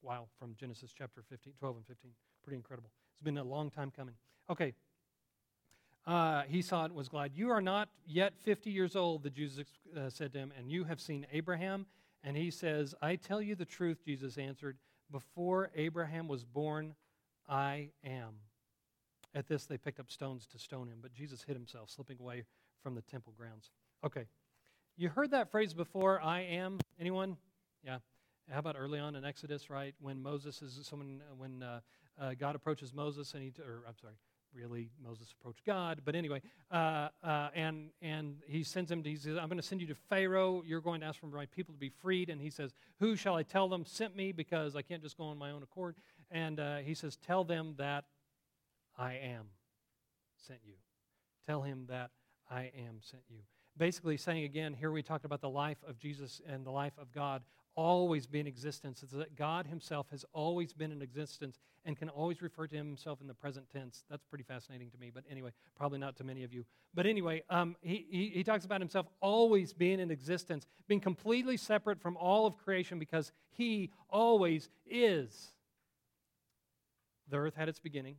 Wow, 0.02 0.28
from 0.38 0.54
Genesis 0.58 0.92
chapter 0.96 1.22
15, 1.28 1.54
12 1.58 1.76
and 1.76 1.86
15. 1.86 2.10
Pretty 2.42 2.56
incredible. 2.56 2.90
It's 3.12 3.22
been 3.22 3.38
a 3.38 3.44
long 3.44 3.70
time 3.70 3.90
coming. 3.90 4.14
Okay. 4.50 4.74
Uh, 6.06 6.42
he 6.42 6.62
saw 6.62 6.82
it 6.82 6.86
and 6.86 6.94
was 6.94 7.08
glad. 7.08 7.32
You 7.34 7.50
are 7.50 7.60
not 7.60 7.88
yet 8.06 8.34
50 8.44 8.70
years 8.70 8.94
old, 8.94 9.24
the 9.24 9.30
Jews 9.30 9.58
uh, 9.96 10.08
said 10.08 10.32
to 10.34 10.38
him, 10.38 10.52
and 10.56 10.70
you 10.70 10.84
have 10.84 11.00
seen 11.00 11.26
Abraham. 11.32 11.86
And 12.22 12.36
he 12.36 12.50
says, 12.50 12.94
I 13.02 13.16
tell 13.16 13.42
you 13.42 13.54
the 13.54 13.64
truth, 13.64 14.04
Jesus 14.04 14.38
answered. 14.38 14.78
Before 15.10 15.70
Abraham 15.74 16.28
was 16.28 16.44
born, 16.44 16.94
I 17.48 17.90
am. 18.04 18.34
At 19.34 19.48
this, 19.48 19.66
they 19.66 19.76
picked 19.76 20.00
up 20.00 20.10
stones 20.10 20.46
to 20.46 20.58
stone 20.58 20.88
him, 20.88 20.98
but 21.02 21.12
Jesus 21.12 21.42
hid 21.42 21.54
himself, 21.54 21.90
slipping 21.90 22.18
away 22.20 22.44
from 22.82 22.94
the 22.94 23.02
temple 23.02 23.34
grounds. 23.36 23.70
Okay. 24.04 24.26
You 24.98 25.10
heard 25.10 25.32
that 25.32 25.50
phrase 25.50 25.74
before, 25.74 26.22
I 26.22 26.40
am? 26.40 26.78
Anyone? 26.98 27.36
Yeah. 27.84 27.98
How 28.50 28.60
about 28.60 28.76
early 28.78 28.98
on 28.98 29.14
in 29.14 29.26
Exodus, 29.26 29.68
right? 29.68 29.94
When 30.00 30.22
Moses 30.22 30.62
is 30.62 30.80
someone, 30.86 31.20
when 31.36 31.62
uh, 31.62 31.80
uh, 32.18 32.32
God 32.38 32.54
approaches 32.54 32.94
Moses 32.94 33.34
and 33.34 33.42
he, 33.42 33.52
or 33.60 33.82
I'm 33.86 33.98
sorry, 34.00 34.14
really 34.54 34.88
Moses 35.04 35.34
approached 35.38 35.66
God, 35.66 36.00
but 36.02 36.14
anyway, 36.14 36.40
uh, 36.70 37.08
uh, 37.22 37.48
and 37.54 37.90
and 38.00 38.38
he 38.46 38.64
sends 38.64 38.90
him. 38.90 39.02
To, 39.02 39.10
he 39.10 39.16
says, 39.16 39.36
"I'm 39.36 39.48
going 39.48 39.60
to 39.60 39.66
send 39.66 39.82
you 39.82 39.86
to 39.88 39.94
Pharaoh. 40.08 40.62
You're 40.64 40.80
going 40.80 41.02
to 41.02 41.06
ask 41.06 41.20
for 41.20 41.26
my 41.26 41.44
people 41.44 41.74
to 41.74 41.78
be 41.80 41.90
freed." 41.90 42.30
And 42.30 42.40
he 42.40 42.48
says, 42.48 42.72
"Who 42.98 43.16
shall 43.16 43.34
I 43.34 43.42
tell 43.42 43.68
them 43.68 43.84
sent 43.84 44.16
me? 44.16 44.32
Because 44.32 44.76
I 44.76 44.80
can't 44.80 45.02
just 45.02 45.18
go 45.18 45.24
on 45.24 45.36
my 45.36 45.50
own 45.50 45.62
accord." 45.62 45.96
And 46.30 46.58
uh, 46.58 46.76
he 46.78 46.94
says, 46.94 47.16
"Tell 47.16 47.44
them 47.44 47.74
that 47.76 48.04
I 48.96 49.14
am 49.14 49.48
sent 50.46 50.60
you. 50.64 50.76
Tell 51.46 51.60
him 51.60 51.84
that 51.90 52.12
I 52.50 52.70
am 52.78 53.00
sent 53.02 53.24
you." 53.28 53.40
Basically, 53.78 54.16
saying 54.16 54.44
again, 54.44 54.72
here 54.72 54.90
we 54.90 55.02
talked 55.02 55.24
about 55.24 55.40
the 55.40 55.50
life 55.50 55.78
of 55.86 55.98
Jesus 55.98 56.40
and 56.48 56.64
the 56.64 56.70
life 56.70 56.94
of 56.98 57.12
God 57.12 57.42
always 57.74 58.26
be 58.26 58.40
in 58.40 58.46
existence. 58.46 59.02
It's 59.02 59.12
that 59.12 59.36
God 59.36 59.66
Himself 59.66 60.06
has 60.10 60.24
always 60.32 60.72
been 60.72 60.90
in 60.90 61.02
existence 61.02 61.58
and 61.84 61.96
can 61.96 62.08
always 62.08 62.40
refer 62.40 62.66
to 62.66 62.76
Himself 62.76 63.20
in 63.20 63.26
the 63.26 63.34
present 63.34 63.70
tense. 63.70 64.04
That's 64.10 64.24
pretty 64.24 64.44
fascinating 64.44 64.90
to 64.90 64.98
me, 64.98 65.10
but 65.14 65.24
anyway, 65.30 65.50
probably 65.76 65.98
not 65.98 66.16
to 66.16 66.24
many 66.24 66.42
of 66.42 66.52
you. 66.54 66.64
But 66.94 67.06
anyway, 67.06 67.42
um, 67.50 67.76
he, 67.82 68.06
he, 68.10 68.30
he 68.34 68.44
talks 68.44 68.64
about 68.64 68.80
Himself 68.80 69.06
always 69.20 69.74
being 69.74 70.00
in 70.00 70.10
existence, 70.10 70.66
being 70.88 71.00
completely 71.00 71.58
separate 71.58 72.00
from 72.00 72.16
all 72.16 72.46
of 72.46 72.56
creation 72.56 72.98
because 72.98 73.30
He 73.50 73.90
always 74.08 74.70
is. 74.86 75.48
The 77.28 77.36
earth 77.36 77.54
had 77.56 77.68
its 77.68 77.78
beginning, 77.78 78.16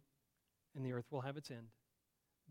and 0.76 0.86
the 0.86 0.94
earth 0.94 1.06
will 1.10 1.22
have 1.22 1.38
its 1.38 1.50
end, 1.50 1.68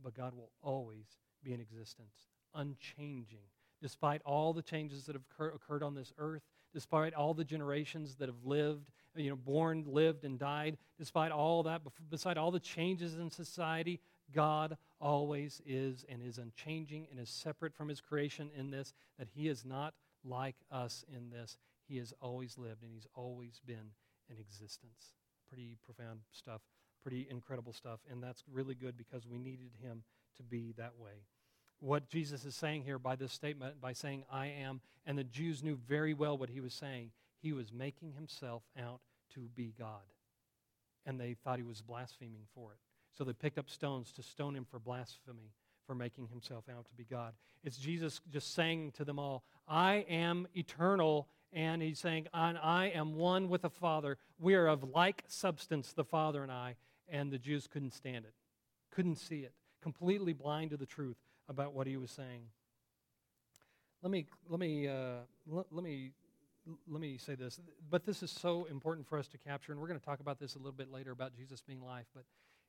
but 0.02 0.14
God 0.14 0.34
will 0.34 0.50
always 0.60 1.06
be 1.44 1.52
in 1.52 1.60
existence, 1.60 2.16
unchanging. 2.56 3.44
Despite 3.82 4.22
all 4.24 4.52
the 4.52 4.62
changes 4.62 5.04
that 5.04 5.14
have 5.14 5.52
occurred 5.54 5.82
on 5.82 5.94
this 5.94 6.12
earth, 6.18 6.42
despite 6.72 7.14
all 7.14 7.34
the 7.34 7.44
generations 7.44 8.16
that 8.16 8.28
have 8.28 8.44
lived, 8.44 8.90
you 9.14 9.30
know, 9.30 9.36
born, 9.36 9.84
lived, 9.86 10.24
and 10.24 10.38
died, 10.38 10.78
despite 10.98 11.30
all 11.30 11.62
that, 11.64 11.82
beside 12.10 12.38
all 12.38 12.50
the 12.50 12.60
changes 12.60 13.14
in 13.16 13.30
society, 13.30 14.00
God 14.32 14.76
always 15.00 15.60
is 15.66 16.04
and 16.08 16.22
is 16.22 16.38
unchanging 16.38 17.06
and 17.10 17.20
is 17.20 17.28
separate 17.28 17.74
from 17.74 17.88
his 17.88 18.00
creation 18.00 18.50
in 18.56 18.70
this, 18.70 18.94
that 19.18 19.28
he 19.34 19.48
is 19.48 19.64
not 19.64 19.94
like 20.24 20.56
us 20.70 21.04
in 21.14 21.30
this. 21.30 21.58
He 21.86 21.98
has 21.98 22.12
always 22.20 22.58
lived 22.58 22.82
and 22.82 22.92
he's 22.92 23.06
always 23.14 23.60
been 23.64 23.92
in 24.28 24.38
existence. 24.38 25.14
Pretty 25.48 25.76
profound 25.84 26.20
stuff, 26.32 26.62
pretty 27.02 27.26
incredible 27.30 27.72
stuff, 27.72 28.00
and 28.10 28.22
that's 28.22 28.42
really 28.50 28.74
good 28.74 28.96
because 28.96 29.26
we 29.26 29.38
needed 29.38 29.70
him 29.80 30.02
to 30.36 30.42
be 30.42 30.72
that 30.76 30.98
way 30.98 31.24
what 31.80 32.08
Jesus 32.08 32.44
is 32.44 32.54
saying 32.54 32.82
here 32.82 32.98
by 32.98 33.16
this 33.16 33.32
statement, 33.32 33.80
by 33.80 33.92
saying, 33.92 34.24
I 34.30 34.46
am, 34.46 34.80
and 35.06 35.16
the 35.16 35.24
Jews 35.24 35.62
knew 35.62 35.78
very 35.88 36.14
well 36.14 36.36
what 36.36 36.50
he 36.50 36.60
was 36.60 36.74
saying. 36.74 37.10
He 37.40 37.52
was 37.52 37.72
making 37.72 38.12
himself 38.12 38.62
out 38.80 39.00
to 39.34 39.40
be 39.54 39.74
God. 39.78 40.02
And 41.04 41.20
they 41.20 41.34
thought 41.34 41.58
he 41.58 41.64
was 41.64 41.82
blaspheming 41.82 42.46
for 42.54 42.72
it. 42.72 42.78
So 43.16 43.24
they 43.24 43.32
picked 43.32 43.58
up 43.58 43.70
stones 43.70 44.10
to 44.12 44.22
stone 44.22 44.56
him 44.56 44.66
for 44.68 44.78
blasphemy, 44.78 45.52
for 45.86 45.94
making 45.94 46.28
himself 46.28 46.64
out 46.68 46.86
to 46.86 46.94
be 46.94 47.04
God. 47.04 47.34
It's 47.62 47.76
Jesus 47.76 48.20
just 48.30 48.54
saying 48.54 48.92
to 48.92 49.04
them 49.04 49.18
all, 49.18 49.44
I 49.68 50.04
am 50.08 50.48
eternal. 50.54 51.28
And 51.52 51.80
he's 51.80 52.00
saying, 52.00 52.26
and 52.34 52.58
I 52.58 52.86
am 52.86 53.14
one 53.14 53.48
with 53.48 53.62
the 53.62 53.70
Father. 53.70 54.18
We 54.38 54.54
are 54.54 54.66
of 54.66 54.82
like 54.82 55.24
substance, 55.28 55.92
the 55.92 56.04
Father 56.04 56.42
and 56.42 56.50
I. 56.50 56.74
And 57.08 57.30
the 57.30 57.38
Jews 57.38 57.68
couldn't 57.68 57.92
stand 57.92 58.24
it, 58.24 58.34
couldn't 58.90 59.16
see 59.16 59.40
it, 59.40 59.52
completely 59.80 60.32
blind 60.32 60.70
to 60.70 60.76
the 60.76 60.86
truth 60.86 61.16
about 61.48 61.74
what 61.74 61.86
he 61.86 61.96
was 61.96 62.10
saying. 62.10 62.42
Let 64.02 64.10
me, 64.10 64.26
let 64.48 64.60
me, 64.60 64.88
uh, 64.88 65.20
let, 65.46 65.66
let 65.70 65.84
me 65.84 66.12
let 66.88 67.00
me 67.00 67.16
say 67.16 67.34
this, 67.34 67.60
but 67.90 68.04
this 68.04 68.22
is 68.22 68.30
so 68.30 68.64
important 68.64 69.06
for 69.06 69.18
us 69.18 69.28
to 69.28 69.38
capture, 69.38 69.72
and 69.72 69.80
we're 69.80 69.86
going 69.86 70.00
to 70.00 70.04
talk 70.04 70.20
about 70.20 70.38
this 70.38 70.56
a 70.56 70.58
little 70.58 70.72
bit 70.72 70.90
later 70.90 71.12
about 71.12 71.36
Jesus 71.36 71.60
being 71.60 71.80
life. 71.80 72.06
But 72.14 72.24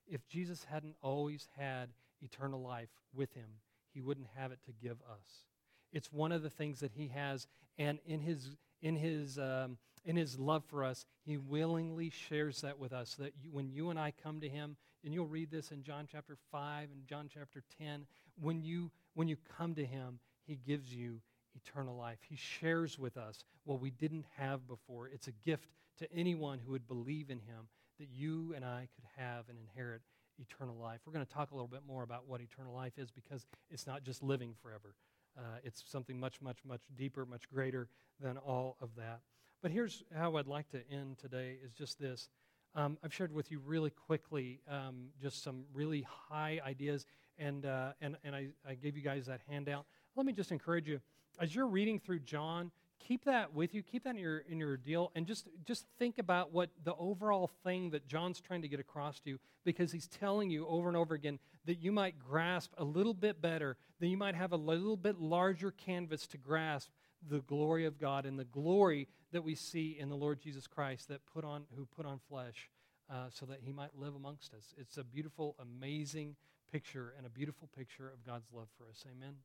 if 0.07 0.27
Jesus 0.27 0.65
hadn't 0.69 0.95
always 1.01 1.47
had 1.57 1.89
eternal 2.21 2.61
life 2.61 2.89
with 3.13 3.33
him, 3.33 3.49
he 3.93 4.01
wouldn't 4.01 4.27
have 4.35 4.51
it 4.51 4.59
to 4.65 4.71
give 4.71 4.97
us. 5.01 5.45
It's 5.91 6.11
one 6.11 6.31
of 6.31 6.43
the 6.43 6.49
things 6.49 6.79
that 6.81 6.91
he 6.93 7.07
has, 7.07 7.47
and 7.77 7.99
in 8.05 8.21
his 8.21 8.55
in 8.81 8.95
his 8.95 9.39
um, 9.39 9.77
in 10.05 10.15
his 10.15 10.37
love 10.37 10.63
for 10.65 10.83
us, 10.83 11.05
he 11.25 11.37
willingly 11.37 12.11
shares 12.11 12.61
that 12.61 12.77
with 12.77 12.93
us. 12.93 13.15
That 13.15 13.33
you, 13.41 13.49
when 13.51 13.71
you 13.71 13.89
and 13.89 13.99
I 13.99 14.13
come 14.23 14.41
to 14.41 14.49
him, 14.49 14.77
and 15.03 15.13
you'll 15.13 15.27
read 15.27 15.51
this 15.51 15.71
in 15.71 15.83
John 15.83 16.07
chapter 16.11 16.37
five 16.51 16.89
and 16.91 17.05
John 17.07 17.29
chapter 17.33 17.63
ten, 17.77 18.05
when 18.39 18.61
you, 18.61 18.91
when 19.13 19.27
you 19.27 19.37
come 19.57 19.75
to 19.75 19.85
Him, 19.85 20.19
He 20.45 20.55
gives 20.55 20.93
you 20.93 21.21
eternal 21.55 21.95
life. 21.95 22.19
He 22.27 22.35
shares 22.35 22.99
with 22.99 23.17
us 23.17 23.43
what 23.63 23.81
we 23.81 23.89
didn't 23.89 24.25
have 24.37 24.67
before. 24.67 25.07
It's 25.07 25.27
a 25.27 25.31
gift 25.31 25.69
to 25.99 26.11
anyone 26.13 26.59
who 26.63 26.71
would 26.71 26.87
believe 26.87 27.29
in 27.29 27.39
Him 27.39 27.67
that 27.99 28.09
you 28.11 28.53
and 28.55 28.63
I 28.63 28.87
could 28.95 29.05
have 29.17 29.49
and 29.49 29.57
inherit 29.57 30.01
eternal 30.39 30.75
life. 30.75 30.99
We're 31.05 31.13
going 31.13 31.25
to 31.25 31.33
talk 31.33 31.51
a 31.51 31.55
little 31.55 31.67
bit 31.67 31.81
more 31.87 32.03
about 32.03 32.27
what 32.27 32.41
eternal 32.41 32.73
life 32.73 32.93
is 32.97 33.09
because 33.09 33.47
it's 33.71 33.87
not 33.87 34.03
just 34.03 34.21
living 34.21 34.53
forever. 34.61 34.93
Uh, 35.35 35.57
it's 35.63 35.83
something 35.87 36.19
much, 36.19 36.41
much, 36.41 36.59
much 36.63 36.81
deeper, 36.95 37.25
much 37.25 37.49
greater 37.49 37.87
than 38.19 38.37
all 38.37 38.77
of 38.81 38.89
that. 38.97 39.21
But 39.63 39.71
here's 39.71 40.03
how 40.15 40.35
I'd 40.35 40.45
like 40.45 40.69
to 40.69 40.81
end 40.91 41.17
today 41.17 41.57
is 41.63 41.71
just 41.71 41.99
this. 41.99 42.29
Um, 42.77 42.95
I've 43.03 43.11
shared 43.11 43.33
with 43.33 43.51
you 43.51 43.59
really 43.65 43.89
quickly 43.89 44.59
um, 44.69 45.07
just 45.19 45.43
some 45.43 45.63
really 45.73 46.05
high 46.07 46.61
ideas 46.63 47.07
and, 47.39 47.65
uh, 47.65 47.93
and, 48.01 48.17
and 48.23 48.35
I, 48.35 48.49
I 48.69 48.75
gave 48.75 48.95
you 48.95 49.01
guys 49.01 49.25
that 49.25 49.41
handout. 49.49 49.85
Let 50.15 50.27
me 50.27 50.31
just 50.31 50.51
encourage 50.51 50.87
you 50.87 51.01
as 51.39 51.55
you're 51.55 51.65
reading 51.65 51.99
through 51.99 52.19
John, 52.19 52.69
keep 52.99 53.25
that 53.25 53.51
with 53.51 53.73
you, 53.73 53.81
keep 53.81 54.03
that 54.03 54.11
in 54.11 54.21
your, 54.21 54.43
in 54.47 54.59
your 54.59 54.77
deal, 54.77 55.11
and 55.15 55.25
just, 55.25 55.49
just 55.65 55.87
think 55.97 56.19
about 56.19 56.53
what 56.53 56.69
the 56.83 56.93
overall 56.99 57.49
thing 57.63 57.89
that 57.89 58.07
John's 58.07 58.39
trying 58.39 58.61
to 58.61 58.67
get 58.67 58.79
across 58.79 59.19
to 59.21 59.31
you 59.31 59.39
because 59.65 59.91
he's 59.91 60.07
telling 60.07 60.51
you 60.51 60.67
over 60.67 60.87
and 60.87 60.95
over 60.95 61.15
again 61.15 61.39
that 61.65 61.79
you 61.79 61.91
might 61.91 62.19
grasp 62.19 62.73
a 62.77 62.83
little 62.83 63.15
bit 63.15 63.41
better, 63.41 63.75
that 63.99 64.07
you 64.07 64.17
might 64.17 64.35
have 64.35 64.51
a 64.51 64.57
little 64.57 64.97
bit 64.97 65.19
larger 65.19 65.71
canvas 65.71 66.27
to 66.27 66.37
grasp 66.37 66.91
the 67.27 67.39
glory 67.39 67.85
of 67.85 67.99
God 67.99 68.27
and 68.27 68.37
the 68.37 68.45
glory 68.45 69.07
that 69.37 69.43
we 69.43 69.53
see 69.53 69.95
in 69.99 70.09
the 70.09 70.15
Lord 70.15 70.41
Jesus 70.41 70.65
Christ 70.65 71.09
that 71.09 71.21
put 71.31 71.45
on, 71.45 71.65
who 71.75 71.85
put 71.85 72.07
on 72.07 72.17
flesh 72.27 72.71
uh, 73.07 73.27
so 73.29 73.45
that 73.45 73.59
he 73.61 73.71
might 73.71 73.91
live 73.95 74.15
amongst 74.15 74.51
us. 74.55 74.73
It's 74.79 74.97
a 74.97 75.03
beautiful, 75.03 75.55
amazing 75.59 76.35
picture 76.71 77.13
and 77.15 77.27
a 77.27 77.29
beautiful 77.29 77.69
picture 77.77 78.09
of 78.09 78.25
God's 78.25 78.47
love 78.51 78.67
for 78.79 78.85
us. 78.89 79.05
Amen. 79.05 79.35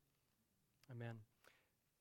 Amen. 0.91 1.17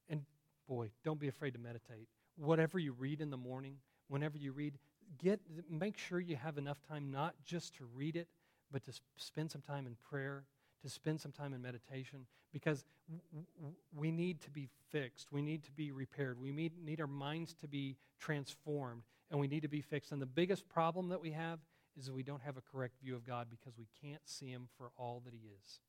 And 0.08 0.22
boy, 0.70 0.92
don't 1.04 1.20
be 1.20 1.28
afraid 1.28 1.52
to 1.52 1.60
meditate. 1.60 2.08
Whatever 2.38 2.80
you 2.80 2.94
read 2.94 3.20
in 3.20 3.30
the 3.30 3.36
morning, 3.36 3.76
whenever 4.08 4.38
you 4.38 4.54
read, 4.54 4.76
get 5.22 5.42
make 5.70 5.98
sure 5.98 6.22
you 6.22 6.38
have 6.38 6.58
enough 6.58 6.78
time 6.88 7.12
not 7.12 7.36
just 7.44 7.76
to 7.76 7.86
read 7.94 8.16
it, 8.16 8.30
but 8.72 8.86
to 8.86 8.94
spend 9.18 9.52
some 9.52 9.62
time 9.62 9.86
in 9.86 9.98
prayer, 10.10 10.46
to 10.82 10.90
spend 10.90 11.22
some 11.22 11.32
time 11.32 11.54
in 11.54 11.62
meditation 11.62 12.26
because 12.52 12.84
w- 13.08 13.46
w- 13.58 13.76
we 13.96 14.12
need 14.12 14.42
to 14.42 14.50
be 14.50 14.68
fixed. 14.90 15.32
We 15.32 15.42
need 15.42 15.64
to 15.64 15.72
be 15.72 15.92
repaired. 15.92 16.40
We 16.40 16.52
need, 16.52 16.74
need 16.84 17.00
our 17.00 17.08
minds 17.08 17.54
to 17.56 17.68
be 17.68 17.98
transformed 18.20 19.04
and 19.30 19.40
we 19.40 19.48
need 19.48 19.62
to 19.62 19.68
be 19.68 19.82
fixed. 19.82 20.12
And 20.12 20.22
the 20.22 20.26
biggest 20.26 20.68
problem 20.68 21.10
that 21.10 21.22
we 21.22 21.32
have 21.32 21.60
is 21.98 22.06
that 22.06 22.14
we 22.14 22.24
don't 22.24 22.42
have 22.42 22.58
a 22.58 22.62
correct 22.62 22.96
view 23.02 23.16
of 23.16 23.26
God 23.26 23.48
because 23.50 23.78
we 23.78 23.88
can't 24.02 24.22
see 24.26 24.48
Him 24.48 24.68
for 24.78 24.92
all 24.98 25.22
that 25.26 25.34
He 25.34 25.48
is. 25.64 25.80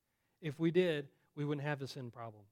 If 0.40 0.58
we 0.58 0.70
did, 0.70 1.08
we 1.36 1.44
wouldn't 1.44 1.66
have 1.66 1.78
the 1.78 1.88
sin 1.88 2.10
problem. 2.10 2.42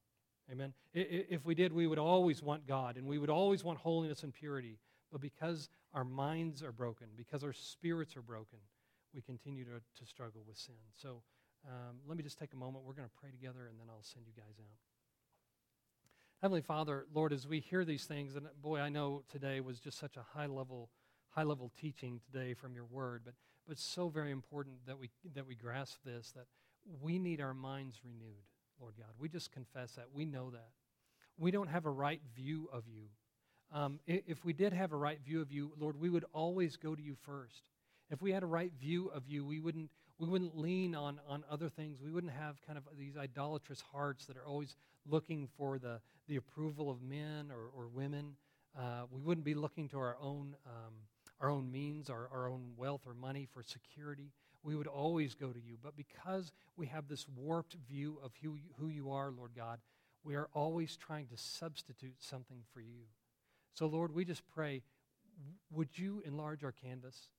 Amen. 0.51 0.73
If 0.93 1.45
we 1.45 1.55
did, 1.55 1.71
we 1.71 1.87
would 1.87 1.99
always 1.99 2.41
want 2.41 2.67
God 2.67 2.97
and 2.97 3.07
we 3.07 3.17
would 3.17 3.29
always 3.29 3.63
want 3.63 3.79
holiness 3.79 4.23
and 4.23 4.33
purity. 4.33 4.79
But 5.11 5.21
because 5.21 5.69
our 5.93 6.03
minds 6.03 6.63
are 6.63 6.71
broken, 6.71 7.07
because 7.15 7.43
our 7.43 7.53
spirits 7.53 8.15
are 8.17 8.21
broken, 8.21 8.59
we 9.13 9.21
continue 9.21 9.65
to, 9.65 9.81
to 9.99 10.05
struggle 10.05 10.41
with 10.47 10.57
sin. 10.57 10.75
So 10.95 11.21
um, 11.67 11.97
let 12.07 12.17
me 12.17 12.23
just 12.23 12.37
take 12.37 12.53
a 12.53 12.57
moment. 12.57 12.83
We're 12.85 12.93
going 12.93 13.07
to 13.07 13.19
pray 13.19 13.31
together 13.31 13.67
and 13.69 13.79
then 13.79 13.87
I'll 13.89 14.03
send 14.03 14.25
you 14.25 14.33
guys 14.35 14.55
out. 14.59 14.77
Heavenly 16.41 16.61
Father, 16.61 17.05
Lord, 17.13 17.33
as 17.33 17.47
we 17.47 17.59
hear 17.59 17.85
these 17.85 18.05
things, 18.05 18.35
and 18.35 18.47
boy, 18.61 18.79
I 18.79 18.89
know 18.89 19.23
today 19.31 19.59
was 19.59 19.79
just 19.79 19.99
such 19.99 20.17
a 20.17 20.25
high 20.33 20.47
level 20.47 20.89
high 21.31 21.43
level 21.43 21.71
teaching 21.79 22.19
today 22.25 22.53
from 22.53 22.75
your 22.75 22.85
word, 22.85 23.21
but, 23.23 23.33
but 23.67 23.79
so 23.79 24.09
very 24.09 24.31
important 24.31 24.75
that 24.85 24.99
we, 24.99 25.09
that 25.33 25.47
we 25.47 25.55
grasp 25.55 25.99
this 26.03 26.31
that 26.31 26.45
we 27.01 27.17
need 27.19 27.41
our 27.41 27.53
minds 27.53 28.01
renewed, 28.03 28.43
Lord 28.79 28.95
God. 28.97 29.11
We 29.17 29.29
just 29.29 29.51
confess 29.51 29.93
that. 29.93 30.07
We 30.13 30.25
know 30.25 30.49
that. 30.51 30.69
We 31.37 31.51
don't 31.51 31.69
have 31.69 31.85
a 31.85 31.89
right 31.89 32.21
view 32.35 32.69
of 32.73 32.83
you. 32.87 33.03
Um, 33.73 33.99
if 34.05 34.43
we 34.43 34.51
did 34.51 34.73
have 34.73 34.91
a 34.91 34.97
right 34.97 35.19
view 35.23 35.41
of 35.41 35.51
you, 35.51 35.71
Lord, 35.79 35.99
we 35.99 36.09
would 36.09 36.25
always 36.33 36.75
go 36.75 36.93
to 36.93 37.01
you 37.01 37.15
first. 37.15 37.69
If 38.09 38.21
we 38.21 38.33
had 38.33 38.43
a 38.43 38.47
right 38.47 38.71
view 38.77 39.07
of 39.07 39.27
you, 39.27 39.45
we 39.45 39.59
wouldn't, 39.59 39.89
we 40.21 40.27
wouldn't 40.27 40.55
lean 40.55 40.93
on, 40.93 41.19
on 41.27 41.43
other 41.49 41.67
things. 41.67 41.99
We 41.99 42.11
wouldn't 42.11 42.33
have 42.33 42.61
kind 42.61 42.77
of 42.77 42.83
these 42.95 43.17
idolatrous 43.17 43.81
hearts 43.91 44.27
that 44.27 44.37
are 44.37 44.45
always 44.45 44.75
looking 45.09 45.49
for 45.57 45.79
the, 45.79 45.99
the 46.27 46.35
approval 46.35 46.91
of 46.91 47.01
men 47.01 47.49
or, 47.49 47.71
or 47.75 47.87
women. 47.87 48.35
Uh, 48.77 49.05
we 49.09 49.19
wouldn't 49.19 49.43
be 49.43 49.55
looking 49.55 49.89
to 49.89 49.97
our 49.97 50.15
own, 50.21 50.55
um, 50.67 50.93
our 51.39 51.49
own 51.49 51.71
means, 51.71 52.07
our, 52.07 52.29
our 52.31 52.47
own 52.47 52.73
wealth 52.77 53.01
or 53.07 53.15
money 53.15 53.47
for 53.51 53.63
security. 53.63 54.31
We 54.61 54.75
would 54.75 54.85
always 54.85 55.33
go 55.33 55.51
to 55.51 55.59
you. 55.59 55.77
But 55.81 55.97
because 55.97 56.51
we 56.77 56.85
have 56.85 57.07
this 57.07 57.25
warped 57.35 57.75
view 57.89 58.19
of 58.23 58.31
who 58.43 58.53
you, 58.53 58.69
who 58.79 58.89
you 58.89 59.09
are, 59.09 59.31
Lord 59.31 59.51
God, 59.55 59.79
we 60.23 60.35
are 60.35 60.49
always 60.53 60.95
trying 60.97 61.25
to 61.29 61.37
substitute 61.37 62.17
something 62.19 62.59
for 62.71 62.79
you. 62.79 63.05
So, 63.73 63.87
Lord, 63.87 64.13
we 64.13 64.23
just 64.23 64.43
pray, 64.53 64.83
would 65.71 65.97
you 65.97 66.21
enlarge 66.27 66.63
our 66.63 66.73
canvas? 66.73 67.29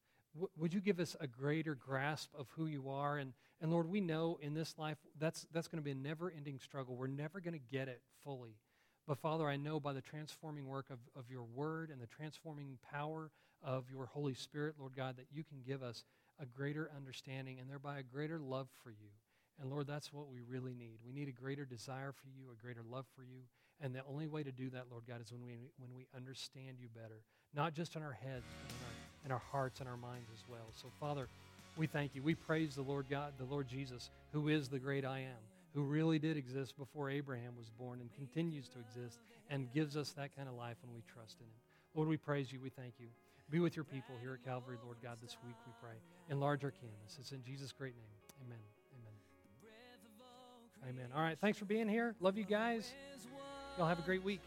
Would 0.57 0.73
you 0.73 0.81
give 0.81 0.99
us 0.99 1.17
a 1.21 1.27
greater 1.27 1.75
grasp 1.75 2.31
of 2.39 2.49
who 2.57 2.67
you 2.67 2.89
are? 2.89 3.19
And, 3.19 3.33
and 3.61 3.71
Lord, 3.71 3.89
we 3.89 4.01
know 4.01 4.39
in 4.41 4.55
this 4.55 4.75
life 4.79 4.99
that's, 5.19 5.47
that's 5.53 5.69
going 5.69 5.79
to 5.79 5.85
be 5.85 5.91
a 5.91 5.95
never 5.95 6.33
ending 6.35 6.59
struggle. 6.59 6.97
We're 6.97 7.07
never 7.07 7.41
going 7.41 7.55
to 7.55 7.77
get 7.77 7.89
it 7.89 8.01
fully. 8.25 8.57
But 9.07 9.19
Father, 9.19 9.49
I 9.49 9.57
know 9.57 9.81
by 9.81 9.93
the 9.93 10.01
transforming 10.01 10.67
work 10.67 10.87
of, 10.91 10.99
of 11.17 11.31
your 11.31 11.43
word 11.43 11.91
and 11.91 12.01
the 12.01 12.07
transforming 12.07 12.79
power 12.91 13.31
of 13.63 13.85
your 13.91 14.07
Holy 14.07 14.35
Spirit, 14.35 14.77
Lord 14.79 14.97
God, 14.97 15.17
that 15.17 15.27
you 15.33 15.45
can 15.45 15.59
give 15.67 15.83
us 15.83 16.05
a 16.41 16.47
greater 16.47 16.91
understanding 16.97 17.59
and 17.61 17.69
thereby 17.69 17.99
a 17.99 18.03
greater 18.03 18.41
love 18.41 18.69
for 18.83 18.91
you. 18.91 19.11
And 19.61 19.71
Lord, 19.71 19.87
that's 19.87 20.13
what 20.13 20.29
we 20.29 20.41
really 20.41 20.75
need. 20.75 20.99
We 21.05 21.13
need 21.13 21.29
a 21.29 21.33
greater 21.33 21.65
desire 21.65 22.13
for 22.13 22.29
you, 22.29 22.51
a 22.51 22.61
greater 22.61 22.83
love 22.89 23.07
for 23.15 23.23
you. 23.23 23.43
And 23.81 23.95
the 23.95 24.03
only 24.09 24.27
way 24.27 24.43
to 24.43 24.53
do 24.53 24.71
that, 24.71 24.87
Lord 24.91 25.05
God, 25.07 25.21
is 25.21 25.33
when 25.33 25.45
we, 25.45 25.55
when 25.77 25.95
we 25.95 26.07
understand 26.17 26.79
you 26.81 26.89
better, 26.89 27.23
not 27.55 27.75
just 27.75 27.97
in 27.97 28.03
our 28.03 28.13
heads, 28.13 28.45
but 28.63 28.71
in 28.71 28.81
our, 28.87 29.02
in 29.25 29.31
our 29.31 29.43
hearts 29.51 29.81
and 29.81 29.89
our 29.89 29.97
minds 29.97 30.29
as 30.33 30.45
well. 30.49 30.73
So, 30.75 30.89
Father, 31.01 31.29
we 31.77 31.87
thank 31.87 32.15
you. 32.15 32.23
We 32.23 32.35
praise 32.35 32.75
the 32.75 32.83
Lord 32.83 33.07
God, 33.09 33.33
the 33.39 33.45
Lord 33.45 33.69
Jesus, 33.69 34.11
who 34.33 34.49
is 34.49 34.69
the 34.69 34.79
great 34.79 35.05
I 35.05 35.21
am, 35.21 35.43
who 35.75 35.83
really 35.83 36.19
did 36.19 36.37
exist 36.37 36.77
before 36.77 37.11
Abraham 37.11 37.53
was 37.57 37.71
born 37.71 38.01
and 38.01 38.13
continues 38.15 38.69
to 38.69 38.79
exist 38.79 39.21
and 39.51 39.73
gives 39.73 39.97
us 39.97 40.11
that 40.11 40.35
kind 40.37 40.49
of 40.49 40.55
life 40.55 40.77
when 40.85 40.95
we 40.95 41.03
trust 41.13 41.37
in 41.41 41.47
him. 41.47 41.53
Lord, 41.95 42.09
we 42.09 42.17
praise 42.17 42.53
you. 42.53 42.61
We 42.61 42.71
thank 42.71 42.95
you. 42.99 43.07
Be 43.51 43.61
with 43.61 43.77
your 43.77 43.85
people 43.85 44.15
here 44.21 44.33
at 44.35 44.45
Calvary, 44.45 44.79
Lord 44.83 44.97
God, 45.03 45.19
this 45.23 45.37
week, 45.45 45.57
we 45.67 45.73
pray. 45.81 45.97
Enlarge 46.31 46.65
our 46.65 46.71
canvas. 46.71 47.19
It's 47.21 47.33
in 47.33 47.43
Jesus' 47.43 47.73
great 47.73 47.95
name. 47.95 48.47
Amen. 48.47 48.59
Amen. 48.99 49.13
Amen. 50.89 51.11
All 51.15 51.23
right. 51.23 51.39
Thanks 51.39 51.59
for 51.59 51.67
being 51.67 51.89
here. 51.89 52.15
Love 52.21 52.39
you 52.39 52.45
guys. 52.45 52.93
Y'all 53.77 53.89
have 53.89 53.99
a 53.99 54.03
great 54.03 54.23
week. 54.23 54.41